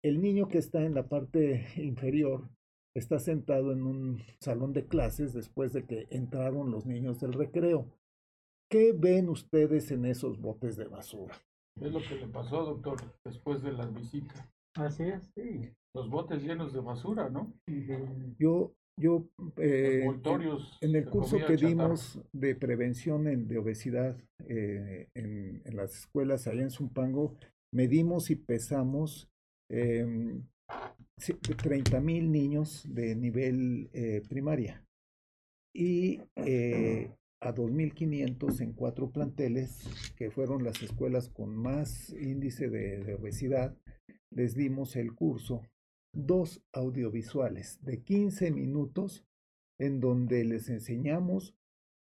[0.00, 2.48] El niño que está en la parte inferior
[2.94, 7.90] está sentado en un salón de clases después de que entraron los niños del recreo.
[8.70, 11.34] ¿Qué ven ustedes en esos botes de basura?
[11.80, 14.48] Es lo que le pasó, doctor, después de las visitas.
[14.76, 15.68] Así es, sí.
[15.94, 17.52] Los botes llenos de basura, ¿no?
[18.38, 19.26] Yo, yo
[19.56, 20.02] eh,
[20.80, 24.16] en el curso que dimos de prevención en- de obesidad
[24.46, 27.36] eh, en, en las escuelas allá en Zumpango,
[27.72, 29.28] medimos y pesamos
[29.70, 30.06] eh,
[31.62, 34.84] 30 mil niños de nivel eh, primaria.
[35.76, 36.18] Y
[37.40, 39.82] a 2.500 en cuatro planteles,
[40.16, 43.76] que fueron las escuelas con más índice de, de obesidad,
[44.30, 45.62] les dimos el curso,
[46.14, 49.24] dos audiovisuales de 15 minutos,
[49.78, 51.54] en donde les enseñamos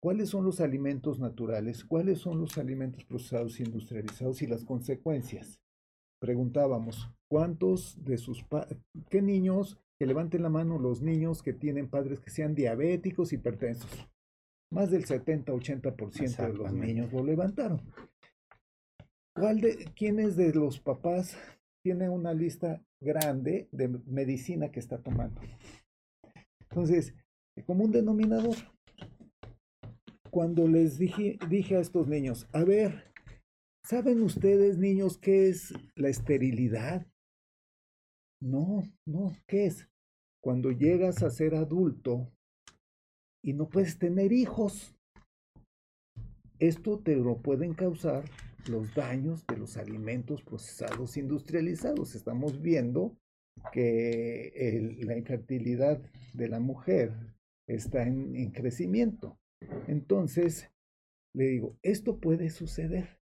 [0.01, 5.60] cuáles son los alimentos naturales, cuáles son los alimentos procesados e industrializados y las consecuencias.
[6.20, 8.45] Preguntábamos, ¿cuántos de sus
[9.10, 14.10] qué niños que levanten la mano los niños que tienen padres que sean diabéticos, hipertensos?
[14.72, 17.82] Más del 70-80% de los niños lo levantaron.
[19.36, 21.38] ¿Cuál de, ¿Quiénes de los papás
[21.82, 25.41] tiene una lista grande de medicina que está tomando?
[26.70, 27.14] Entonces,
[27.66, 28.56] como un denominador,
[30.32, 33.12] cuando les dije, dije a estos niños, a ver,
[33.84, 37.08] ¿saben ustedes, niños, qué es la esterilidad?
[38.41, 39.89] No, no, ¿qué es?
[40.41, 42.32] Cuando llegas a ser adulto
[43.43, 44.95] y no puedes tener hijos.
[46.60, 48.26] Esto te lo pueden causar
[48.70, 52.15] los daños de los alimentos procesados industrializados.
[52.15, 53.17] Estamos viendo
[53.72, 56.01] que la infertilidad
[56.34, 57.11] de la mujer
[57.67, 59.39] está en, en crecimiento.
[59.88, 60.70] Entonces,
[61.36, 63.20] le digo, esto puede suceder,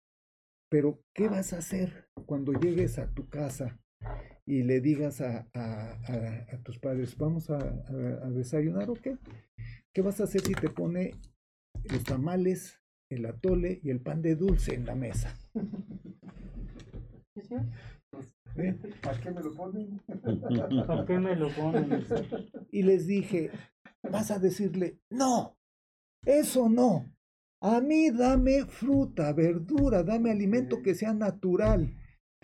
[0.70, 3.80] pero ¿qué vas a hacer cuando llegues a tu casa
[4.44, 7.58] y le digas a, a- tus padres, vamos a
[8.30, 9.16] desayunar o qué?
[9.92, 11.12] ¿Qué vas a hacer si te pone
[11.90, 12.78] los tamales,
[13.08, 15.34] el atole y el pan de dulce en la mesa?
[18.56, 18.74] ¿Eh?
[19.02, 20.00] ¿Para qué me lo ponen?
[20.86, 22.06] ¿Por qué me lo ponen?
[22.70, 23.50] Y les dije,
[24.02, 25.58] vas a decirle, no,
[26.24, 27.12] eso no.
[27.60, 31.94] A mí dame fruta, verdura, dame alimento que sea natural,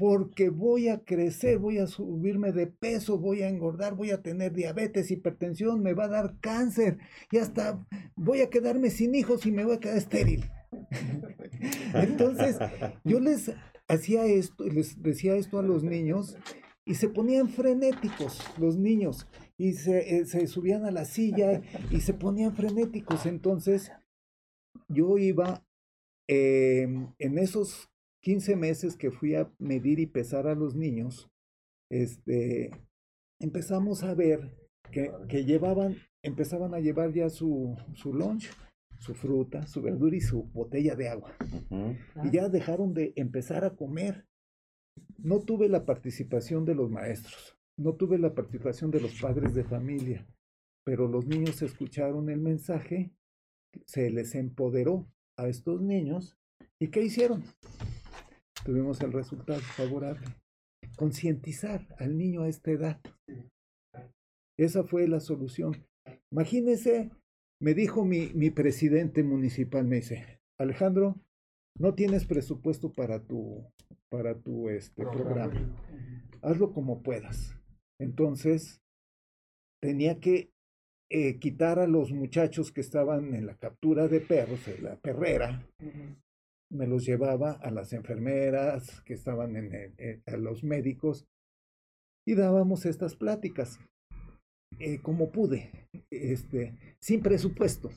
[0.03, 4.53] porque voy a crecer, voy a subirme de peso, voy a engordar, voy a tener
[4.53, 6.99] diabetes, hipertensión, me va a dar cáncer
[7.31, 7.87] y hasta
[8.17, 10.51] voy a quedarme sin hijos y me voy a quedar estéril.
[11.95, 12.59] Entonces,
[13.05, 13.53] yo les
[13.87, 16.37] hacía esto, les decía esto a los niños
[16.85, 22.13] y se ponían frenéticos los niños y se, eh, subían a la silla y se
[22.13, 23.25] ponían frenéticos.
[23.25, 23.93] Entonces,
[24.89, 25.65] yo iba
[26.27, 26.89] eh,
[27.21, 27.92] en esos
[28.23, 31.29] 15 meses que fui a medir y pesar a los niños,
[31.91, 32.71] este,
[33.41, 34.57] empezamos a ver
[34.91, 38.51] que, que llevaban, empezaban a llevar ya su, su lunch,
[38.99, 41.37] su fruta, su verdura y su botella de agua.
[42.23, 44.27] Y ya dejaron de empezar a comer.
[45.19, 49.65] No tuve la participación de los maestros, no tuve la participación de los padres de
[49.65, 50.27] familia,
[50.85, 53.13] pero los niños escucharon el mensaje,
[53.87, 56.37] se les empoderó a estos niños
[56.79, 57.43] y ¿qué hicieron?
[58.65, 60.27] Tuvimos el resultado favorable.
[60.97, 63.01] Concientizar al niño a esta edad.
[64.59, 65.85] Esa fue la solución.
[66.31, 67.11] Imagínese,
[67.61, 71.17] me dijo mi, mi presidente municipal, me dice, Alejandro,
[71.79, 73.65] no tienes presupuesto para tu,
[74.11, 75.75] para tu este, programa.
[76.43, 77.57] Hazlo como puedas.
[78.01, 78.81] Entonces,
[79.81, 80.51] tenía que
[81.11, 85.67] eh, quitar a los muchachos que estaban en la captura de perros, en la perrera,
[86.73, 91.27] me los llevaba a las enfermeras que estaban en, a los médicos
[92.27, 93.79] y dábamos estas pláticas
[94.79, 95.71] eh, como pude,
[96.11, 97.91] este, sin presupuesto.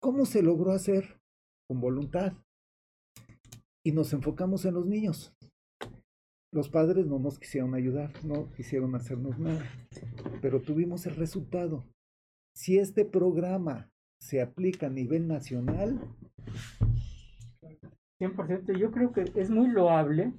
[0.00, 1.20] ¿Cómo se logró hacer?
[1.66, 2.32] con voluntad.
[3.84, 5.34] Y nos enfocamos en los niños.
[6.52, 9.68] Los padres no nos quisieron ayudar, no quisieron hacernos nada,
[10.40, 11.84] pero tuvimos el resultado.
[12.54, 13.90] Si este programa
[14.24, 16.00] se aplica a nivel nacional,
[18.18, 18.72] 100%.
[18.72, 20.32] Yo creo que es muy loable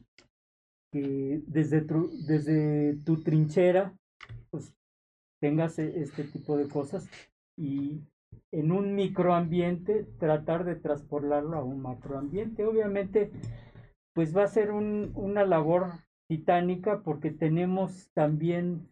[0.91, 3.93] que desde tu, desde tu trinchera
[4.49, 4.73] pues
[5.39, 7.07] tengas e- este tipo de cosas
[7.57, 8.01] y
[8.51, 12.65] en un microambiente tratar de transportarlo a un macroambiente.
[12.65, 13.31] Obviamente,
[14.15, 15.91] pues va a ser un, una labor
[16.27, 18.89] titánica porque tenemos también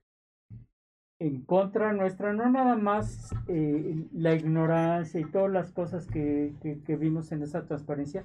[1.20, 6.95] en contra nuestra, no nada más eh, la ignorancia y todas las cosas que, que,
[6.95, 8.24] vimos en esa transparencia,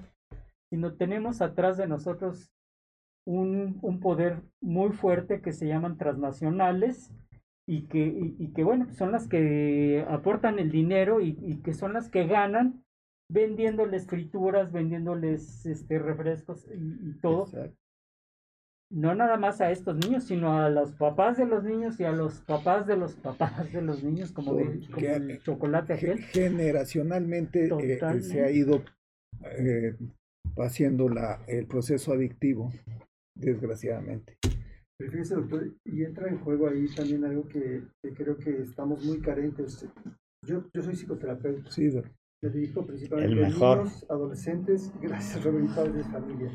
[0.71, 2.51] sino tenemos atrás de nosotros
[3.27, 7.13] un, un poder muy fuerte que se llaman transnacionales
[7.67, 11.93] y que, y, que bueno, son las que aportan el dinero y, y, que son
[11.93, 12.83] las que ganan
[13.31, 17.45] vendiéndoles frituras, vendiéndoles este, refrescos y, y todo.
[17.45, 17.88] Exacto.
[18.91, 22.13] No nada más a estos niños, sino a los papás de los niños y a
[22.13, 26.25] los papás de los papás de los niños, como, de, como el chocolate ge- aquel.
[26.25, 28.83] generacionalmente eh, eh, se ha ido
[29.45, 29.95] eh,
[30.57, 32.73] haciendo la, el proceso adictivo,
[33.37, 34.39] desgraciadamente.
[34.99, 39.05] Pero fíjese, doctor, y entra en juego ahí también algo que, que creo que estamos
[39.05, 39.87] muy carentes.
[40.47, 42.07] Yo, yo soy psicoterapeuta, Sí, doc-
[42.43, 46.51] me dirijo principalmente a niños, adolescentes, gracias Robert, y padres de familia.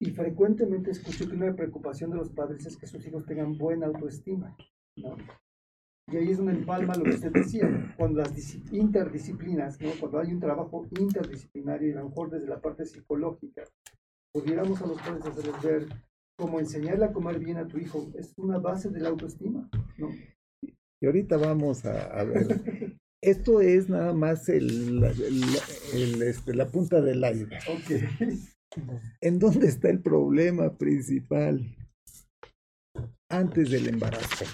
[0.00, 3.86] Y frecuentemente escucho que una preocupación de los padres es que sus hijos tengan buena
[3.86, 4.56] autoestima.
[4.96, 5.16] ¿no?
[6.10, 8.32] Y ahí es donde empalma lo que usted decía, cuando las
[8.72, 9.90] interdisciplinas, ¿no?
[10.00, 13.64] cuando hay un trabajo interdisciplinario y a lo mejor desde la parte psicológica,
[14.32, 15.86] pudiéramos a los padres hacerles ver
[16.38, 19.68] cómo enseñarle a comer bien a tu hijo es una base de la autoestima.
[19.98, 20.08] ¿no?
[21.00, 22.96] Y ahorita vamos a, a ver.
[23.22, 25.44] Esto es nada más el, la- el-
[25.94, 27.62] el, este, la punta del iceberg.
[27.68, 28.30] Ok.
[29.20, 31.74] ¿En dónde está el problema principal?
[33.30, 34.44] Antes del embarazo.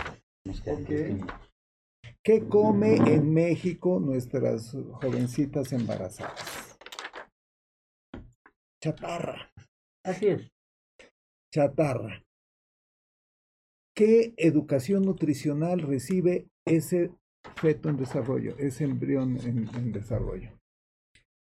[2.23, 6.79] ¿Qué come en México nuestras jovencitas embarazadas?
[8.83, 9.51] Chatarra,
[10.05, 10.51] Así es.
[11.53, 12.23] chatarra.
[13.97, 17.11] ¿Qué educación nutricional recibe ese
[17.57, 20.51] feto en desarrollo, ese embrión en, en desarrollo?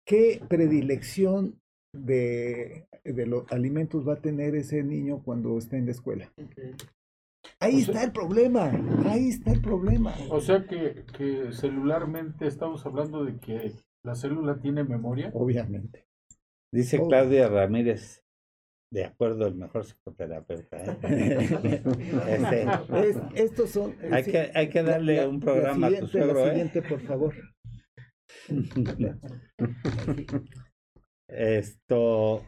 [0.07, 1.61] ¿Qué predilección
[1.95, 6.33] de, de los alimentos va a tener ese niño cuando esté en la escuela?
[7.61, 8.71] Ahí O sea- está el problema,
[9.07, 10.15] ahí está el problema.
[10.31, 13.73] O sea que, que celularmente estamos hablando de que
[14.05, 15.31] la célula tiene memoria.
[15.35, 16.07] Obviamente.
[16.73, 17.07] Dice Oh.
[17.09, 18.23] Claudia Ramírez,
[18.93, 20.77] de acuerdo, el mejor psicoterapeuta.
[21.03, 21.83] ¿eh?
[22.29, 22.63] Este,
[23.09, 23.95] Es- estos son.
[24.11, 26.51] Hay sí, que- hay que darle un programa a tu suegro, La ¿eh?
[26.51, 27.35] siguiente, por favor.
[31.29, 32.43] Esto.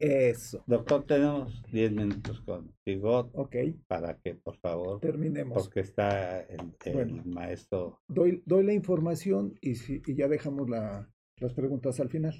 [0.00, 0.64] Eso.
[0.66, 3.54] doctor, tenemos 10 minutos contigo Ok,
[3.86, 5.54] para que, por favor, terminemos.
[5.62, 7.22] porque está el, el Bueno.
[7.26, 8.00] maestro.
[8.08, 11.08] Doy, doy la información y, si- y ya dejamos la-
[11.38, 12.34] las preguntas al final.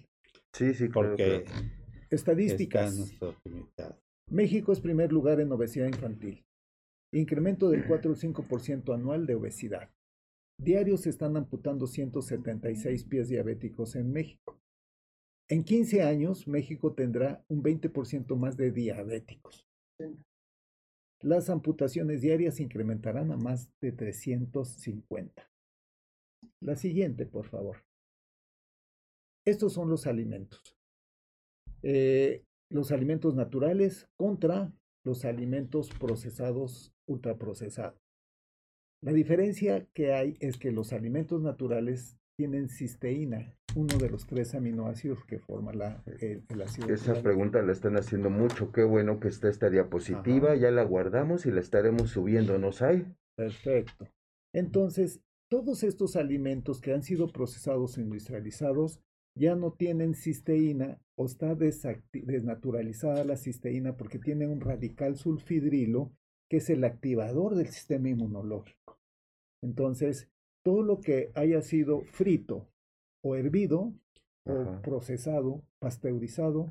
[0.52, 1.44] Sí, sí, Porque
[2.10, 2.96] Estadísticas.
[4.28, 6.44] México es primer lugar en obesidad infantil.
[7.12, 9.90] Incremento del 4 al 5% anual de obesidad.
[10.60, 14.58] Diarios se están amputando 176 pies diabéticos en México.
[15.48, 19.64] En 15 años, México tendrá un 20% más de diabéticos.
[21.22, 25.50] Las amputaciones diarias incrementarán a más de 350.
[26.60, 27.84] La siguiente, por favor.
[29.46, 30.76] Estos son los alimentos.
[31.82, 34.72] Eh, los alimentos naturales contra
[35.04, 38.00] los alimentos procesados, ultraprocesados.
[39.02, 44.54] La diferencia que hay es que los alimentos naturales tienen cisteína, uno de los tres
[44.54, 46.88] aminoácidos que forma la, el, el ácido.
[46.88, 48.72] Esa pregunta la están haciendo mucho.
[48.72, 50.52] Qué bueno que está esta diapositiva.
[50.52, 50.56] Ajá.
[50.56, 52.58] Ya la guardamos y la estaremos subiendo.
[52.58, 53.06] ¿Nos hay?
[53.36, 54.08] Perfecto.
[54.54, 55.20] Entonces,
[55.50, 59.00] todos estos alimentos que han sido procesados o industrializados
[59.38, 66.12] ya no tienen cisteína o está desnaturalizada la cisteína porque tiene un radical sulfidrilo
[66.48, 68.98] que es el activador del sistema inmunológico.
[69.62, 70.30] Entonces,
[70.64, 72.68] todo lo que haya sido frito
[73.26, 73.92] o hervido
[74.46, 76.70] o procesado, pasteurizado,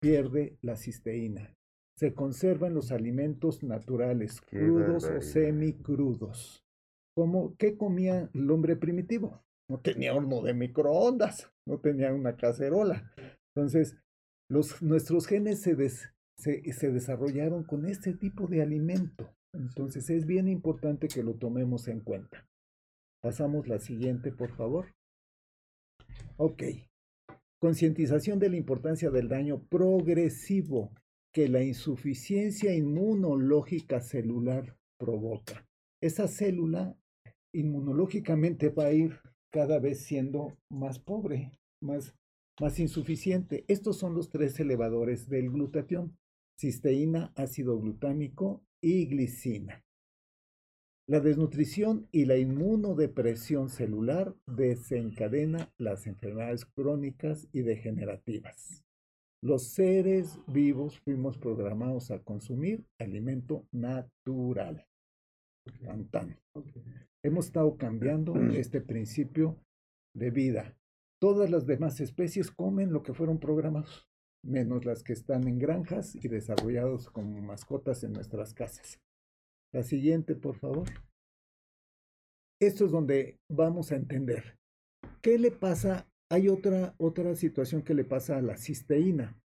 [0.00, 1.56] pierde la cisteína.
[1.98, 6.64] Se conserva en los alimentos naturales, Qué crudos o semicrudos.
[7.14, 9.42] Como, ¿Qué comía el hombre primitivo?
[9.70, 13.12] No tenía horno de microondas, no tenía una cacerola.
[13.54, 13.96] Entonces,
[14.50, 19.34] los, nuestros genes se, des- se, se desarrollaron con este tipo de alimento.
[19.54, 22.46] Entonces, es bien importante que lo tomemos en cuenta.
[23.22, 24.86] Pasamos la siguiente, por favor.
[26.36, 26.62] Ok.
[27.60, 30.92] Concientización de la importancia del daño progresivo
[31.32, 35.66] que la insuficiencia inmunológica celular provoca.
[36.00, 36.96] Esa célula
[37.54, 39.18] inmunológicamente va a ir
[39.52, 42.14] cada vez siendo más pobre, más,
[42.60, 43.64] más insuficiente.
[43.68, 46.16] Estos son los tres elevadores del glutatión,
[46.58, 49.84] cisteína, ácido glutámico y glicina.
[51.08, 58.84] La desnutrición y la inmunodepresión celular desencadena las enfermedades crónicas y degenerativas.
[59.42, 64.86] Los seres vivos fuimos programados a consumir alimento natural.
[66.12, 66.38] Tan.
[67.24, 69.58] Hemos estado cambiando este principio
[70.14, 70.76] de vida.
[71.20, 74.08] Todas las demás especies comen lo que fueron programados,
[74.44, 79.01] menos las que están en granjas y desarrollados como mascotas en nuestras casas.
[79.72, 80.88] La siguiente, por favor.
[82.60, 84.58] Esto es donde vamos a entender.
[85.22, 86.06] ¿Qué le pasa?
[86.30, 89.40] Hay otra, otra situación que le pasa a la cisteína.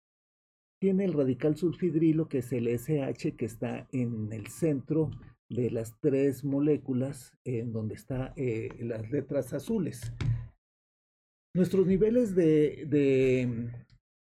[0.82, 5.11] Tiene el radical sulfidrilo, que es el SH, que está en el centro
[5.49, 10.11] de las tres moléculas, en donde están eh, las letras azules.
[11.53, 13.71] Nuestros niveles de, de,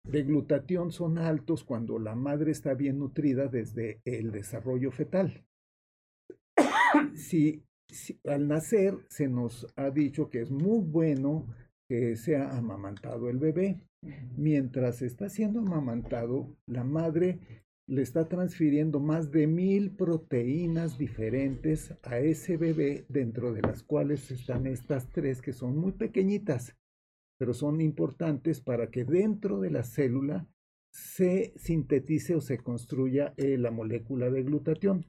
[0.03, 5.45] de glutatión son altos cuando la madre está bien nutrida desde el desarrollo fetal.
[7.15, 7.63] Si
[8.25, 11.47] al nacer se nos ha dicho que es muy bueno
[11.87, 13.81] que sea amamantado el bebé.
[14.37, 17.39] Mientras está siendo amamantado, la madre
[17.87, 24.31] le está transfiriendo más de mil proteínas diferentes a ese bebé, dentro de las cuales
[24.31, 26.75] están estas tres que son muy pequeñitas,
[27.37, 30.47] pero son importantes para que dentro de la célula
[30.91, 35.05] se sintetice o se construya eh, la molécula de glutatión.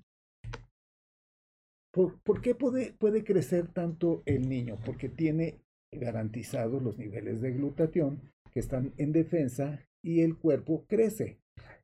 [1.97, 4.79] ¿Por, qué puede, puede crecer tanto el niño?
[4.85, 8.21] Porque tiene garantizados los niveles de glutatión
[8.53, 11.41] que están en defensa y el cuerpo crece.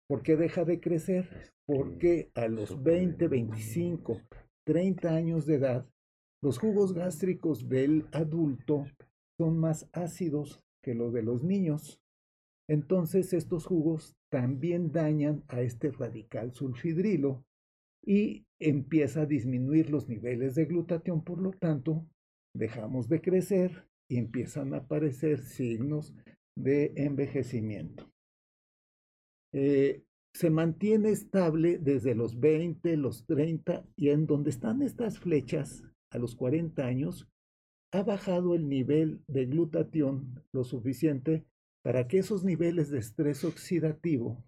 [0.06, 1.54] ¿Por qué deja de crecer?
[1.64, 4.20] Porque a los 20, 25,
[4.66, 5.88] 30 años de edad,
[6.42, 8.84] los jugos gástricos del adulto
[9.38, 12.02] son más ácidos que los de los niños.
[12.68, 17.46] Entonces estos jugos también dañan a este radical sulfidrilo
[18.04, 22.06] y empieza a disminuir los niveles de glutatión, por lo tanto,
[22.54, 26.14] dejamos de crecer y empiezan a aparecer signos
[26.56, 28.10] de envejecimiento.
[29.54, 35.84] Eh, se mantiene estable desde los 20, los 30 y en donde están estas flechas,
[36.10, 37.28] a los 40 años,
[37.92, 41.44] ha bajado el nivel de glutatión lo suficiente
[41.82, 44.42] para que esos niveles de estrés oxidativo,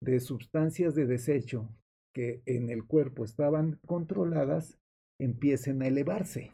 [0.00, 1.68] de sustancias de desecho,
[2.12, 4.78] que en el cuerpo estaban controladas
[5.18, 6.52] empiecen a elevarse.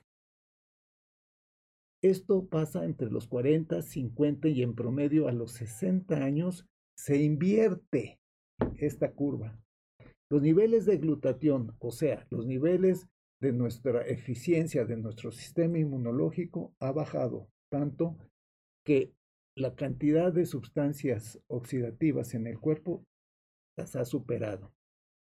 [2.03, 8.21] Esto pasa entre los 40, 50 y en promedio a los 60 años se invierte
[8.79, 9.59] esta curva.
[10.31, 13.09] Los niveles de glutatión, o sea, los niveles
[13.41, 18.17] de nuestra eficiencia de nuestro sistema inmunológico ha bajado tanto
[18.85, 19.13] que
[19.57, 23.05] la cantidad de sustancias oxidativas en el cuerpo
[23.77, 24.73] las ha superado.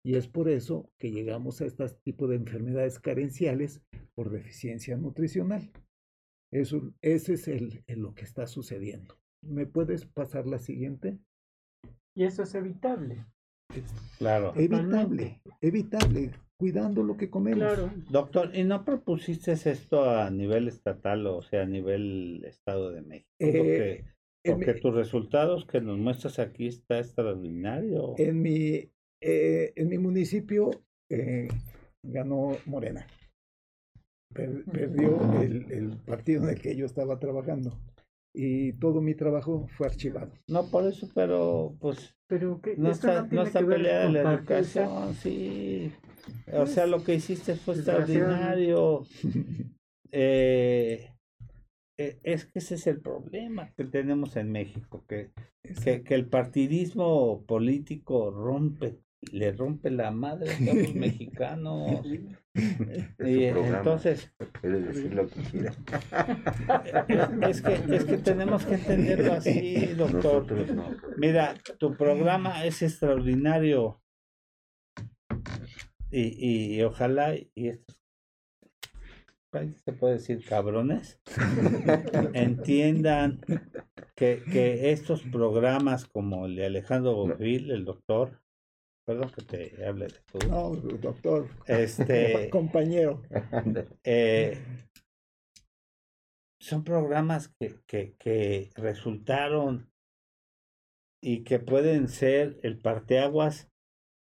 [0.07, 3.83] Y es por eso que llegamos a este tipo de enfermedades carenciales
[4.15, 5.69] por deficiencia nutricional.
[6.49, 9.19] Eso, ese es el, lo que está sucediendo.
[9.43, 11.19] ¿Me puedes pasar la siguiente?
[12.15, 13.25] Y eso es evitable.
[14.17, 14.53] Claro.
[14.55, 17.65] Evitable, evitable, cuidando lo que comemos.
[17.65, 17.91] Claro.
[18.09, 23.29] Doctor, ¿y no propusiste esto a nivel estatal, o sea, a nivel Estado de México?
[23.39, 24.05] Eh,
[24.45, 28.15] porque, porque tus resultados que nos muestras aquí está extraordinario.
[28.17, 28.89] En mi,
[29.21, 30.71] eh, en mi municipio
[31.09, 31.47] eh,
[32.03, 33.07] ganó Morena.
[34.33, 37.77] perdió el, el, partido en el que yo estaba trabajando.
[38.33, 40.31] Y todo mi trabajo fue archivado.
[40.47, 45.91] No por eso, pero pues pero que no está, no, está peleada la educación, sí.
[46.51, 49.03] O sea, lo que hiciste fue extraordinario.
[50.13, 51.11] Eh,
[51.99, 55.31] eh, es que ese es el problema que tenemos en México, que,
[55.83, 62.05] que, que, el partidismo político rompe le rompe la madre a los mexicanos.
[62.05, 65.73] y entonces decir lo que quiera.
[67.47, 70.45] Es que, es que tenemos que entenderlo así, doctor.
[71.17, 74.01] Mira, tu programa es extraordinario.
[76.09, 77.97] Y, y, ojalá y estos
[79.85, 81.19] se puede decir cabrones
[82.33, 83.41] entiendan
[84.15, 88.41] que, que estos programas como el de Alejandro Bovil, el doctor,
[89.07, 90.39] Perdón que te hable de tú.
[90.49, 91.47] No, doctor.
[91.65, 92.49] Este.
[92.51, 93.21] Compañero.
[94.03, 94.57] Eh,
[96.61, 99.89] son programas que, que, que resultaron
[101.23, 103.71] y que pueden ser el parteaguas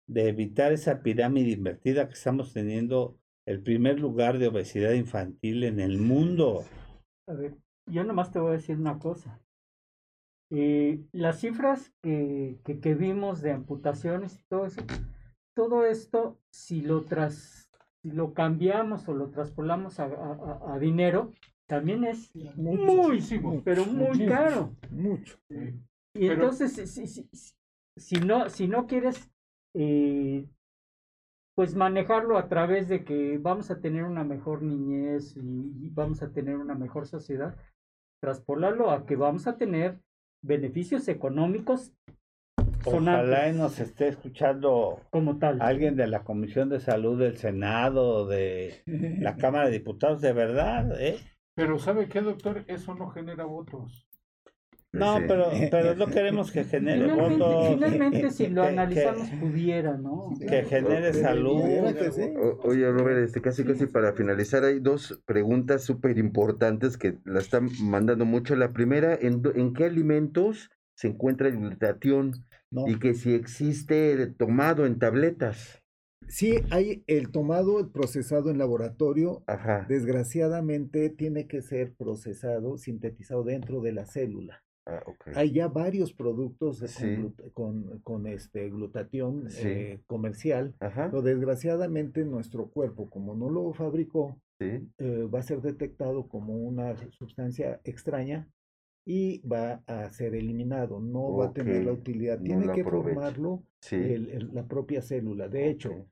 [0.08, 5.80] de evitar esa pirámide invertida que estamos teniendo el primer lugar de obesidad infantil en
[5.80, 6.64] el mundo.
[7.28, 7.56] A ver,
[7.90, 9.40] yo nomás te voy a decir una cosa.
[10.50, 14.82] Eh, las cifras que, que, que vimos de amputaciones y todo eso,
[15.54, 17.68] todo esto, si lo, tras,
[18.02, 21.32] si lo cambiamos o lo traspolamos a, a- a dinero,
[21.66, 23.20] también es muy,
[23.64, 24.76] pero muy mucho, caro.
[24.90, 25.36] Mucho.
[25.50, 27.56] Y Pero- entonces, si, si, si-
[27.96, 29.30] si no, si no quieres,
[29.74, 30.46] eh,
[31.56, 36.22] pues manejarlo a través de que vamos a tener una mejor niñez y, y vamos
[36.22, 37.56] a tener una mejor sociedad,
[38.22, 39.98] traspolarlo a que vamos a tener
[40.46, 41.92] beneficios económicos
[42.84, 45.60] Ojalá y nos esté escuchando como tal.
[45.60, 51.00] alguien de la Comisión de Salud del Senado, de la Cámara de Diputados, de verdad,
[51.00, 51.18] ¿eh?
[51.54, 52.64] Pero ¿sabe qué, doctor?
[52.68, 54.06] Eso no genera votos.
[54.98, 55.24] No, Sí.
[55.28, 57.68] pero, pero no queremos que genere Finalmente, votos.
[57.74, 60.30] finalmente, si lo que- que- analizamos, pudiera, ¿no?
[60.40, 61.60] que genere salud.
[61.62, 62.22] Pudiera que sí.
[62.36, 67.40] O- Oye, Robert, este, casi casi para finalizar, hay dos preguntas súper importantes que la
[67.40, 68.56] están mandando mucho.
[68.56, 72.32] La primera, ¿en, en qué alimentos se encuentra el glutatión?
[72.70, 72.88] No.
[72.88, 75.82] Y que si existe tomado en tabletas.
[76.28, 79.86] Sí, hay el tomado, el procesado en laboratorio, Ajá.
[79.88, 84.64] desgraciadamente tiene que ser procesado, sintetizado dentro de la célula.
[84.86, 85.02] Ah.
[85.34, 87.16] Hay ya varios productos de- Sí.
[87.16, 89.66] con, con, con este glutatión Sí.
[89.66, 91.06] eh, comercial, Ajá.
[91.10, 94.88] pero desgraciadamente nuestro cuerpo, como no lo fabricó, Sí.
[94.98, 98.48] eh, va a ser detectado como una sustancia extraña
[99.04, 102.40] y va a ser eliminado, no va a tener la utilidad.
[102.40, 103.96] Tiene que formarlo Sí.
[103.96, 105.48] el- el- la propia célula.
[105.48, 106.06] De hecho,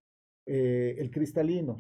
[0.47, 1.79] eh, el cristalino.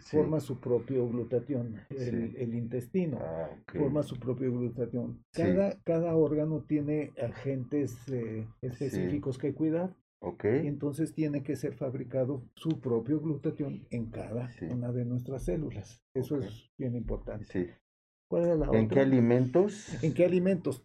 [0.00, 5.22] Forma su propio glutatión, el, el intestino Ah, forma su propio glutatión.
[5.32, 10.44] Cada, cada órgano tiene agentes eh, específicos que cuidar Ok.
[10.64, 14.64] y entonces tiene que ser fabricado su propio glutatión en cada Sí.
[14.66, 16.02] una de nuestras células.
[16.14, 17.46] Eso es bien importante.
[17.46, 17.66] Sí.
[18.28, 18.88] ¿Cuál era la ¿En otra?
[18.88, 20.02] qué alimentos?
[20.04, 20.84] ¿En qué alimentos?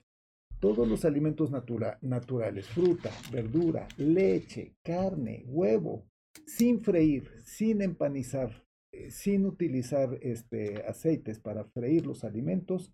[0.59, 6.05] Todos los alimentos natura- naturales, fruta, verdura, leche, carne, huevo,
[6.45, 8.62] sin freír, sin empanizar,
[9.09, 12.91] sin utilizar este, aceites para freír los alimentos,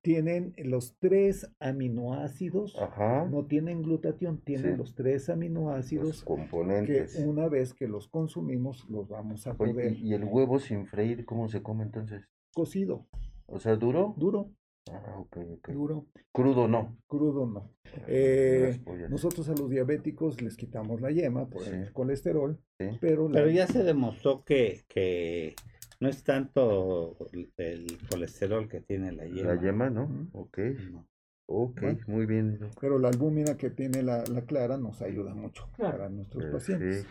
[0.00, 3.26] tienen los tres aminoácidos, Ajá.
[3.26, 4.78] no tienen glutatión, tienen Sí.
[4.78, 7.16] los tres Los aminoácidos que componentes.
[7.16, 11.24] una vez que los consumimos los vamos a poder ¿y, y el huevo sin freír
[11.26, 12.26] cómo se come entonces?
[12.54, 13.06] cocido,
[13.46, 14.14] O sea, ¿duro?
[14.16, 14.50] duro,
[14.90, 15.24] Ah,
[15.72, 16.98] duro, Crudo no.
[17.06, 17.70] crudo no.
[17.86, 18.80] Ah, Eh.
[19.08, 21.70] Nosotros a los diabéticos les quitamos la yema por Sí.
[21.70, 22.86] el colesterol, Sí.
[23.00, 25.54] pero, la- Pero ya se demostró que, que
[26.00, 27.16] no es tanto
[27.56, 29.54] el colesterol que tiene la yema.
[29.54, 30.04] La yema, ¿no?
[30.04, 30.28] Ujú.
[30.40, 30.58] Ok.
[30.90, 31.06] No.
[31.46, 31.98] Ok, Bueno.
[32.06, 32.58] muy bien.
[32.80, 35.98] pero la albúmina que tiene la, la clara nos ayuda mucho Claro.
[35.98, 37.06] para nuestros pacientes.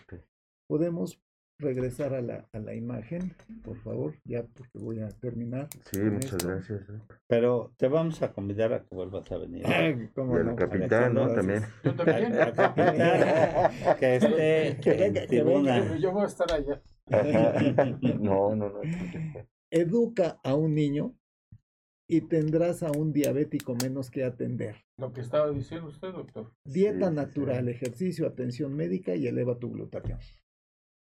[0.68, 1.22] Podemos
[1.60, 5.68] regresar a la, a la imagen, por favor, ya porque voy a terminar.
[5.92, 6.48] Sí, muchas esto.
[6.48, 6.88] gracias.
[6.88, 7.02] doc.
[7.28, 9.66] Pero te vamos a convidar a que vuelvas a venir.
[9.66, 10.56] Ay, cómo Y al no.
[10.56, 11.34] capitán, ¿no?
[11.34, 11.64] También.
[11.84, 12.26] Yo también.
[12.34, 15.80] Al- al capitán, que esté Que en venga, que tribuna.
[15.82, 16.82] Pero yo voy a estar allá.
[18.20, 18.82] No, no, no.
[19.72, 21.16] Educa a un niño
[22.10, 24.76] y tendrás a un diabético menos que atender.
[25.00, 26.52] Lo que estaba diciendo usted, doctor.
[26.66, 27.72] Dieta sí, natural, sí.
[27.72, 30.20] ejercicio, atención médica y eleva tu glutatión.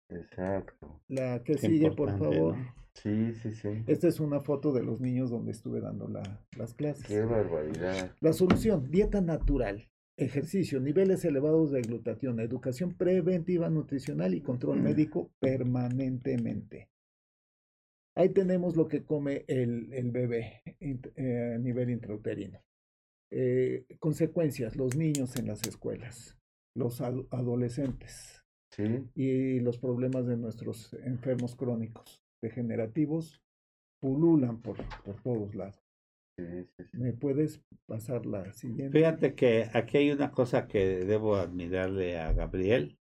[0.10, 1.02] Exacto.
[1.08, 2.58] La que Qué sigue, por favor.
[2.58, 2.76] ¿no?
[2.96, 3.70] Sí, sí, sí.
[3.88, 7.06] Esta es una foto de los niños donde estuve dando la- las clases.
[7.06, 8.16] Qué barbaridad.
[8.20, 15.32] La solución, dieta natural, ejercicio, niveles elevados de glutatión, educación preventiva nutricional y control médico
[15.40, 16.90] permanentemente.
[18.16, 22.60] Ahí tenemos lo que come el, el bebé eh, a nivel intrauterino.
[23.32, 26.36] Eh, consecuencias, los niños en las escuelas,
[26.76, 28.39] los ad- adolescentes
[28.72, 29.04] Sí.
[29.16, 33.42] y los problemas de nuestros enfermos crónicos degenerativos
[34.00, 35.84] pululan por, por todos lados.
[36.38, 36.46] Sí,
[36.78, 36.98] sí, sí.
[36.98, 38.98] ¿Me puedes pasar la siguiente?
[38.98, 42.98] Fíjate que aquí hay una cosa que debo admirarle a Gabriel.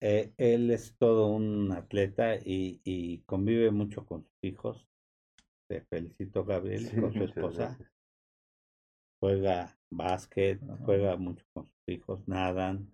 [0.00, 4.86] Eh, él es todo un atleta y, y convive mucho con sus hijos.
[5.68, 7.66] Te felicito, Gabriel, Sí, con su esposa.
[7.68, 7.92] gracias.
[9.20, 10.84] Juega básquet, Ajá.
[10.84, 12.88] juega mucho con sus hijos, nadan.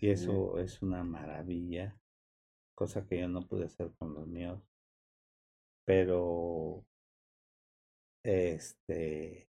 [0.00, 1.98] Y eso es una maravilla,
[2.74, 4.62] cosa que yo no pude hacer con los míos.
[5.84, 6.84] Pero,
[8.22, 9.48] este,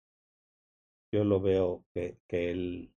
[1.12, 2.92] yo lo veo que, que él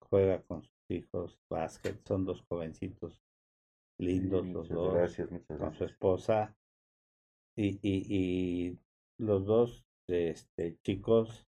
[0.00, 3.22] juega con sus hijos básquet, son dos jovencitos
[3.98, 6.56] lindos Sí, los dos, gracias, con su esposa.
[7.56, 8.78] Y, y, y
[9.18, 11.46] los dos este, chicos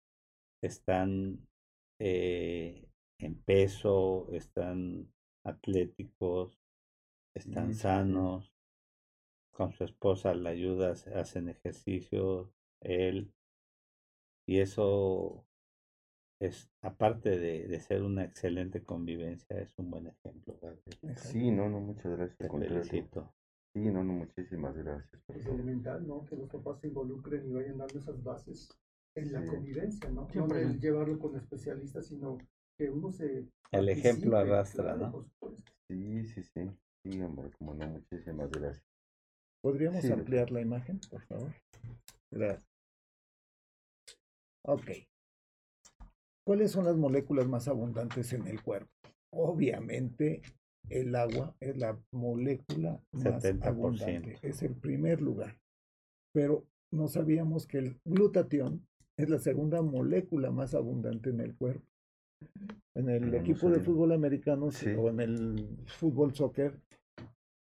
[0.61, 1.45] están
[1.99, 2.86] eh,
[3.19, 5.11] en peso, están
[5.43, 6.59] atléticos,
[7.33, 7.73] están Mm.
[7.73, 8.53] sanos,
[9.51, 13.33] con su esposa la ayuda, se- hacen ejercicio, él,
[14.45, 15.45] y eso
[16.39, 20.57] es, aparte de, de ser una excelente convivencia, es un buen ejemplo.
[20.61, 21.17] Gabriel.
[21.17, 22.37] Sí, no, no, muchas gracias.
[22.37, 23.33] Te felicito.
[23.73, 25.21] Sí, no, no, muchísimas gracias.
[25.29, 26.23] Es elemental, ¿no?
[26.25, 28.69] Que los papás se involucren y vayan dando esas bases
[29.15, 29.47] en la Sí.
[29.47, 30.27] convivencia, ¿no?
[30.29, 30.65] Siempre.
[30.65, 32.37] No llevarlo con especialistas, sino
[32.77, 33.47] que uno se...
[33.71, 35.23] El ejemplo arrastra, ¿no?
[35.89, 36.71] Sí, sí, sí.
[37.03, 38.85] Sí, hombre, como no, muchísimas gracias.
[39.61, 41.51] ¿Podríamos Sí, ampliar la imagen, por favor?
[42.31, 42.63] Gracias.
[44.65, 44.91] Ok.
[46.45, 48.91] ¿Cuáles son las moléculas más abundantes en el cuerpo?
[49.33, 50.41] Obviamente,
[50.89, 53.65] el agua es la molécula más 70%.
[53.65, 54.39] abundante.
[54.41, 55.57] Es el primer lugar.
[56.33, 58.87] Pero no sabíamos que el glutatión
[59.17, 61.85] es la segunda molécula más abundante en el cuerpo.
[62.95, 64.89] En el No, no equipo de fútbol americano Sí.
[64.97, 66.79] o en el fútbol soccer,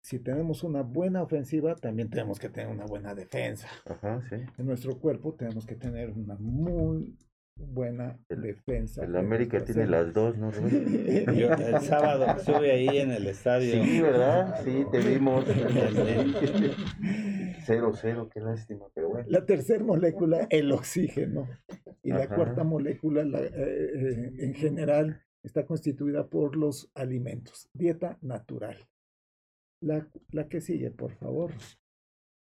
[0.03, 3.69] si tenemos una buena ofensiva, también tenemos que tener una buena defensa.
[3.87, 4.37] Ajá, sí.
[4.59, 7.17] En nuestro cuerpo tenemos que tener una muy
[7.57, 9.05] buena defensa.
[9.05, 10.51] El América tiene las dos, ¿no?
[10.53, 13.83] Yo el sábado estuve ahí en el estadio.
[13.83, 14.61] Sí, ¿verdad?
[14.65, 15.45] Sí, te vimos.
[17.67, 19.27] Cero, cero, qué lástima, pero bueno.
[19.31, 21.49] La tercera molécula, el oxígeno.
[22.03, 27.71] Y la cuarta molécula, la, eh, eh, en general, está constituida por los alimentos.
[27.73, 28.77] Dieta natural.
[29.81, 31.53] La, la que sigue, por favor.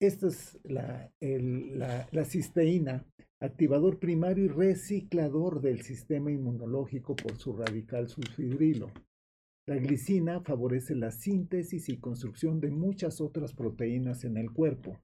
[0.01, 3.05] Esta es la, la, la cisteína,
[3.41, 8.93] activador primario y reciclador del sistema inmunológico por su radical sulfidrilo.
[9.67, 14.99] La glicina favorece la síntesis y construcción de muchas otras proteínas en el cuerpo.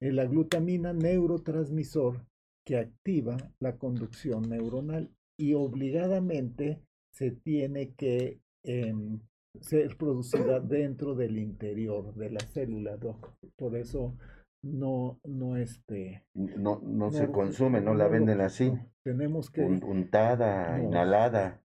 [0.00, 2.24] La glutamina, neurotransmisor
[2.64, 6.80] que activa la conducción neuronal y obligadamente
[7.12, 9.20] se tiene que em,
[9.60, 13.32] ser producida dentro del interior de la célula, Doc.
[13.56, 14.16] Por eso
[14.64, 18.72] no, no este, No, no, se consume, no la venden así.
[19.04, 20.84] tenemos que Un- untada, No.
[20.84, 21.60] inhalada,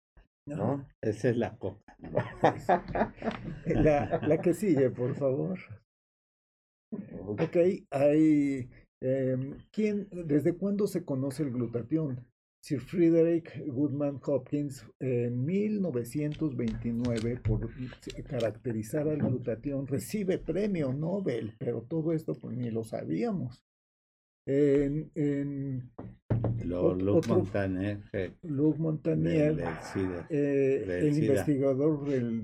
[0.47, 0.85] no.
[1.01, 1.95] Esa es la coca.
[3.65, 5.57] La, la que sigue, por favor.
[7.27, 7.57] Ok,
[7.91, 8.69] hay.
[9.01, 12.25] em, ¿quién, ¿Desde cuándo se conoce el glutatión?
[12.61, 17.69] Sir Frederick Goodman Hopkins en 1929 por
[18.27, 23.63] caracterizar al glutatión recibe premio Nobel, pero todo esto pues ni lo sabíamos.
[24.45, 25.91] En, en
[26.65, 30.27] Lo, Luc otro- Montagnier, que- Luc Montagnier, del- del SIDA.
[30.29, 31.25] eh, del el SIDA.
[31.27, 32.41] investigador del,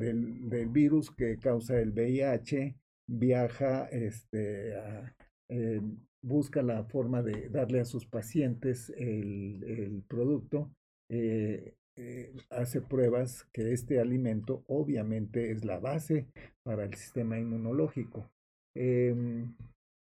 [0.68, 2.76] virus que causa el VIH
[3.10, 5.16] viaja, este, a-
[5.50, 5.82] eh,
[6.24, 10.72] busca la forma de darle a sus pacientes el, el producto,
[11.12, 16.28] eh, eh, hace pruebas que este alimento obviamente es la base
[16.64, 18.32] para el sistema inmunológico.
[18.76, 19.54] Em,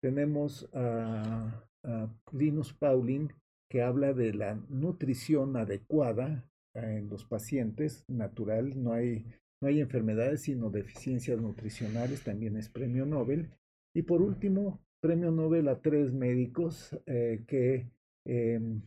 [0.03, 3.33] tenemos a, a Linus Pauling
[3.71, 9.25] que habla de la nutrición adecuada en los pacientes, natural, no hay,
[9.63, 13.51] no hay enfermedades sino deficiencias nutricionales, también es premio Nobel.
[13.95, 17.91] Y por último, premio Nobel a tres médicos eh, que
[18.27, 18.83] em,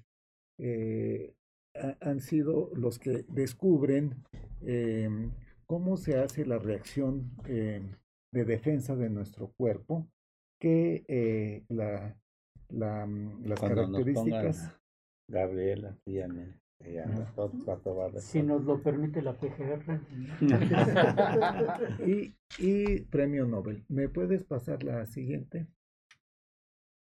[0.60, 1.34] eh,
[1.76, 4.24] ha- han sido los que descubren
[4.62, 5.32] em,
[5.66, 7.96] cómo se hace la reacción em,
[8.32, 10.08] de defensa de nuestro cuerpo,
[10.60, 12.16] que eh, la,
[12.70, 14.80] la, mm, las Cuando nos pongan características...
[15.30, 15.98] Gabriela,
[18.22, 20.02] Si nos lo permite la PGR.
[22.06, 23.84] y, y premio Nobel.
[23.88, 25.68] ¿Me puedes pasar la siguiente?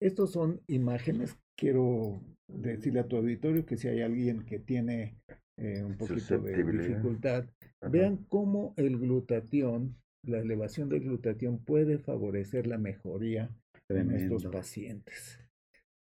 [0.00, 1.36] Estos son imágenes.
[1.56, 5.16] Quiero decirle a tu auditorio que si hay alguien que tiene
[5.56, 7.46] eh, un poquito de dificultad,
[7.80, 7.90] Ajá.
[7.90, 13.50] vean cómo el glutatión, la elevación del glutatión puede favorecer la mejoría
[13.88, 14.50] de nuestros Tremendo.
[14.50, 15.40] pacientes.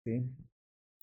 [0.06, 0.24] ¿sí?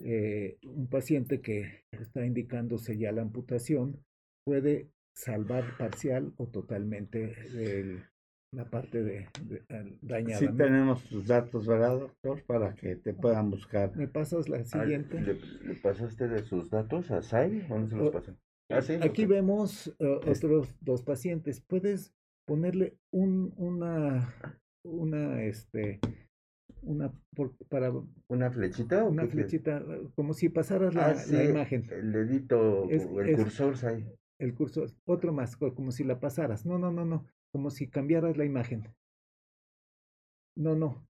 [0.01, 4.05] Eh, un paciente que está indicándose ya la amputación
[4.44, 8.02] puede salvar parcial o totalmente el-
[8.53, 9.62] la parte de, de-
[10.03, 10.39] dañada.
[10.39, 12.43] Sí ¿Me- tenemos tus datos, ¿verdad, doctor?
[12.45, 13.97] Para que te puedan buscar.
[13.97, 15.20] ¿Me pasas la siguiente?
[15.20, 15.35] ¿Le,
[15.66, 17.61] le pasaste de sus datos a Sai?
[17.69, 18.37] ¿Dónde se los O- pasó?
[18.70, 18.95] Ah, sí.
[19.01, 21.61] Aquí vemos Es- otros dos pacientes.
[21.62, 22.12] ¿Puedes
[22.47, 24.35] ponerle un, una,
[24.85, 26.01] una, este,
[26.83, 27.91] una, por- para
[28.29, 29.83] ¿Una flechita o una flechita,
[30.15, 34.07] como si pasaras la, Ah, la imagen, El dedito, Es- el es- cursor, Sai.
[34.39, 36.66] el curso, otro más, co- como si la pasaras.
[36.66, 38.85] No, no, no, no, como si cambiaras la imagen.
[40.57, 41.07] No, no.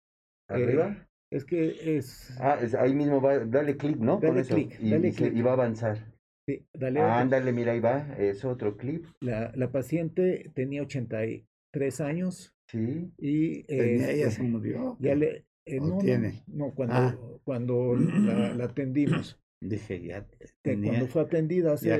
[0.48, 1.06] eh, ¿Arriba?
[1.30, 2.36] Es que es...
[2.40, 4.18] Ah, es- ahí mismo va, dale clic, ¿no?
[4.18, 5.34] Dale clic, y, dale clic.
[5.36, 5.98] y va a avanzar.
[6.46, 12.00] sí, dale Ah, ándale, mira, ahí va, es otro clip, La, la paciente tenía 83
[12.00, 13.12] años sí.
[13.18, 13.60] y...
[13.60, 14.96] Este, se murió.
[15.00, 15.44] ya le...
[15.66, 16.42] eh, ¿O no, tiene?
[16.48, 17.14] no, cuando, Ah.
[17.44, 19.38] cuando la, la atendimos.
[19.62, 20.26] Dije, ya
[20.62, 21.92] tenía, cuando fue atendida hace,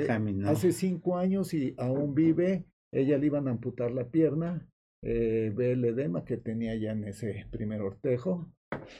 [0.46, 4.66] hace cinco años y aún vive, ella le iban a amputar la pierna,
[5.02, 8.52] eh, ve el edema que tenía ya en ese primer ortejo,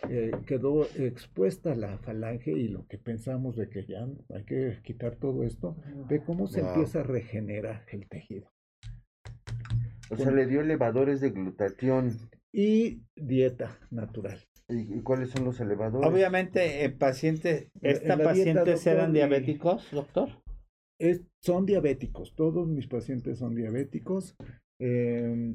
[0.08, 5.16] eh, quedó expuesta la falange y lo que pensamos de que ya hay que quitar
[5.16, 5.76] todo esto,
[6.08, 6.70] ve cómo se Wow.
[6.70, 8.50] empieza a regenerar el tejido.
[10.10, 12.16] O sea, le dio elevadores de glutatión.
[12.52, 14.40] Y dieta natural.
[14.68, 16.08] ¿Y, cuáles son los elevadores?
[16.10, 20.28] Obviamente, el paciente, En- ¿esta en la dieta, pacientes eran doctor, y- diabéticos, doctor?
[21.00, 24.36] Es, son diabéticos, todos mis pacientes son diabéticos.
[24.78, 25.54] eh,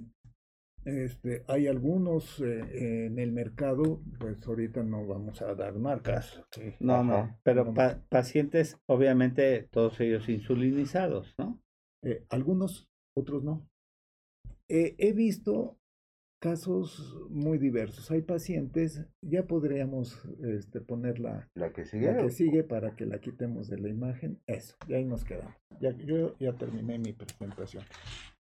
[0.86, 6.44] este, hay algunos eh, en el mercado, pues ahorita no vamos a dar marcas.
[6.52, 6.74] sí.
[6.80, 7.74] No, no, pero No.
[7.74, 11.60] pa- pacientes, obviamente, todos ellos insulinizados, ¿no?
[12.04, 13.68] Eh, algunos, otros no.
[14.70, 15.78] Eh, he visto
[16.46, 18.12] casos muy diversos.
[18.12, 22.06] Hay pacientes, ya podríamos este, poner la, La que sigue.
[22.06, 24.40] la que sigue para que la quitemos de la imagen.
[24.46, 25.56] Eso, y ahí nos quedamos.
[25.82, 27.84] Ya, yo ya terminé mi presentación.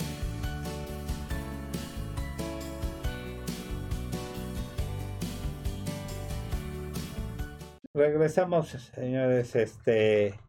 [7.94, 9.54] Regresamos, señores.
[9.56, 10.40] Este,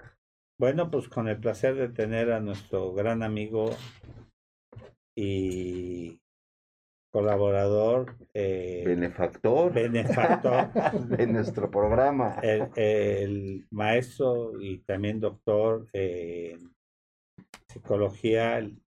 [0.59, 3.71] bueno, pues con el placer de tener a nuestro gran amigo
[5.15, 6.21] y
[7.11, 9.73] colaborador, eh, Benefactor.
[9.73, 10.73] benefactor,
[11.17, 12.39] de nuestro programa.
[12.43, 16.75] el, el maestro y también doctor en
[17.69, 18.83] psicología, el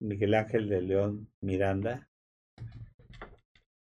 [0.00, 2.08] Miguel Ángel de León Miranda,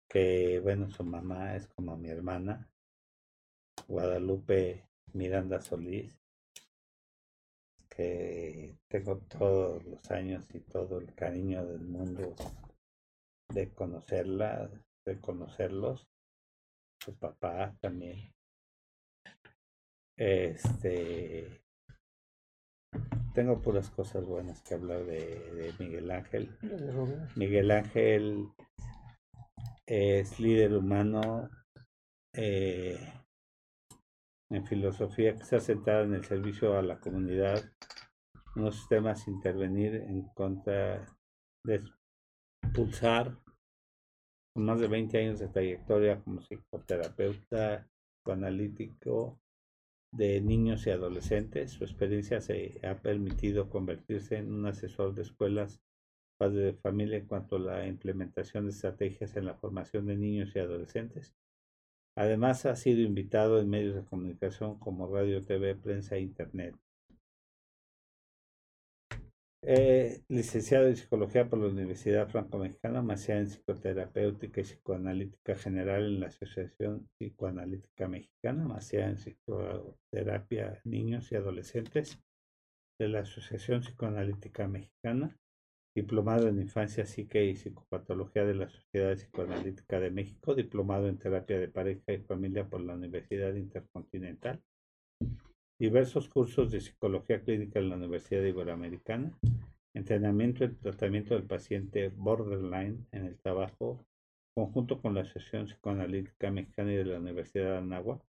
[0.08, 2.68] que bueno, su mamá es como mi hermana,
[3.86, 6.18] Guadalupe Miranda Solís,
[7.98, 12.36] que tengo todos los años y todo el cariño del mundo
[13.52, 14.70] de conocerla,
[15.04, 16.06] de conocerlos,
[17.02, 18.32] su papá también.
[20.16, 21.60] Este
[23.34, 26.56] tengo puras cosas buenas que hablar de, de Miguel Ángel.
[27.34, 28.48] Miguel Ángel
[29.86, 31.50] es líder humano
[32.32, 33.17] eh,
[34.50, 37.70] en filosofía que está centrada en el servicio a la comunidad,
[38.56, 41.06] unos sistemas intervenir en contra
[41.64, 41.82] de
[42.62, 43.38] expulsar
[44.54, 49.40] con más de 20 años de trayectoria como psicoterapeuta, psicoanalítico
[50.12, 51.72] de niños y adolescentes.
[51.72, 55.80] Su experiencia se ha permitido convertirse en un asesor de escuelas,
[56.38, 60.54] padre de familia en cuanto a la implementación de estrategias en la formación de niños
[60.54, 61.34] y adolescentes.
[62.18, 66.74] Además, ha sido invitado en medios de comunicación como radio, TV, prensa e internet.
[69.62, 76.18] Eh, licenciado en Psicología por la Universidad Franco-Mexicana, maestría en Psicoterapéutica y Psicoanalítica General en
[76.18, 82.18] la Asociación Psicoanalítica Mexicana, maestría en Psicoterapia Niños y Adolescentes
[82.98, 85.36] de la Asociación Psicoanalítica Mexicana,
[86.00, 91.58] diplomado en Infancia, Psique y Psicopatología de la Sociedad Psicoanalítica de México, diplomado en Terapia
[91.58, 94.62] de Pareja y Familia por la Universidad Intercontinental,
[95.76, 99.36] diversos cursos de psicología clínica en la Universidad Iberoamericana,
[99.92, 104.06] entrenamiento y tratamiento del paciente borderline en el trabajo,
[104.54, 108.22] conjunto con la Asociación Psicoanalítica Mexicana y de la Universidad de Anáhuac.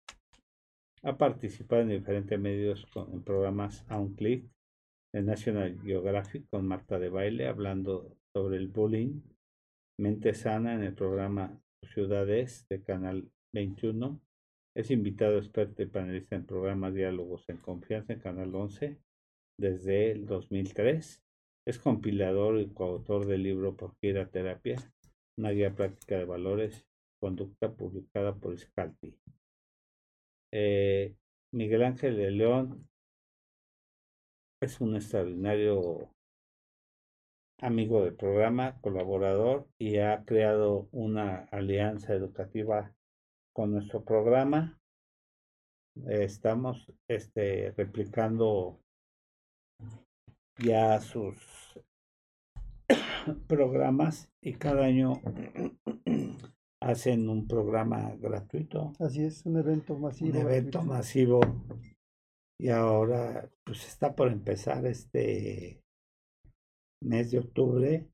[1.03, 4.45] Ha participado en diferentes medios con, en programas a un clic,
[5.17, 9.23] en National Geographic con Marta de Baile, hablando sobre el bullying,
[9.99, 14.21] mente sana en el programa Ciudades de Canal 21,
[14.75, 18.99] es invitado experto y panelista en programas Diálogos en Confianza en Canal 11
[19.59, 21.25] desde el 2003.
[21.67, 24.77] Es compilador y coautor del libro Por qué ir a terapia,
[25.39, 26.87] una guía práctica de valores,
[27.23, 29.17] conducta publicada por Scalti.
[30.53, 31.17] Eh,
[31.55, 32.87] Miguel Ángel de León
[34.67, 36.11] es un extraordinario
[37.61, 42.93] amigo del programa, colaborador y ha creado una alianza educativa
[43.55, 44.79] con nuestro programa.
[46.09, 48.81] Estamos este, replicando
[50.59, 51.81] ya sus
[53.47, 55.23] programas y cada año
[56.83, 58.93] hacen un programa gratuito.
[58.99, 60.31] Así es, un evento masivo.
[60.31, 60.83] Un evento gratuito.
[60.83, 61.41] masivo.
[62.59, 65.83] Y ahora pues está por empezar este
[67.03, 68.07] mes de octubre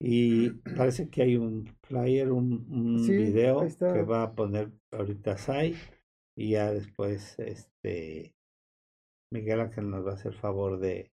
[0.00, 5.36] y parece que hay un flyer, un, un Sí, video que va a poner ahorita
[5.36, 5.74] Sai
[6.36, 8.34] y ya después este
[9.32, 11.12] Miguel Ángel nos va a hacer favor de,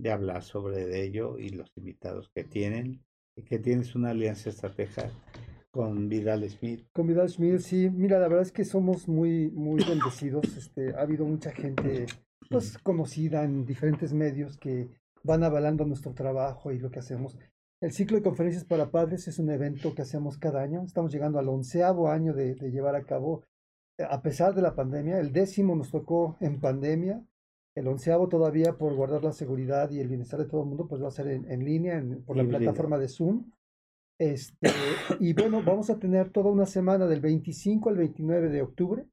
[0.00, 3.04] de hablar sobre de ello y los invitados que tienen
[3.36, 5.10] y que tienes una alianza estratégica
[5.74, 6.86] con Vidal Smith.
[6.92, 10.44] Con Vidal Schmidt, sí, mira, la verdad es que somos muy, muy bendecidos.
[10.56, 12.06] Este, ha habido mucha gente
[12.48, 14.88] pues conocida en diferentes medios que
[15.24, 17.36] van avalando nuestro trabajo y lo que hacemos.
[17.80, 20.84] El ciclo de conferencias para padres es un evento que hacemos cada año.
[20.84, 23.42] Estamos llegando al onceavo año de, de llevar a cabo,
[23.98, 25.18] eh, a pesar de la pandemia.
[25.18, 27.20] El décimo nos tocó en pandemia.
[27.74, 31.02] El onceavo todavía por guardar la seguridad y el bienestar de todo el mundo, pues
[31.02, 33.50] va a ser en, en línea, en- por la plataforma de Zoom.
[34.18, 34.70] Este,
[35.20, 39.06] y bueno, vamos a tener toda una semana del 25 al 29 de octubre.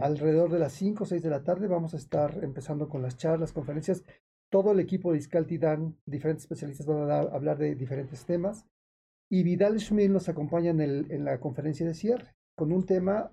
[0.00, 3.16] Alrededor de las 5 o 6 de la tarde vamos a estar empezando con las
[3.16, 4.04] charlas, conferencias.
[4.50, 8.66] Todo el equipo de Iscalti Dan, diferentes especialistas van a dar- hablar de diferentes temas.
[9.30, 13.32] Y Vidal Schmil nos acompaña en, el, en la conferencia de cierre con un tema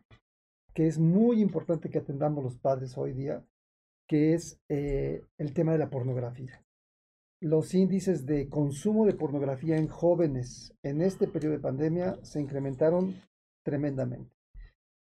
[0.76, 3.44] que es muy importante que atendamos los padres hoy día,
[4.08, 6.64] que es eh, el tema de la pornografía.
[7.40, 13.22] Los índices de consumo de pornografía en jóvenes en este periodo de pandemia se incrementaron
[13.64, 14.36] tremendamente.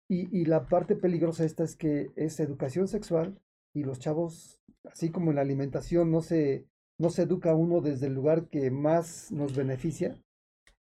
[0.10, 3.40] Y, y la parte peligrosa esta es que es educación sexual
[3.74, 6.68] y los chavos, así como en la alimentación, no se,
[7.00, 10.16] no se educa uno desde el lugar que más nos beneficia,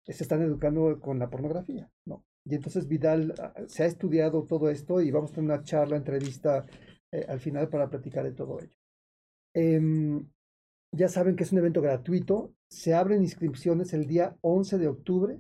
[0.06, 2.24] se están educando con la pornografía, ¿no?
[2.46, 5.98] Y entonces Vidal ah, se ha estudiado todo esto y vamos a tener una charla,
[5.98, 6.66] entrevista
[7.12, 8.76] eh, al final para platicar de todo ello.
[9.54, 10.30] Em,
[10.92, 12.52] ya saben que es un evento gratuito.
[12.70, 15.40] Se abren inscripciones el día 11 de octubre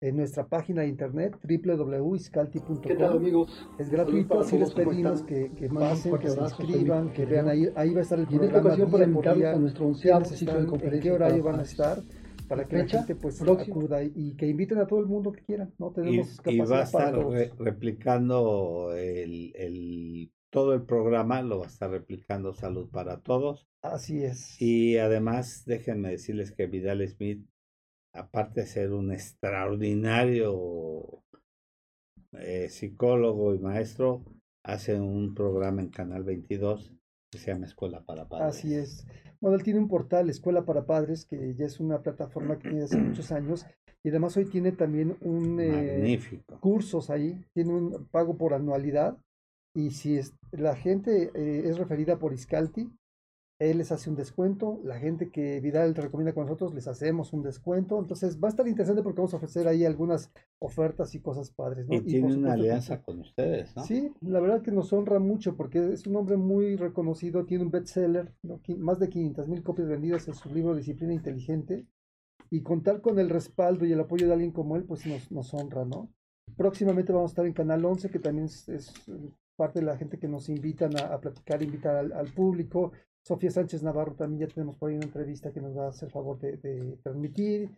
[0.00, 2.80] en nuestra página de internet www.iscalti.com.
[2.80, 3.68] ¿Qué tal, amigos?
[3.78, 7.24] Es gratuito, para así les todos, ¿cómo pedimos que, que pasen, que se inscriban, que
[7.26, 9.52] vean ahí, ahí va a estar el Y programa ocasión para día por invitarlos día,
[9.52, 11.98] a nuestro onceavo ciclo de en qué horario para van a estar,
[12.48, 15.42] para que la gente pues acuda y, y que inviten a todo el mundo que
[15.44, 15.90] quieran, ¿no?
[15.90, 21.40] Y, Tenemos y va a capacidad para estar re- replicando el, el- todo el programa,
[21.42, 23.68] lo va a estar replicando Salud para Todos.
[23.82, 24.60] Así es.
[24.60, 27.44] Y además, déjenme decirles que Vidal Smith,
[28.14, 31.24] aparte de ser un extraordinario
[32.32, 34.24] eh, psicólogo y maestro,
[34.64, 36.92] hace un programa en Canal 22
[37.32, 38.56] que se llama Escuela para Padres.
[38.56, 39.06] Así es.
[39.40, 42.84] Bueno, él tiene un portal, Escuela para Padres, que ya es una plataforma que tiene
[42.84, 43.66] hace muchos años.
[44.04, 46.60] Y además hoy tiene también un eh, Magnífico.
[46.60, 49.16] cursos ahí, tiene un pago por anualidad.
[49.74, 52.90] Y si es, la gente eh, es referida por Iscalti,
[53.70, 54.80] él les hace un descuento.
[54.84, 57.98] La gente que Vidal recomienda con nosotros, les hacemos un descuento.
[57.98, 61.86] Entonces va a estar interesante porque vamos a ofrecer ahí algunas ofertas y cosas padres.
[61.86, 61.94] ¿no?
[61.94, 63.84] Y tiene una alianza con ustedes, ¿no?
[63.84, 67.70] Sí, la verdad que nos honra mucho porque es un hombre muy reconocido, tiene un
[67.70, 68.32] bestseller,
[68.78, 71.86] más de 500 mil copias vendidas en su libro Disciplina Inteligente
[72.50, 75.54] y contar con el respaldo y el apoyo de alguien como él, pues nos, nos
[75.54, 76.10] honra, ¿no?
[76.56, 78.92] Próximamente vamos a estar en Canal 11, que también es, es,
[79.56, 82.92] parte de la gente que nos invitan a, a platicar, invitar al, al público.
[83.24, 86.10] Sofía Sánchez Navarro también ya tenemos por ahí una entrevista que nos va a hacer
[86.10, 87.70] favor de, de transmitir.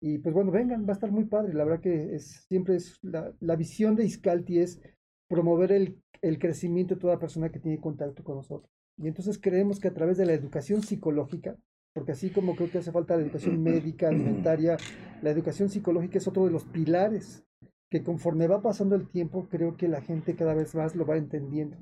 [0.00, 1.54] Y pues bueno, vengan, va a estar muy padre.
[1.54, 4.80] La verdad que es, siempre es la, la visión de Iscalti es
[5.28, 8.70] promover el, el crecimiento de toda persona que tiene contacto con nosotros.
[8.98, 11.56] Y entonces creemos que a través de la educación psicológica,
[11.94, 14.76] porque así como creo que hace falta la educación médica, alimentaria,
[15.22, 17.44] la educación psicológica es otro de los pilares
[17.90, 21.16] que conforme va pasando el tiempo, creo que la gente cada vez más lo va
[21.16, 21.76] entendiendo.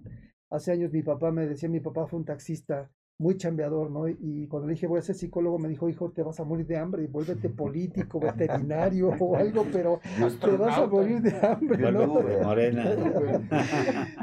[0.50, 2.90] Hace años mi papá me decía, mi papá fue un taxista
[3.20, 4.08] muy chambeador, ¿no?
[4.08, 6.66] Y cuando le dije voy a ser psicólogo, me dijo, hijo, te vas a morir
[6.66, 7.48] de hambre, vuélvete
[8.08, 10.00] político, veterinario o algo, pero
[10.40, 11.76] te vas a morir de hambre,
[12.06, 12.14] ¿no?
[12.42, 12.94] Morena.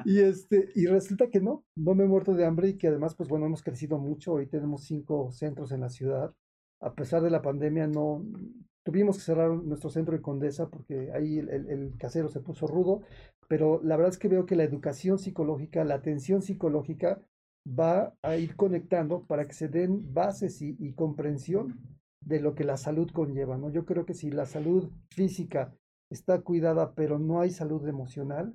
[0.05, 3.13] y este, y resulta que no, no me he muerto de hambre y que además,
[3.15, 4.33] pues bueno, hemos crecido mucho.
[4.33, 6.33] Hoy tenemos cinco centros en la ciudad.
[6.81, 8.23] A pesar de la pandemia, no
[8.83, 12.65] tuvimos que cerrar nuestro centro de Condesa porque ahí el, el- el casero se puso
[12.65, 13.01] rudo.
[13.47, 17.21] Pero la verdad es que veo que la educación psicológica, la atención psicológica
[17.67, 21.79] va a ir conectando para que se den bases y, comprensión
[22.21, 23.69] de lo que la salud conlleva, ¿no?
[23.69, 25.73] Yo creo que si la salud física
[26.09, 28.53] está cuidada, pero no hay salud emocional,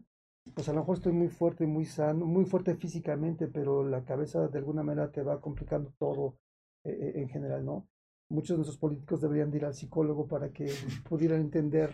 [0.54, 4.48] pues a lo mejor estoy muy fuerte, muy sano, muy fuerte físicamente, pero la cabeza
[4.48, 6.36] de alguna manera te va complicando todo
[6.84, 7.88] eh, eh, en general, ¿no?
[8.32, 10.66] Muchos de nuestros políticos deberían de ir al psicólogo para que
[11.08, 11.90] pudieran entender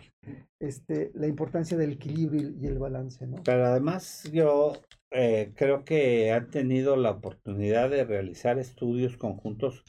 [0.59, 3.43] este, la importancia del equilibrio y, el balance, ¿no?
[3.43, 4.73] Pero además yo
[5.11, 9.83] eh, creo que han tenido la oportunidad de realizar estudios conjuntos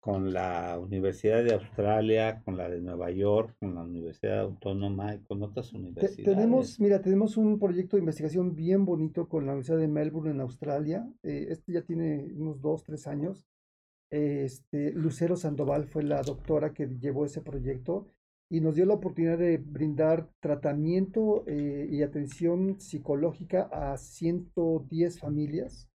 [0.00, 5.20] con la Universidad de Australia, con la de Nueva York, con la Universidad Autónoma y
[5.20, 6.24] con otras universidades.
[6.24, 10.40] tenemos, mira, tenemos un proyecto de investigación bien bonito con la Universidad de Melbourne en
[10.40, 11.06] Australia.
[11.22, 13.44] Eh, este ya tiene unos dos, tres años.
[14.10, 18.08] Este, Lucero Sandoval fue la doctora que llevó ese proyecto
[18.50, 25.88] y nos dio la oportunidad de brindar tratamiento eh, y atención psicológica a 110 familias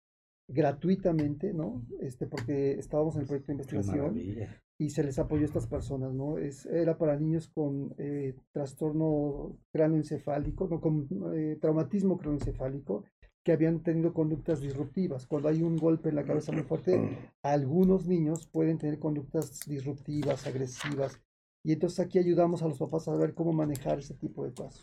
[0.48, 1.84] gratuitamente, ¿no?
[2.00, 4.18] Este, porque estábamos en el proyecto de investigación
[4.78, 6.38] y se les apoyó a estas personas, ¿no?
[6.38, 13.06] Es, era para niños con eh, trastorno cráneoencefálico, no, con eh, traumatismo cráneoencefálico,
[13.44, 15.28] que habían tenido conductas disruptivas.
[15.28, 20.48] Cuando hay un golpe en la cabeza muy fuerte, algunos niños pueden tener conductas disruptivas,
[20.48, 21.20] agresivas,
[21.64, 24.82] y entonces aquí ayudamos a los papás a ver cómo manejar ese tipo de casos.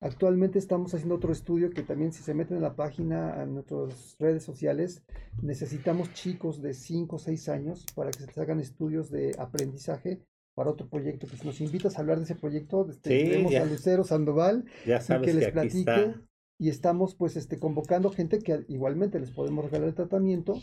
[0.00, 4.14] Actualmente estamos haciendo otro estudio que también si se meten en la página, a nuestras
[4.18, 5.02] redes sociales,
[5.42, 10.20] necesitamos chicos de 5 o 6 años para que se hagan estudios de aprendizaje
[10.54, 11.26] para otro proyecto.
[11.26, 13.62] Que si nos invitas a hablar de ese proyecto, este, Sí, tenemos ya.
[13.62, 15.78] a Lucero Sandoval Ya y que que les platique.
[15.78, 16.20] está.
[16.58, 20.54] Y estamos pues este, convocando gente que igualmente les podemos regalar el tratamiento.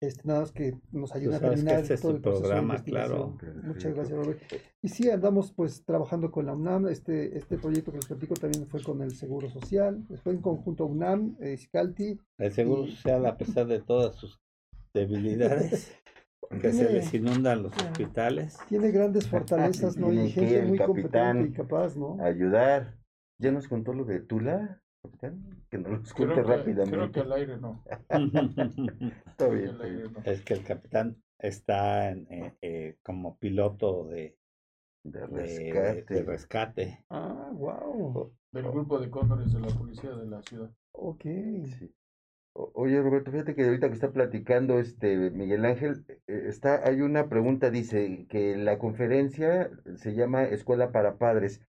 [0.00, 2.82] Este, nada más que nos ayuden a terminar este es todo el proceso de programa,
[2.82, 3.38] claro.
[3.62, 4.42] Muchas gracias, Robert.
[4.82, 6.88] Y sí, andamos pues trabajando con la UNAM.
[6.88, 10.04] Este, este proyecto que les platico también fue con el Seguro Social.
[10.24, 12.18] Fue en conjunto UNAM, eh, Scalti.
[12.38, 14.40] El Seguro y- Social, a pesar de todas sus
[14.92, 15.92] debilidades,
[16.60, 18.58] que se les inundan los hospitales.
[18.68, 20.12] Tiene grandes fortalezas, ¿no?
[20.12, 22.20] Y gente muy competente y capaz, ¿no?
[22.20, 22.98] Ayudar.
[23.38, 25.64] ¿Ya nos contó lo de Tula, capitán?
[25.70, 26.96] Que nos los cuente Creo que, rápidamente.
[26.96, 27.82] creo que al aire no.
[29.26, 30.20] Está bien, aire no.
[30.24, 34.36] Es que el capitán está en, eh, eh, como piloto de,
[35.04, 36.14] rescate.
[36.14, 37.04] de rescate.
[37.10, 38.32] Ah, wow.
[38.52, 40.70] Del grupo de cóndores de la policía de la ciudad.
[40.92, 41.22] Ok.
[41.22, 41.94] Sí.
[42.54, 47.28] Oye, Roberto, fíjate que ahorita que está platicando este Miguel Ángel, eh, está, hay una
[47.28, 51.62] pregunta, dice que la conferencia se llama Escuela para Padres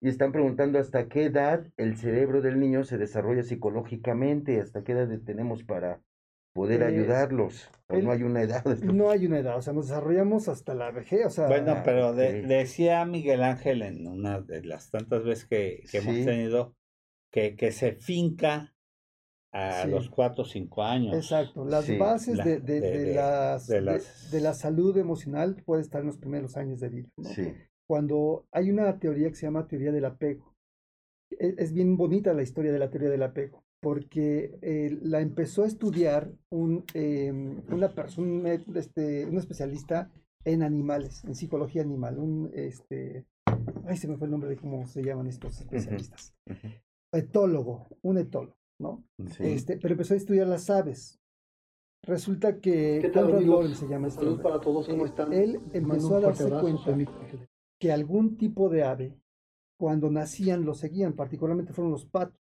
[0.00, 4.92] y están preguntando hasta qué edad el cerebro del niño se desarrolla psicológicamente, hasta qué
[4.92, 6.00] edad tenemos para
[6.54, 7.70] poder Eh, ayudarlos.
[7.88, 8.64] O el- no hay una edad.
[8.82, 12.14] No hay una edad, o sea, nos desarrollamos hasta la vejez, o sea, Bueno, pero
[12.14, 16.74] de- decía Miguel Ángel en una de las tantas veces que, que hemos tenido
[17.32, 18.72] que, que se finca
[19.52, 19.90] a Sí.
[19.90, 21.14] los cuatro o cinco años.
[21.14, 24.40] Exacto, las Sí, bases la- de, de- de- de de- las, de de- las- de
[24.40, 27.08] la salud emocional puede estar en los primeros años de vida.
[27.16, 27.28] ¿no?
[27.30, 27.52] Sí.
[27.88, 30.52] Cuando hay una teoría que se llama teoría del apego.
[31.30, 35.64] E- Es, bien bonita la historia de la teoría del apego, porque eh, la empezó
[35.64, 37.32] a estudiar un, eh,
[37.70, 40.10] una persona, este, un especialista
[40.44, 43.24] en animales, en psicología animal, un, este,
[43.86, 46.34] ay, se me fue el nombre de cómo se llaman estos especialistas.
[47.12, 49.04] Etólogo, un etólogo, ¿no?
[49.30, 49.44] Sí.
[49.44, 51.20] Este, pero empezó a estudiar las aves.
[52.04, 53.56] Resulta que ¿Qué tal, Conrad amigos?
[53.62, 54.50] Lorenz se llama este Saludos hombre.
[54.52, 55.32] para todos, ¿cómo están?
[55.32, 56.96] Él empezó a darse cuenta.
[57.78, 59.18] Que algún tipo de ave,
[59.78, 62.38] cuando nacían, lo seguían, particularmente fueron los patos.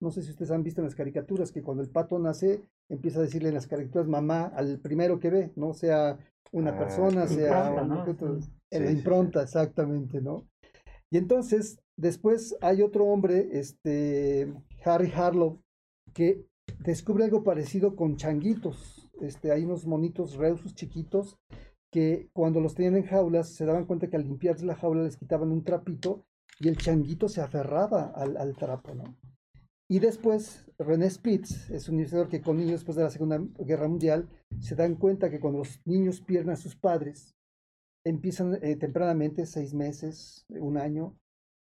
[0.00, 3.18] No sé si ustedes han visto en las caricaturas que cuando el pato nace, empieza
[3.18, 6.18] a decirle en las caricaturas mamá al primero que ve, no sea
[6.52, 8.00] una Ah, persona, sea Impronta, un ¿no?
[8.02, 8.50] objeto- Sí.
[8.70, 8.98] en la Sí, sí, sí.
[8.98, 10.48] impronta, exactamente, ¿no?
[11.10, 14.54] Y entonces, después hay otro hombre, este,
[14.84, 15.60] Harry Harlow,
[16.14, 16.46] que
[16.78, 19.10] descubre algo parecido con changuitos.
[19.20, 21.36] Este, hay unos monitos reusos chiquitos
[21.90, 25.16] que cuando los tenían en jaulas se daban cuenta que al limpiarse la jaula les
[25.16, 26.24] quitaban un trapito
[26.60, 29.16] y el changuito se aferraba al, al trapo, ¿no?
[29.88, 33.88] Y después, René Spitz es un investigador que con niños después de la Segunda Guerra
[33.88, 34.28] Mundial
[34.60, 37.34] se dan cuenta que cuando los niños pierden a sus padres,
[38.04, 41.16] empiezan eh, tempranamente, seis meses, un año,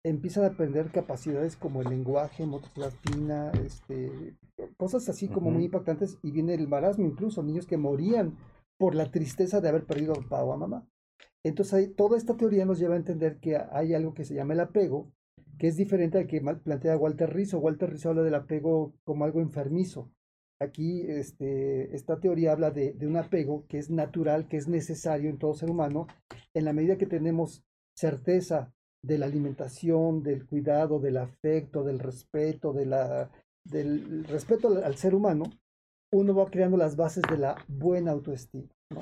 [0.06, 4.38] empiezan a aprender capacidades como el lenguaje, motricidad fina, este,
[4.78, 8.38] cosas así como muy impactantes, y viene el marasmo incluso, niños que morían
[8.80, 10.88] por la tristeza de haber perdido a papá o a mamá.
[11.44, 14.54] Entonces, ahí- toda esta teoría nos lleva a entender que hay algo que se llama
[14.54, 15.12] el apego,
[15.60, 17.60] que es diferente al que plantea Walter Rizzo.
[17.60, 20.10] Walter Rizzo habla del apego como algo enfermizo.
[20.62, 25.38] Aquí este, esta teoría habla de, un apego que es natural, que es necesario en
[25.38, 26.08] todo ser humano,
[26.54, 27.64] en la medida que tenemos
[27.96, 35.44] certeza de la alimentación, del cuidado, del afecto, del respeto, del respeto al ser humano,
[36.12, 39.02] uno va creando las bases de la buena autoestima, ¿no?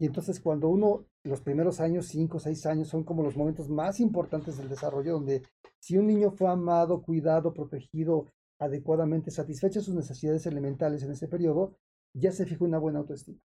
[0.00, 3.68] Y entonces cuando uno, los primeros años, cinco o seis años, son como los momentos
[3.68, 5.42] más importantes del desarrollo, donde
[5.80, 8.26] si un niño fue amado, cuidado, protegido,
[8.60, 11.76] adecuadamente satisfechas sus necesidades elementales en ese periodo,
[12.14, 13.38] ya se fija una buena autoestima.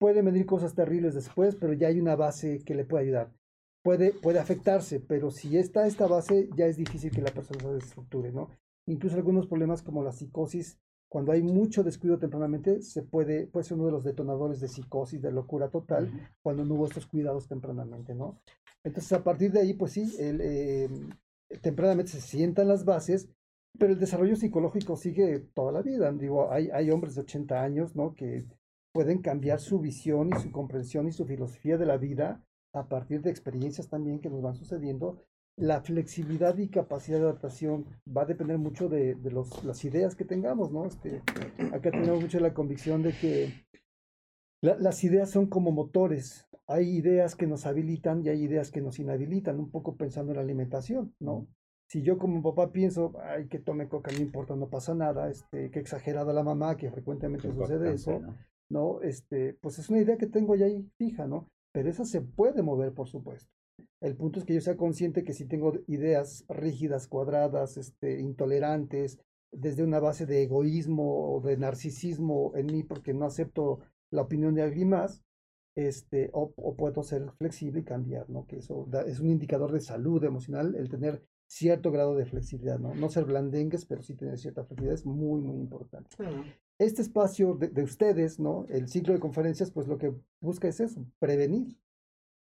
[0.00, 3.32] Puede venir cosas terribles después, pero ya hay una base que le puede ayudar.
[3.82, 7.74] Puede, puede afectarse, pero si está esta base, ya es difícil que la persona se
[7.74, 8.48] destructure, ¿no?
[8.86, 10.78] Incluso algunos problemas como la psicosis,
[11.14, 15.22] cuando hay mucho descuido tempranamente, se puede, puede ser uno de los detonadores de psicosis,
[15.22, 16.10] de locura total,
[16.42, 18.40] cuando no hubo estos cuidados tempranamente, ¿no?
[18.82, 20.88] Entonces, a partir de ahí, pues sí, el, eh,
[21.62, 23.28] tempranamente se sientan las bases,
[23.78, 26.10] pero el desarrollo psicológico sigue toda la vida.
[26.10, 28.16] Digo, hay, hay hombres de 80 años, ¿no?
[28.16, 28.44] Que
[28.92, 33.22] pueden cambiar su visión y su comprensión y su filosofía de la vida a partir
[33.22, 35.22] de experiencias también que nos van sucediendo.
[35.56, 40.16] La flexibilidad y capacidad de adaptación va a depender mucho de, de los, las ideas
[40.16, 40.84] que tengamos, ¿no?
[40.86, 41.22] Este,
[41.72, 43.66] acá tenemos mucho la convicción de que
[44.60, 46.46] la, las ideas son como motores.
[46.66, 50.36] Hay ideas que nos habilitan y hay ideas que nos inhabilitan, un poco pensando en
[50.36, 51.46] la alimentación, ¿no?
[51.88, 55.70] Si yo como papá pienso, ay, que tome coca, no importa, no pasa nada, este,
[55.70, 58.34] que exagerada la mamá, que frecuentemente sucede eso, ¿no?
[58.70, 59.02] ¿no?
[59.02, 61.48] Este, pues es una idea que tengo ya ahí fija, ¿no?
[61.72, 63.52] Pero esa se puede mover, por supuesto.
[64.00, 69.18] El punto es que yo sea consciente que si tengo ideas rígidas, cuadradas, este, intolerantes,
[69.50, 73.78] desde una base de egoísmo o de narcisismo en mí porque no acepto
[74.10, 75.22] la opinión de alguien más,
[75.76, 78.46] este, o, o puedo ser flexible y cambiar, ¿no?
[78.46, 82.78] Que eso da- es un indicador de salud emocional, el tener cierto grado de flexibilidad,
[82.78, 82.94] ¿no?
[82.94, 86.10] No ser blandengues, pero sí tener cierta flexibilidad es muy, muy importante.
[86.78, 88.66] Este espacio de, de ustedes, ¿no?
[88.68, 91.76] El ciclo de conferencias, pues lo que busca es eso, prevenir.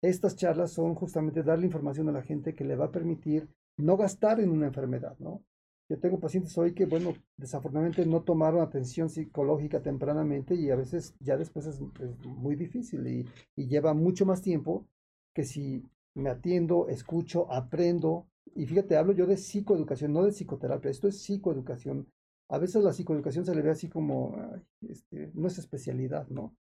[0.06, 3.98] Estas charlas son justamente darle información a la gente que le va a permitir no
[3.98, 5.44] gastar en una enfermedad, ¿no?
[5.90, 11.16] Yo tengo pacientes hoy que, bueno, desafortunadamente no tomaron atención psicológica tempranamente y a veces
[11.20, 11.82] ya después es,
[12.24, 13.26] muy difícil y,
[13.56, 14.88] y lleva mucho más tiempo
[15.34, 15.84] que si
[16.14, 18.28] me atiendo, escucho, aprendo.
[18.54, 22.08] Y fíjate, hablo yo de psicoeducación, no de psicoterapia, esto es psicoeducación.
[22.50, 26.56] A veces la psicoeducación se le ve así como, ay, este, no es especialidad, ¿no?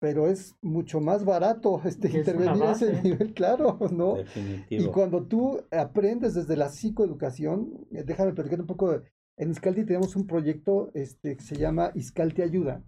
[0.00, 4.14] Pero es mucho más barato este, es intervenir a ese nivel, claro, ¿no?
[4.16, 4.92] Y Definitivo.
[4.92, 8.90] cuando tú aprendes desde la psicoeducación, eh, déjame platicar un poco.
[8.92, 9.02] de-
[9.36, 12.82] En Iscalti tenemos un proyecto este, que se llama Iscalti Ayuda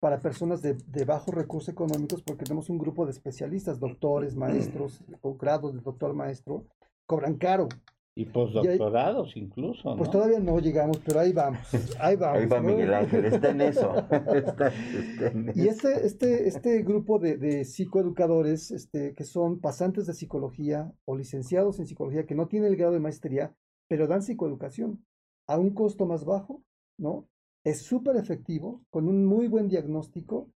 [0.00, 5.00] para personas de, de bajos recursos económicos porque tenemos un grupo de especialistas, doctores, maestros,
[5.20, 6.66] con grados de doctor maestro,
[7.06, 7.68] cobran caro.
[8.14, 9.96] Y postdoctorados incluso, ¿no?
[9.96, 11.60] Pues todavía no llegamos, pero ahí vamos,
[11.98, 12.40] ahí vamos.
[12.40, 12.68] Ahí va ¿no?
[12.68, 13.94] Miguel Ángel, está en eso.
[14.34, 20.06] Está, está en Y este, este, este grupo de, de psicoeducadores, este, que son pasantes
[20.06, 23.54] de psicología o licenciados en psicología, que no tienen el grado de maestría,
[23.88, 25.02] pero dan psicoeducación
[25.46, 26.62] a un costo más bajo,
[26.98, 27.28] ¿no?
[27.64, 30.50] Es súper efectivo, con un muy buen diagnóstico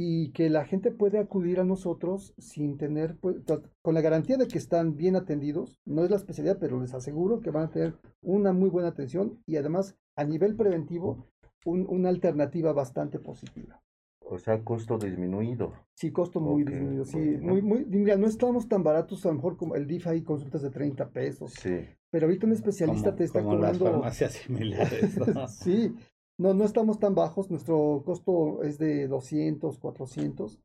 [0.00, 4.36] y que la gente puede acudir a nosotros sin tener, pues, to- con la garantía
[4.36, 5.80] de que están bien atendidos.
[5.84, 9.42] No es la especialidad, pero les aseguro que van a tener una muy buena atención
[9.44, 11.26] y además a nivel preventivo
[11.64, 13.82] un- una alternativa bastante positiva.
[14.20, 15.72] O sea, costo disminuido.
[15.94, 17.04] Sí, costo muy disminuido.
[17.04, 20.22] Sí, muy, muy, mira, no estamos tan baratos, a lo mejor como el DIF hay
[20.22, 21.80] consultas de 30 pesos, Sí.
[22.10, 23.98] pero ahorita un especialista Como- te está como las cobrando.
[23.98, 25.48] farmacias similares, ¿no?
[25.48, 25.92] sí,
[26.38, 30.58] no, no estamos tan bajos, nuestro costo es de 200, 400,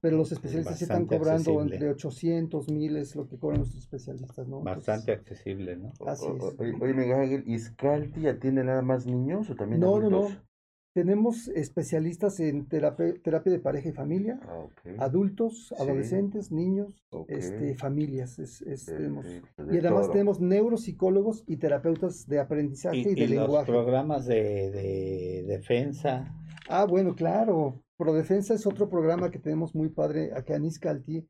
[0.00, 1.74] pero los especialistas sí están cobrando accesible.
[1.76, 4.60] entre 800, 1000 es lo que cobran nuestros especialistas, ¿no?
[4.60, 5.92] Bastante accesible, ¿no?
[6.06, 6.42] Así es.
[6.42, 10.32] o- Oye, oye, Miguel ¿Iscalti atiende nada más niños o también No, no, adultos?
[10.32, 10.49] no.
[10.92, 14.66] Tenemos especialistas en terapia, terapia de pareja y familia, Ah,
[14.98, 15.74] adultos, Sí.
[15.78, 18.40] adolescentes, niños, este, familias.
[18.40, 19.24] Es, es- tenemos.
[19.24, 20.12] Perfecto, Y de además todo.
[20.12, 23.70] tenemos neuropsicólogos y terapeutas de aprendizaje y, Y, de y los lenguaje.
[23.70, 26.34] programas de, de defensa,
[26.72, 27.82] Ah, bueno, claro.
[27.96, 31.26] Prodefensa es otro programa que tenemos muy padre acá en Iscalti,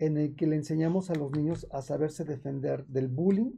[0.00, 3.52] en el que le enseñamos a los niños a saberse defender del bullying,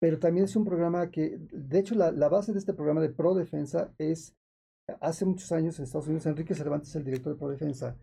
[0.00, 3.10] pero también es un programa que, de hecho, la, la base de este programa de
[3.10, 4.34] Prodefensa es,
[5.00, 7.96] hace muchos años en Estados Unidos, Enrique Cervantes, el director de Prodefensa,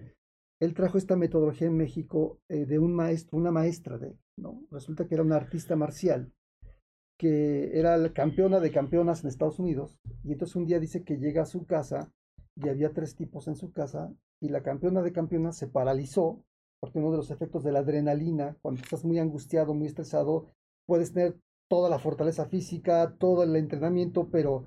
[0.59, 4.63] él trajo esta metodología en México eh, de un maestro, una maestra de, ¿no?
[4.69, 6.31] Resulta que era una artista marcial
[7.21, 11.17] que era la campeona de campeonas en Estados Unidos, y entonces un día dice que
[11.17, 12.11] llega a su casa
[12.55, 16.43] y había tres tipos en su casa, y la campeona de campeonas se paralizó,
[16.79, 20.47] porque uno de los efectos de la adrenalina, cuando estás muy angustiado, muy estresado,
[20.87, 21.37] puedes tener
[21.69, 24.65] toda la fortaleza física, todo el entrenamiento, pero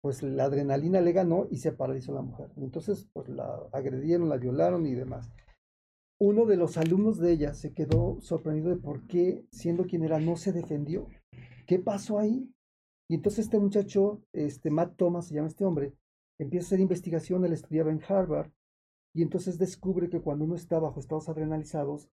[0.00, 2.50] pues la adrenalina le ganó y se paralizó la mujer.
[2.56, 5.30] Entonces pues la agredieron, la violaron y demás.
[6.18, 10.20] Uno de los alumnos de ella se quedó sorprendido de por qué, siendo quien era,
[10.20, 11.08] no se defendió.
[11.66, 12.52] ¿Qué pasó ahí?
[13.08, 15.94] Y entonces este muchacho, este Matt Thomas se llama este hombre,
[16.38, 18.50] empieza a hacer investigación, él estudiaba en Harvard,
[19.14, 22.08] y entonces descubre que cuando uno está bajo estados adrenalizados,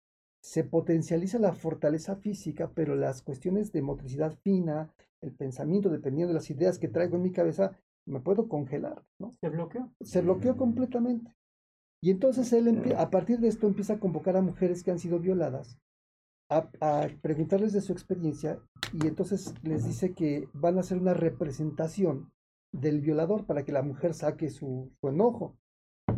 [0.42, 4.94] se potencializa la fortaleza física, pero las cuestiones de motricidad fina,
[5.24, 7.76] el pensamiento, dependiendo de las ideas que traigo en mi cabeza,
[8.06, 9.32] me puedo congelar, ¿no?
[9.32, 9.90] ¿Se bloqueó?
[10.02, 11.34] Se bloqueó completamente.
[12.02, 14.98] Y entonces él, empie- a partir de esto, empieza a convocar a mujeres que han
[14.98, 15.78] sido violadas,
[16.50, 18.58] a, a preguntarles de su experiencia,
[18.92, 22.30] y entonces les dice que van a hacer una representación
[22.72, 25.56] del violador para que la mujer saque su, su enojo.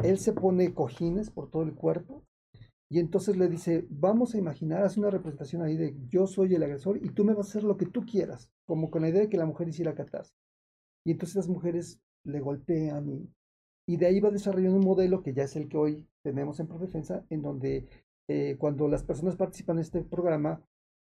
[0.03, 2.25] Él se pone cojines por todo el cuerpo,
[2.89, 6.63] y entonces le dice, vamos a imaginar, hace una representación ahí de yo soy el
[6.63, 9.23] agresor y tú me vas a hacer lo que tú quieras, como con la idea
[9.23, 10.35] de que la mujer hiciera catarse.
[11.05, 13.29] Y entonces las mujeres le golpean y,
[13.89, 16.69] y de ahí va desarrollando un modelo que ya es el que hoy tenemos en
[16.69, 17.89] Profdefensa, en donde
[18.29, 20.65] eh, cuando las personas participan en este programa,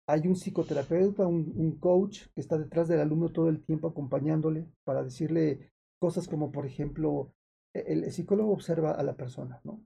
[0.08, 5.02] hay un psicoterapeuta, un, coach que está detrás del alumno todo el tiempo acompañándole para
[5.02, 7.32] decirle cosas como, por ejemplo,
[7.74, 9.82] el, el psicólogo observa a la persona, ¿no?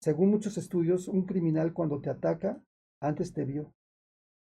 [0.00, 2.62] Según muchos estudios, un criminal cuando te ataca,
[3.00, 3.72] antes te vio.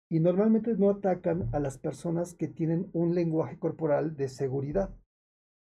[0.10, 4.94] Y normalmente no atacan a las personas que tienen un lenguaje corporal de seguridad.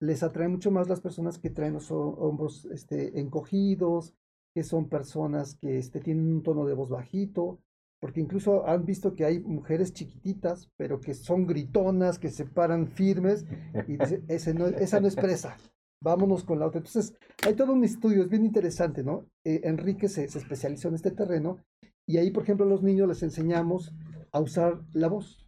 [0.02, 4.14] Les atrae mucho más las personas que traen los ho- hombros este, encogidos,
[4.54, 7.60] que son personas que este, tienen un tono de voz bajito,
[8.00, 12.88] porque incluso han visto que hay mujeres chiquititas, pero que son gritonas, que se paran
[12.88, 13.46] firmes,
[13.88, 15.58] y dice, "Ese no- esa no es presa,
[16.02, 16.80] vámonos con la otra.
[16.80, 17.14] Entonces,
[17.46, 19.26] hay todo un estudio, es bien interesante, ¿no?
[19.44, 21.58] Eh, Enrique se, se especializó en este terreno,
[22.06, 23.94] y ahí, por ejemplo, a los niños les enseñamos
[24.32, 25.44] a usar la voz.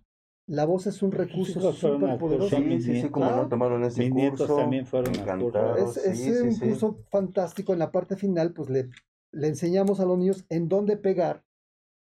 [0.48, 2.58] La voz es un recurso súper poderoso.
[2.58, 4.56] Sí, sí, sí, como no tomaron ese Mis nietos curso.
[4.58, 5.96] también fueron encantados.
[5.98, 6.60] Es, es sí, un sí.
[6.70, 7.72] curso fantástico.
[7.72, 8.90] En la parte final, pues le,
[9.32, 11.44] le enseñamos a los niños en dónde pegar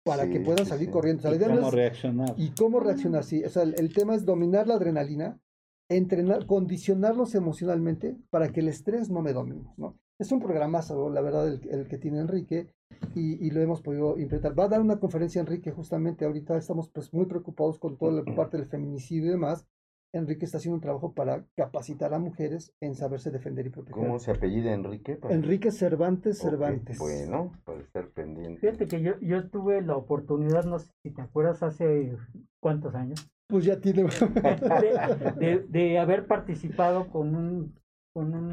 [0.05, 0.91] para Sí, que puedan sí, salir sí.
[0.93, 1.19] corriendo.
[1.19, 2.33] O sea, la ¿Y cómo es- reaccionar?
[2.37, 3.23] y cómo reaccionar.
[3.25, 5.41] Sí, o sea, el, el tema es dominar la adrenalina,
[5.89, 9.97] entrenar, condicionarlos emocionalmente para que el estrés no me domine, ¿no?
[10.19, 12.71] Es un programazo, la verdad, el, el que tiene Enrique
[13.13, 14.57] y, y lo hemos podido implementar.
[14.57, 18.35] Va a dar una conferencia Enrique justamente ahorita, estamos pues muy preocupados con toda la
[18.35, 19.67] parte del feminicidio y demás.
[20.13, 24.01] Enrique está haciendo un trabajo para capacitar a mujeres en saberse defender y proteger.
[24.01, 25.15] ¿Cómo se apellida Enrique?
[25.15, 26.97] Para- Enrique Cervantes Ok, Cervantes.
[26.97, 28.61] Bueno, para estar pendiente.
[28.61, 32.15] Fíjate que yo, yo tuve la oportunidad, no sé si te acuerdas, hace
[32.61, 34.03] cuántos años, Pues ya tiene...
[34.79, 37.75] de, de- de haber participado con un
[38.13, 38.51] con un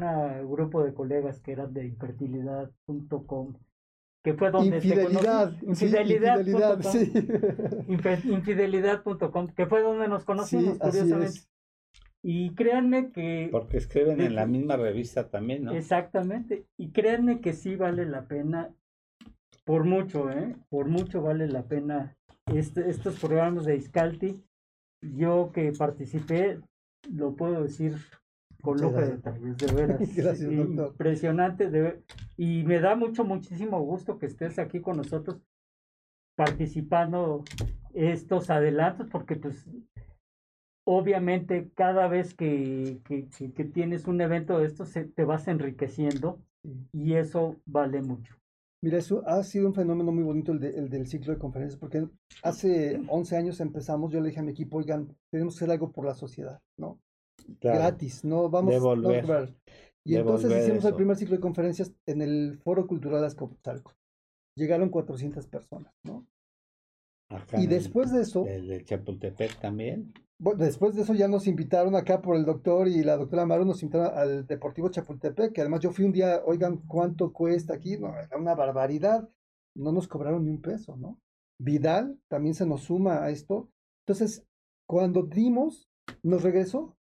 [0.51, 3.53] grupo de colegas que eran de infertilidad.com,
[4.25, 5.53] que fue donde Infidelidad.
[6.81, 7.11] sí.
[7.87, 11.25] Infe- Infidelidad.com, que fue donde nos Sí, conocimos, así curiosamente.
[11.27, 11.49] es.
[12.23, 15.73] Y créanme que Porque escriben de en la misma revista también, ¿no?
[15.73, 16.65] Exactamente.
[16.75, 18.73] Y créanme que sí vale la pena,
[19.63, 20.55] por mucho, ¿eh?
[20.69, 22.17] Por mucho vale la pena
[22.51, 24.41] este, estos programas de Iscalti.
[25.03, 26.59] Yo que participé,
[27.13, 27.93] lo puedo decir
[28.73, 29.09] de gracias.
[29.23, 29.99] detalles, de veras.
[30.15, 30.51] Gracias.
[30.51, 31.69] Impresionante.
[31.69, 32.03] de-
[32.37, 35.41] y me da mucho, muchísimo gusto que estés aquí con nosotros
[36.35, 37.43] participando
[37.93, 39.69] estos adelantos, porque pues
[40.85, 45.47] obviamente cada vez que, que, que- que tienes un evento de estos se- te vas
[45.47, 46.39] enriqueciendo
[46.91, 48.35] y eso vale mucho.
[48.83, 51.79] Mira, eso ha sido un fenómeno muy bonito el, de- el del ciclo de conferencias,
[51.79, 52.07] porque
[52.43, 55.91] hace 11 años empezamos, yo le dije a mi equipo, oigan, tenemos que hacer algo
[55.91, 56.99] por la sociedad, ¿no?
[57.59, 57.79] Claro.
[57.79, 59.21] Gratis, no vamos Devolver.
[59.21, 59.55] no cobrar.
[60.03, 63.93] Y entonces hicimos el primer ciclo de conferencias en el Foro Cultural Azcapotzalco.
[64.57, 66.25] Llegaron 400 personas, ¿no?
[67.29, 70.13] Acá Y el- después de eso, El de Chapultepec también.
[70.39, 73.65] bueno, después de eso ya nos invitaron acá por el doctor y la doctora Amaro,
[73.65, 77.97] nos invitaron al Deportivo Chapultepec, que además yo fui un día, oigan, ¿cuánto cuesta aquí?
[77.97, 79.27] No, era una barbaridad.
[79.75, 81.19] No nos cobraron ni un peso, ¿no?
[81.59, 83.69] Vidal también se nos suma a esto.
[84.05, 84.45] Entonces,
[84.87, 85.89] cuando dimos,
[86.21, 86.94] nos regresó.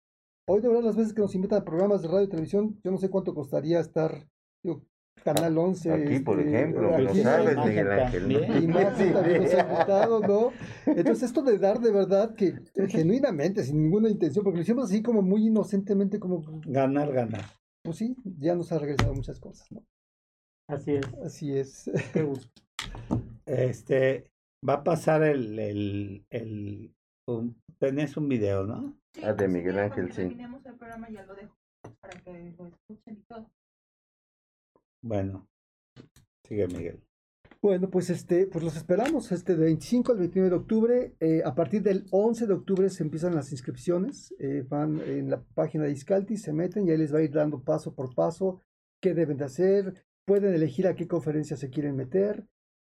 [0.48, 2.90] Hoy de verdad las veces que nos invitan a programas de radio y televisión, yo
[2.90, 4.26] no sé cuánto costaría estar,
[4.64, 4.82] digo,
[5.22, 5.92] Canal 11.
[5.92, 8.32] Aquí, por este, ejemplo, me lo aquí, sabes, Miguel Ángel.
[8.32, 10.50] Imagen Sí, también nos ha ¿no?
[10.86, 12.54] Entonces, esto de dar de verdad que
[12.88, 17.44] genuinamente, sin ninguna intención, porque lo hicimos así como muy inocentemente, como, Ganar, ganar.
[17.84, 19.84] pues sí, ya nos ha regresado muchas cosas, ¿no?
[20.68, 21.90] Así es, Así es.
[22.12, 22.48] qué gusto.
[23.46, 24.24] Este,
[24.68, 26.94] va a pasar el, el, el,
[27.28, 28.96] un- tenés un video, ¿no?
[29.14, 30.16] Sí, Ah, de pues, Miguel Ángel, sí.
[30.22, 31.56] Terminemos el programa ya lo dejo
[32.00, 33.50] para que lo escuchen y todo.
[35.02, 35.48] Bueno,
[36.44, 37.00] sigue Miguel.
[37.60, 41.14] Bueno, pues este, pues los esperamos, este de 25 al 29 de octubre.
[41.20, 44.34] eh, a partir del 11 de octubre se empiezan las inscripciones.
[44.38, 47.30] eh, van en la página de Iscalti, se meten y ahí les va a ir
[47.32, 48.62] dando paso por paso
[49.00, 50.04] qué deben de hacer.
[50.24, 52.44] Pueden elegir a qué conferencia se quieren meter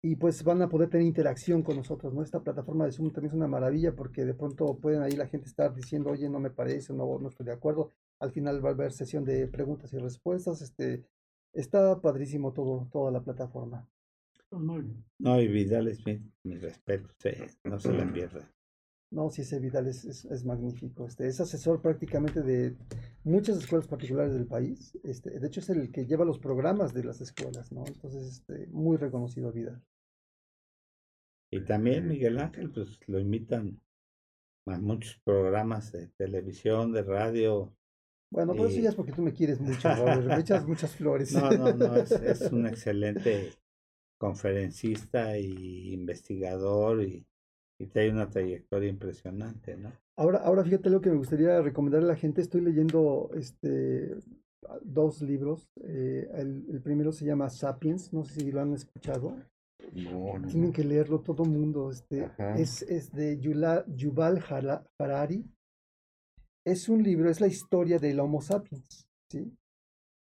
[0.08, 2.22] y pues van a poder tener interacción con nosotros, ¿no?
[2.22, 5.48] Esta plataforma de Zoom también es una maravilla porque de pronto pueden ahí la gente
[5.48, 7.92] estar diciendo, oye, no me parece, no, no estoy de acuerdo.
[8.20, 10.62] Al final va a haber sesión de preguntas y respuestas.
[10.62, 11.08] Este,
[11.54, 13.90] está padrísimo todo, toda la plataforma.
[14.52, 15.04] Bien.
[15.18, 17.32] No, y Vidal es mi, mi respeto, sí,
[17.64, 18.48] no se le pierda.
[19.10, 21.08] No, sí, ese Vidal es, es, es magnífico.
[21.08, 22.78] Este, es asesor prácticamente de
[23.24, 24.96] muchas escuelas particulares del país.
[25.04, 27.84] Este, de hecho, es el que lleva los programas de las escuelas, ¿no?
[27.88, 29.82] Entonces, este, muy reconocido Vidal.
[31.52, 33.80] Y también Miguel Ángel, pues lo invitan
[34.68, 37.76] a muchos programas de televisión, de radio.
[38.32, 40.26] Bueno, pero eso ya es porque tú me quieres mucho, Robert.
[40.26, 41.34] Me echas muchas flores.
[41.34, 43.54] No, no, no, es, es un excelente
[44.18, 47.26] conferencista y investigador y,
[47.80, 49.92] y tiene una trayectoria impresionante, ¿no?
[50.18, 52.42] Ahora, ahora fíjate lo que me gustaría recomendar a la gente.
[52.42, 54.16] Estoy leyendo este
[54.82, 55.70] dos libros.
[55.84, 59.36] Eh, el, el primero se llama Sapiens, no sé si lo han escuchado.
[59.94, 61.90] No, no, Tienen que leerlo todo mundo.
[61.92, 64.44] Este, es, es de Yula- Yuval
[65.00, 65.46] Harari.
[66.66, 69.56] Es un libro, es la historia del Homo sapiens, ¿sí?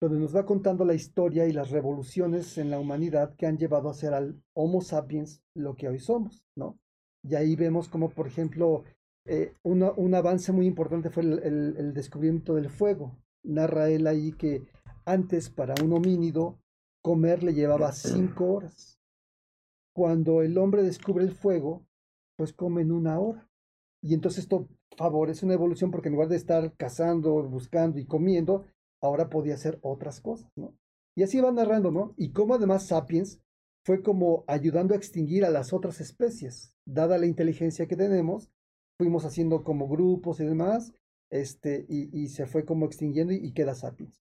[0.01, 3.89] Donde nos va contando la historia y las revoluciones en la humanidad que han llevado
[3.89, 6.79] a ser al Homo sapiens lo que hoy somos, ¿no?
[7.23, 8.85] Y ahí vemos como, por ejemplo,
[9.25, 13.17] eh, una- un avance muy importante fue el, el- el descubrimiento del fuego.
[13.43, 14.63] Narra él ahí que
[15.05, 16.57] antes para un homínido
[17.03, 17.91] comer le llevaba
[18.37, 18.98] cinco horas.
[19.99, 21.85] Cuando el hombre descubre el fuego,
[22.37, 23.49] pues come en una hora.
[24.01, 28.65] Y entonces esto favorece una evolución porque en lugar de estar cazando, buscando y comiendo,
[29.01, 30.73] ahora podía hacer otras cosas, ¿no?
[31.17, 32.13] Y así va narrando, ¿no?
[32.15, 33.41] Y cómo además Sapiens
[33.83, 36.73] fue como ayudando a extinguir a las otras especies.
[36.85, 38.49] Dada la inteligencia que tenemos,
[38.97, 40.93] fuimos haciendo como grupos y demás,
[41.29, 44.23] este, y, y se fue como extinguiendo y, y queda Sapiens.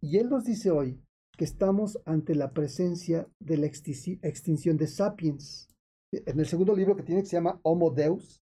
[0.00, 1.00] Y él nos dice hoy
[1.40, 5.70] que estamos ante la presencia de la extinci- extinción de Sapiens.
[6.12, 8.42] En el segundo libro que tiene que se llama Homo Deus,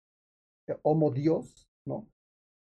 [0.69, 2.09] eh, Homo Dios, ¿no?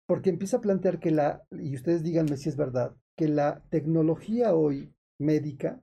[0.08, 4.56] Porque empieza a plantear que la, y ustedes díganme si es verdad, que la tecnología
[4.56, 4.92] hoy
[5.22, 5.80] médica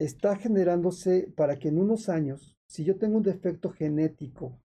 [0.00, 4.62] está generándose para que en unos años, si yo tengo un defecto genético,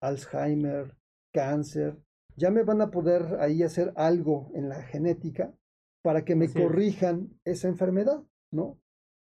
[0.00, 0.96] Alzheimer,
[1.34, 1.98] cáncer,
[2.34, 5.54] ya me van a poder ahí hacer algo en la genética
[6.02, 8.22] para que me corrijan esa enfermedad,
[8.52, 8.78] ¿no?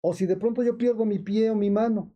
[0.03, 2.11] O si de pronto yo pierdo mi pie o mi mano,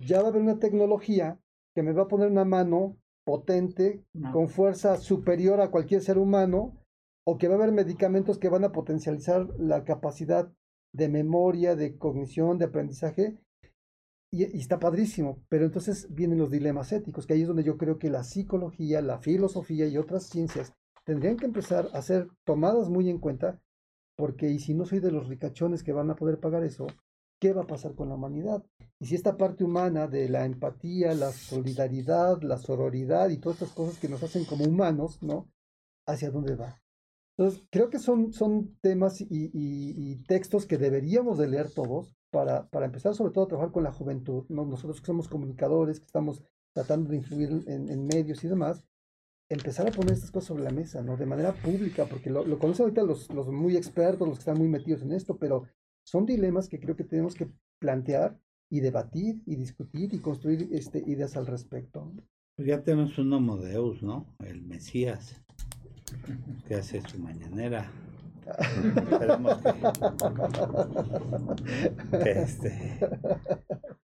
[0.00, 1.40] ya va a haber una tecnología
[1.74, 4.32] que me va a poner una mano potente, No.
[4.32, 6.80] con fuerza superior a cualquier ser humano,
[7.26, 10.52] o que va a haber medicamentos que van a potencializar la capacidad
[10.92, 13.38] de memoria, de cognición, de aprendizaje,
[14.30, 17.78] y, y está padrísimo, pero entonces vienen los dilemas éticos, que ahí es donde yo
[17.78, 20.72] creo que la psicología, la filosofía y otras ciencias
[21.04, 23.60] tendrían que empezar a ser tomadas muy en cuenta,
[24.16, 26.86] porque y si no soy de los ricachones que van a poder pagar eso,
[27.40, 28.64] ¿qué va a pasar con la humanidad?
[28.98, 33.74] Y si esta parte humana de la empatía, la solidaridad, la sororidad y todas estas
[33.74, 35.48] cosas que nos hacen como humanos, ¿no?
[36.06, 36.80] ¿Hacia dónde va?
[37.36, 42.86] Entonces, creo que son, son temas y, textos que deberíamos de leer todos para, para
[42.86, 44.64] empezar sobre todo a trabajar con la juventud, ¿no?
[44.64, 46.42] Nosotros que somos comunicadores, que estamos
[46.72, 48.84] tratando de influir en medios y demás,
[49.48, 51.16] empezar a poner estas cosas sobre la mesa, ¿no?
[51.16, 54.68] De manera pública, porque lo, conocen ahorita los, los muy expertos, los que están muy
[54.68, 55.64] metidos en esto, pero
[56.04, 57.48] son dilemas que creo que tenemos que
[57.78, 58.38] plantear
[58.70, 62.12] y debatir y discutir y construir este, ideas al respecto.
[62.56, 64.34] Pues ya tenemos un Homo Deus, ¿no?
[64.40, 65.42] El Mesías,
[66.66, 67.90] que hace su mañanera.
[68.96, 69.72] Esperemos que,
[72.22, 72.98] que este,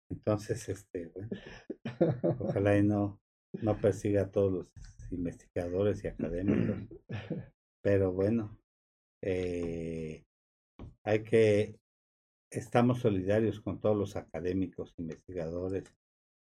[0.10, 1.12] entonces, este,
[2.40, 3.20] ojalá y no,
[3.62, 4.68] no persiga a todos los
[5.12, 6.78] investigadores y académicos,
[7.82, 8.60] pero bueno,
[9.22, 10.24] eh,
[11.04, 11.80] hay que,
[12.52, 15.94] estamos solidarios con todos los académicos, investigadores,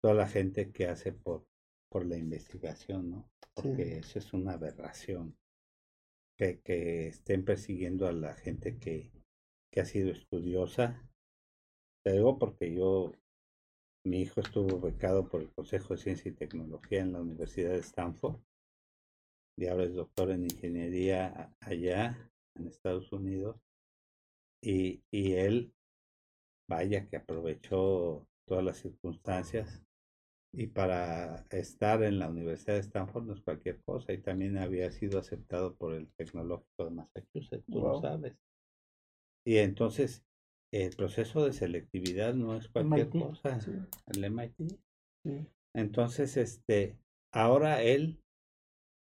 [0.02, 1.46] toda la gente que hace por,
[1.90, 3.30] por la investigación, ¿no?
[3.54, 5.36] Porque eso es una aberración.
[6.38, 9.12] Que, que estén persiguiendo a la gente que,
[9.72, 11.06] que ha sido estudiosa.
[12.04, 13.12] Te digo porque yo,
[14.06, 17.80] mi hijo estuvo becado por el Consejo de Ciencia y Tecnología en la Universidad de
[17.80, 18.40] Stanford
[19.60, 23.58] y ahora es doctor en ingeniería allá en Estados Unidos.
[24.64, 25.74] Y, y él,
[26.70, 29.84] vaya que aprovechó todas las circunstancias
[30.54, 34.92] y para estar en la Universidad de Stanford no es cualquier cosa y también había
[34.92, 38.36] sido aceptado por el Tecnológico de Massachusetts, tú lo sabes.
[39.46, 40.24] Y entonces
[40.72, 43.72] el proceso de selectividad no es cualquier MIT, cosa, sí.
[44.08, 44.80] el MIT.
[45.26, 45.48] Sí.
[45.76, 46.98] Entonces, este,
[47.34, 48.20] ahora él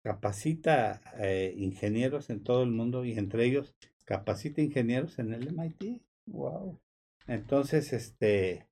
[0.03, 6.01] capacita eh, ingenieros en todo el mundo y entre ellos capacita ingenieros en el MIT.
[6.27, 6.79] Wow.
[7.27, 8.67] Entonces, este,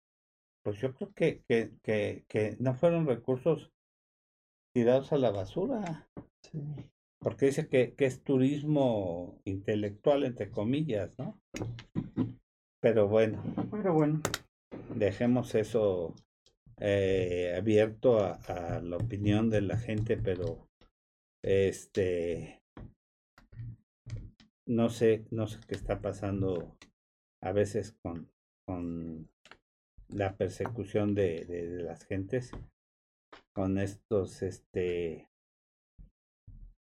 [0.64, 3.72] pues yo creo que, que, que, que no fueron recursos
[4.74, 6.08] tirados a la basura,
[6.44, 6.60] Sí.
[7.20, 11.40] porque dice que, que es turismo intelectual, entre comillas, ¿no?
[12.80, 14.22] Pero bueno, Pero bueno,
[14.96, 16.14] dejemos eso
[16.80, 20.67] eh, abierto a, a la opinión de la gente, pero
[21.44, 22.62] este
[24.66, 26.78] no sé, no sé qué está pasando
[27.42, 28.30] a veces con,
[28.66, 29.30] con
[30.10, 32.52] la persecución de, de, de las gentes,
[33.54, 35.30] con estos, este,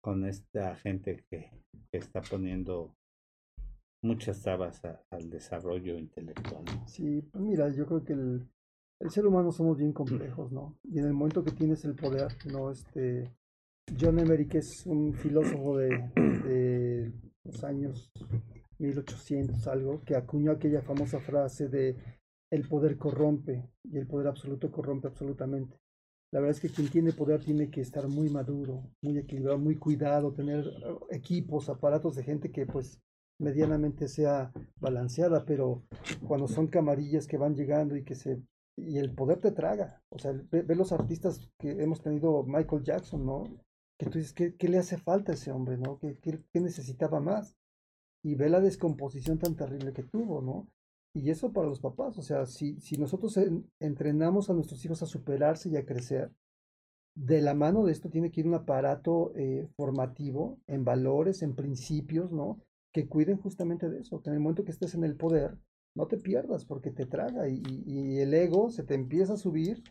[0.00, 1.50] con esta gente que,
[1.90, 2.96] que está poniendo
[4.02, 6.64] muchas trabas a- al desarrollo intelectual.
[6.64, 6.88] ¿no?
[6.88, 8.48] Sí, pues mira, yo creo que el,
[9.00, 10.76] el ser humano somos bien complejos, ¿no?
[10.84, 12.70] Y en el momento que tienes el poder, ¿no?
[12.70, 13.32] Este,
[13.98, 17.12] John Emery, que es un filósofo de,
[17.44, 18.10] los años
[18.78, 21.96] 1800 algo, que acuñó aquella famosa frase de
[22.50, 25.78] el poder corrompe y el poder absoluto corrompe absolutamente.
[26.32, 29.76] La verdad es que quien tiene poder tiene que estar muy maduro, muy equilibrado, muy
[29.76, 33.00] cuidado, tener eh, equipos, aparatos de gente que pues
[33.38, 35.84] medianamente sea balanceada, pero
[36.26, 38.42] cuando son camarillas que van llegando y que se
[38.78, 43.24] y el poder te traga, o sea, ve los artistas que hemos tenido, Michael Jackson,
[43.24, 43.44] ¿no?
[43.98, 45.98] Que tú dices, ¿qué, qué le hace falta a ese hombre, ¿no?
[45.98, 47.56] ¿Qué, qué, necesitaba más?
[48.22, 50.68] Y ve la descomposición tan terrible que tuvo, ¿no?
[51.14, 55.02] Y eso para los papás, o sea, si, si nosotros en- entrenamos a nuestros hijos
[55.02, 56.30] a superarse y a crecer,
[57.14, 61.54] de la mano de esto tiene que ir un aparato eh, formativo en valores, en
[61.54, 62.60] principios, ¿no?
[62.92, 65.56] Que cuiden justamente de eso, que en el momento que estés en el poder,
[65.94, 69.82] no te pierdas porque te traga y el ego se te empieza a subir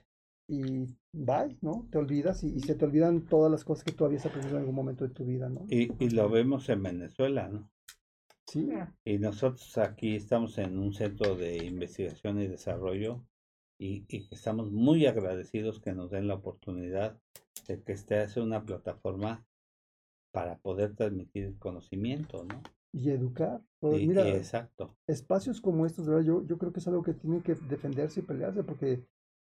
[0.48, 1.88] y bye, ¿no?
[1.92, 4.62] Te olvidas y, y se te olvidan todas las cosas que tú habías aprendido en
[4.62, 5.66] algún momento de tu vida, ¿no?
[5.70, 7.70] Y, y lo vemos en Venezuela, ¿no?
[8.48, 8.70] Sí,
[9.06, 13.24] Y nosotros aquí estamos en un centro de investigación y desarrollo
[13.78, 17.18] y, y estamos muy agradecidos que nos den la oportunidad
[17.68, 19.46] de que este sea una plataforma
[20.32, 22.62] para poder transmitir conocimiento, ¿no?
[22.92, 23.62] y educar.
[23.80, 24.96] Pues Y- mira, y exacto.
[25.08, 28.22] espacios como estos, de verdad, yo, yo creo que es algo que tiene que defenderse
[28.22, 29.04] y pelearse porque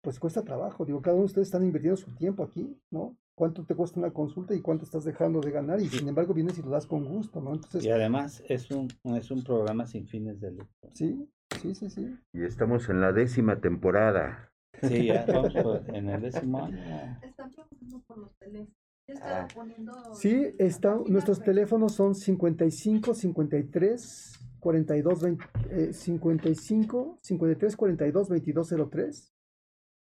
[0.06, 0.86] pues cuesta trabajo.
[0.86, 3.18] Digo, cada uno de ustedes están invirtiendo su tiempo aquí, ¿no?
[3.36, 5.82] ¿Cuánto te cuesta una consulta y cuánto estás dejando de ganar?
[5.82, 7.56] Y sin embargo vienes y lo das con gusto, ¿no?
[7.56, 8.88] Entonces, Y además es un,
[9.18, 10.70] es un programa sin fines de lucro.
[10.94, 11.28] sí,
[11.60, 12.16] sí, sí, sí.
[12.34, 14.52] Y estamos en la décima temporada.
[14.84, 16.78] Sí, ya vamos por- en el décimo año.
[17.24, 18.74] Están preguntando por los teléfonos.
[19.22, 19.48] Ah.
[19.54, 19.94] poniendo.
[20.16, 29.32] Sí, está, nuestros teléfonos son 55 53 42 20, eh, 55 53 42 22 03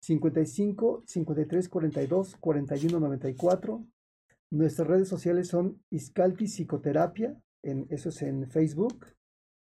[0.02, 3.86] 55 53 42 41 94
[4.50, 9.06] Nuestras redes sociales son Iscalti Psicoterapia, en, eso es en Facebook.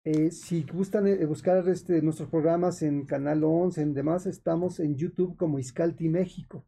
[0.04, 4.96] Eh, si gustan eh, buscar este, nuestros programas en Canal 11, en demás, estamos en
[4.96, 6.66] YouTube como Iscalti México.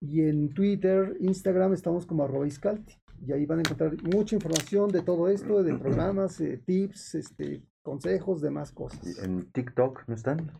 [0.00, 2.94] Y en Twitter, Instagram estamos como arroba Iscalti.
[3.24, 7.62] Y ahí van a encontrar mucha información de todo esto, de programas, eh, tips, este,
[7.82, 9.18] consejos, demás cosas.
[9.22, 10.50] En TikTok, ¿no están?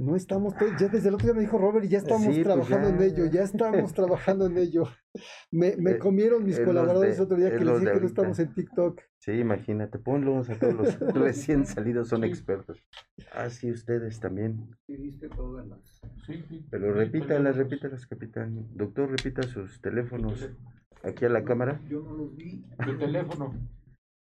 [0.00, 2.44] No estamos, ya desde el otro día me dijo Robert, y ya estamos Sí, pues
[2.44, 3.30] trabajando ya, en ello, ya.
[3.32, 4.84] ya estamos trabajando en ello.
[5.52, 8.00] Me, me Eh, comieron mis colaboradores de- el otro día en que les dije que
[8.00, 9.00] no estamos en TikTok.
[9.18, 12.28] Sí, imagínate, ponlos a todos los recién salidos, son Sí.
[12.28, 12.82] expertos.
[13.34, 14.70] Ah, sí, ustedes también.
[14.86, 16.00] Sí, viste todas las.
[16.26, 16.64] Sí, sí.
[16.70, 18.68] Pero repítalas, repítalas, capitán.
[18.74, 20.70] Doctor, repita sus teléfonos Teléfono.
[21.02, 21.78] aquí a la cámara.
[21.90, 22.64] Yo no los vi.
[22.86, 23.52] Tu teléfono.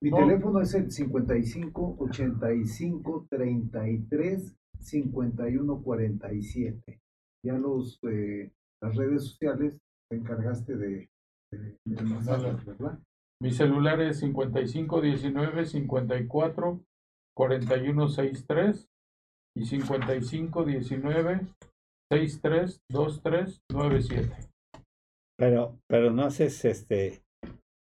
[0.00, 0.18] Mi No.
[0.18, 7.00] teléfono es el 55 85 33 51 47.
[7.44, 8.50] Ya los eh,
[8.82, 9.78] las redes sociales
[10.10, 11.08] te encargaste de,
[11.52, 12.98] de, de mandarlas, ¿verdad?
[13.42, 16.80] Mi celular es 55 19 54
[17.36, 18.88] 41 63
[19.56, 21.40] y 55 19
[22.10, 24.36] 63 23 97.
[25.38, 27.22] Pero, pero no haces este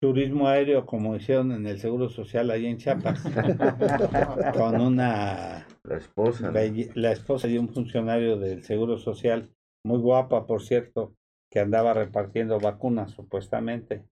[0.06, 3.24] turismo aéreo como hicieron en el Seguro Social ahí en Chiapas,
[4.54, 6.52] con una La esposa.
[6.52, 9.50] la esposa de un funcionario del Seguro Social,
[9.84, 11.16] muy guapa por cierto,
[11.50, 14.06] que andaba repartiendo vacunas supuestamente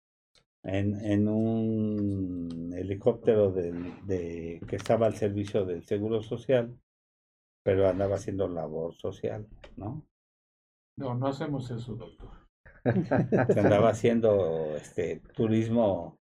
[0.63, 6.75] en, en un helicóptero del- de, que estaba al servicio del Seguro Social,
[7.63, 9.45] pero andaba haciendo labor social,
[9.77, 10.03] ¿no?
[10.97, 12.42] No, no hacemos eso, doctor.
[12.83, 16.17] Que andaba haciendo este turismo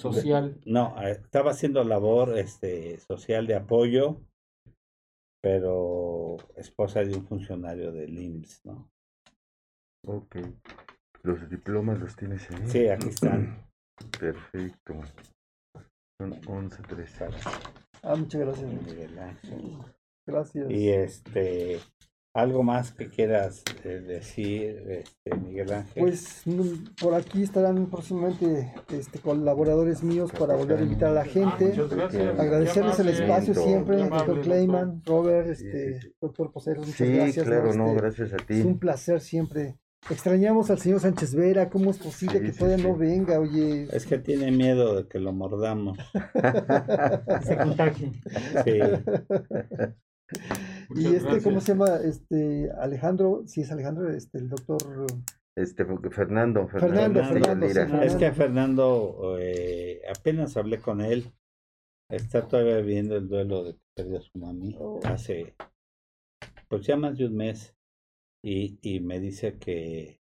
[0.00, 0.58] Social.
[0.64, 4.22] No, estaba haciendo labor este, social de apoyo,
[5.42, 8.90] pero esposa de un funcionario del IMSS, ¿no?
[10.06, 10.36] Ok.
[11.22, 12.66] Los diplomas los tienes ahí.
[12.66, 13.66] Sí, aquí están.
[14.18, 14.94] Perfecto.
[16.18, 17.28] Son 11, 13.
[18.02, 18.72] Ah, muchas gracias.
[18.72, 19.78] Miguel Ángel.
[20.26, 20.70] Gracias.
[20.70, 21.78] Y este,
[22.40, 26.02] ¿Algo más que quieras eh, decir, este, Miguel Ángel?
[26.02, 31.24] Pues mm, por aquí estarán próximamente este, colaboradores míos para volver a invitar a la
[31.24, 31.66] gente.
[31.66, 32.38] muchas gracias.
[32.38, 36.14] Agradecerles el espacio siempre, doctor Clayman, Robert, este, sí, sí.
[36.20, 37.46] doctor Poseros, muchas Sí, gracias.
[37.46, 38.60] claro, no, Este, gracias a Es ti.
[38.62, 39.76] un placer siempre.
[40.08, 42.90] Extrañamos al señor Sánchez Vera, ¿cómo es posible Sí, que sí, todavía sí.
[42.90, 43.38] no venga?
[43.38, 45.98] Oye, Es que tiene miedo de que lo mordamos.
[47.46, 48.10] Se contagie.
[48.64, 48.80] Sí.
[50.94, 51.96] y este, ¿cómo se llama?
[52.04, 54.78] Este, Alejandro, sí es Alejandro, este, el doctor
[55.56, 57.82] Este, Fernando, Fernando, Fernando, sí, Lira.
[57.86, 58.06] Fernando.
[58.06, 61.32] Es que Fernando, eh, apenas hablé con él,
[62.08, 65.00] está todavía viviendo el duelo de que perdió a su mami Oh.
[65.04, 65.54] hace,
[66.68, 67.74] pues ya más de un mes,
[68.42, 70.20] y, y me dice que,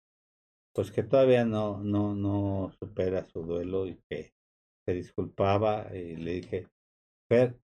[0.75, 4.33] pues que todavía no, no, no supera su duelo y que
[4.87, 6.69] se disculpaba y le dije,
[7.29, 7.59] Fer,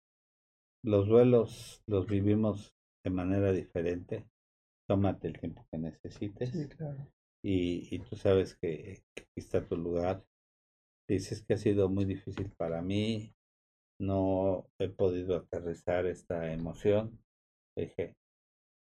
[0.83, 2.73] los duelos los vivimos
[3.03, 4.25] de manera diferente,
[4.89, 7.07] tómate el tiempo que necesites Sí, claro.
[7.43, 10.23] y, y tú sabes que, que aquí está tu lugar.
[11.09, 13.33] Dices que ha sido muy difícil para mí,
[13.99, 17.19] no he podido aterrizar esta emoción.
[17.77, 18.13] Dije,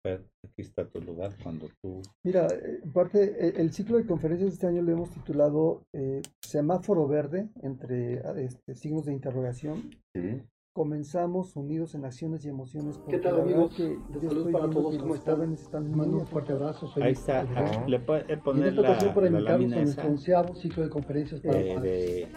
[0.04, 2.02] "Fer, aquí está tu lugar cuando tú...
[2.24, 5.86] Mira, eh, en parte, eh, el ciclo de conferencias de este año le hemos titulado
[5.94, 9.90] eh, Semáforo Verde, entre ah, este, signos de interrogación.
[10.14, 10.42] Sí.
[10.74, 12.98] Comenzamos unidos en acciones y emociones.
[13.06, 13.74] ¿Qué tal, amigos?
[13.76, 15.52] que De yo salud para todos, ¿cómo están?
[15.52, 16.86] están mando un fuerte abrazo.
[16.86, 19.76] Soy Ahí está, ah, le puedes Y en poner esta ocasión la, para invitarlos a
[19.82, 22.28] nuestro onceavo ciclo de conferencias para eh, de...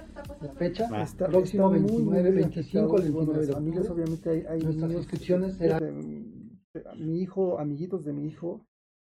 [0.41, 1.03] La fecha, Ah.
[1.03, 3.55] Está, próximo está muy, muy 29, bien 25 al afectados, y bueno, 29 de las
[3.55, 4.03] familias octubre.
[4.03, 6.59] obviamente hay, hay Nuestras niños, inscripciones serán-
[6.97, 8.65] mi hijo, amiguitos de mi hijo,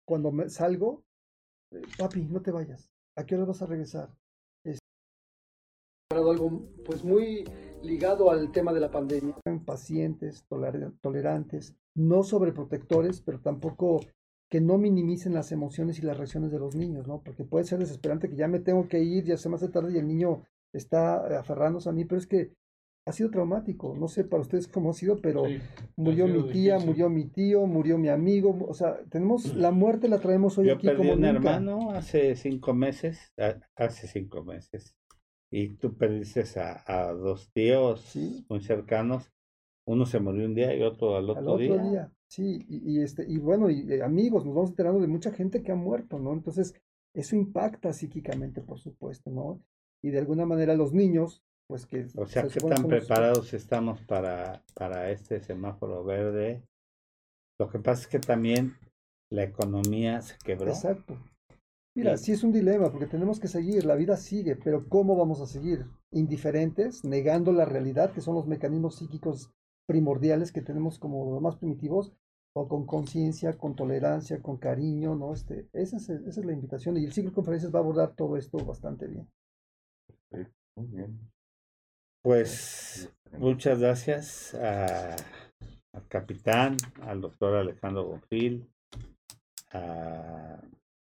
[0.08, 1.02] cuando me salgo,
[1.74, 2.88] eh, papi, no te vayas,
[3.18, 4.08] ¿a qué hora vas a regresar?
[6.08, 7.44] preparado algo pues muy
[7.82, 9.34] ligado al tema de la pandemia.
[9.64, 14.00] Pacientes, toler- tolerantes, no sobreprotectores, pero tampoco
[14.50, 17.22] que no minimicen las emociones y las reacciones de los niños, ¿no?
[17.22, 19.92] Porque puede ser desesperante que ya me tengo que ir, ya se me hace tarde
[19.92, 20.42] y el niño
[20.72, 22.52] está aferrándose a mí, pero es que
[23.06, 23.94] ha sido traumático.
[23.96, 25.60] No sé para ustedes cómo ha sido, pero Sí,
[25.96, 26.88] murió sido mi tía, difícil.
[26.90, 30.74] murió mi tío, murió mi amigo, o sea, tenemos la muerte la traemos hoy Yo
[30.74, 31.56] aquí perdí como un nunca.
[31.56, 34.96] hermano hace cinco meses, a- hace cinco meses,
[35.50, 38.44] y tú perdiste a, a dos tíos Sí.
[38.48, 39.30] muy cercanos.
[39.86, 41.82] Uno se murió un día y otro al otro, al otro día.
[41.82, 42.12] día.
[42.28, 45.62] Sí, y, y este, y bueno, y eh, amigos, nos vamos enterando de mucha gente
[45.62, 46.32] que ha muerto, ¿no?
[46.32, 46.74] Entonces,
[47.14, 49.60] eso impacta psíquicamente, por supuesto, ¿no?
[50.02, 52.06] Y de alguna manera los niños, pues que...
[52.16, 56.62] O sea, se ¿qué tan son preparados estamos para, para este semáforo verde?
[57.58, 58.74] Lo que pasa es que también
[59.30, 60.68] la economía se quebró.
[60.68, 61.18] Exacto.
[62.00, 62.32] Mira, Sí.
[62.32, 65.86] es un dilema, porque tenemos que seguir, la vida sigue, pero ¿cómo vamos a seguir?
[66.12, 69.52] Indiferentes, negando la realidad, que son los mecanismos psíquicos
[69.86, 72.12] primordiales que tenemos como los más primitivos,
[72.52, 75.32] o con conciencia, con tolerancia, con cariño, ¿no?
[75.32, 78.14] Este, esa, es, esa es la invitación, y el ciclo de conferencias va a abordar
[78.16, 79.28] todo esto bastante bien.
[80.76, 81.30] Muy bien.
[82.22, 85.16] Pues muchas gracias a-
[85.92, 88.68] al capitán, al doctor Alejandro Bonfil,
[89.72, 90.60] a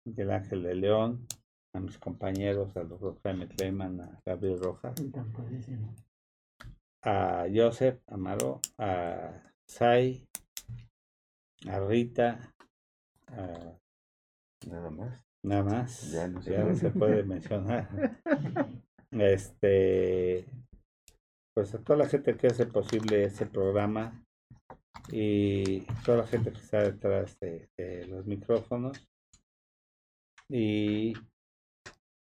[0.09, 1.27] Miguel Ángel de León,
[1.75, 4.95] a mis compañeros, al doctor Jaime Clayman, a Gabriel Rojas,
[7.03, 10.27] a Joseph Amaro, a Sai,
[11.69, 12.55] a Rita,
[13.29, 13.79] a
[14.67, 15.25] Nada más.
[15.43, 16.13] Nada más.
[16.13, 16.77] Ya no se ya no puede.
[16.77, 17.89] se puede mencionar.
[19.11, 20.45] Este,
[21.55, 24.23] pues a toda la gente que hace posible este programa
[25.11, 29.09] y toda la gente que está detrás de, de los micrófonos.
[30.49, 31.13] Y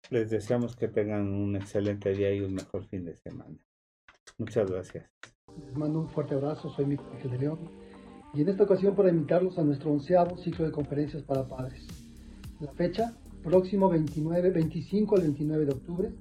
[0.10, 3.58] les deseamos que tengan un excelente día y un mejor fin de semana.
[4.38, 5.10] Muchas gracias.
[5.66, 7.60] Les mando un fuerte abrazo, soy Miguel de León.
[8.34, 11.88] Y en esta ocasión para invitarlos a nuestro onceavo ciclo de conferencias para padres.
[12.60, 16.12] La fecha, próximo 29, 25 al 29 de octubre.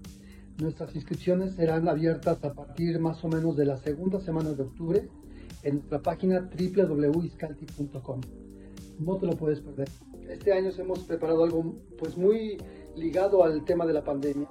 [0.59, 5.09] Nuestras inscripciones serán abiertas a partir más o menos de la segunda semana de octubre
[5.62, 8.20] en nuestra página www.iscalti.com.
[8.98, 9.89] No te lo puedes perder.
[10.32, 12.56] Este año hemos preparado algo pues muy
[12.96, 14.48] ligado al tema de la pandemia.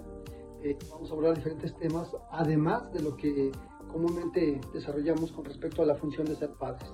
[0.61, 3.51] Eh, vamos a hablar diferentes temas, además de lo que
[3.91, 6.87] comúnmente desarrollamos con respecto a la función de ser padres.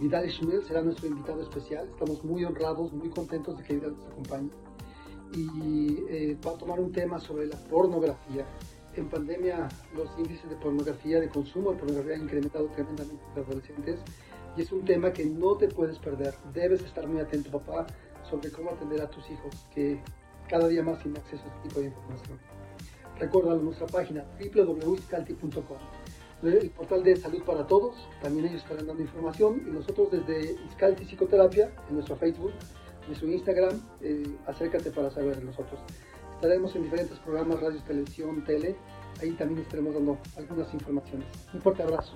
[0.00, 1.88] Vidal Schmel será nuestro invitado especial.
[1.88, 4.50] Estamos muy honrados, muy contentos de que Vidal nos acompañe.
[5.32, 8.44] Y eh, va a tomar un tema sobre la pornografía.
[8.96, 14.00] En pandemia, los índices de pornografía, de consumo de pornografía han incrementado tremendamente entre adolescentes.
[14.56, 16.34] Y es un tema que no te puedes perder.
[16.52, 17.86] Debes estar muy atento, papá,
[18.28, 20.00] sobre cómo atender a tus hijos, que
[20.48, 22.38] cada día más tienen acceso a este tipo de información.
[23.18, 25.78] Recuerda nuestra página www.scalti.com.
[26.42, 31.04] el portal de Salud para Todos, también ellos estarán dando información y nosotros desde Iscalti
[31.04, 32.52] Psicoterapia, en nuestro Facebook,
[33.02, 35.80] en nuestro Instagram, eh, acércate para saber de nosotros.
[36.34, 38.76] Estaremos en diferentes programas, radio, televisión, tele,
[39.22, 41.26] ahí también estaremos dando algunas informaciones.
[41.54, 42.14] Un fuerte abrazo.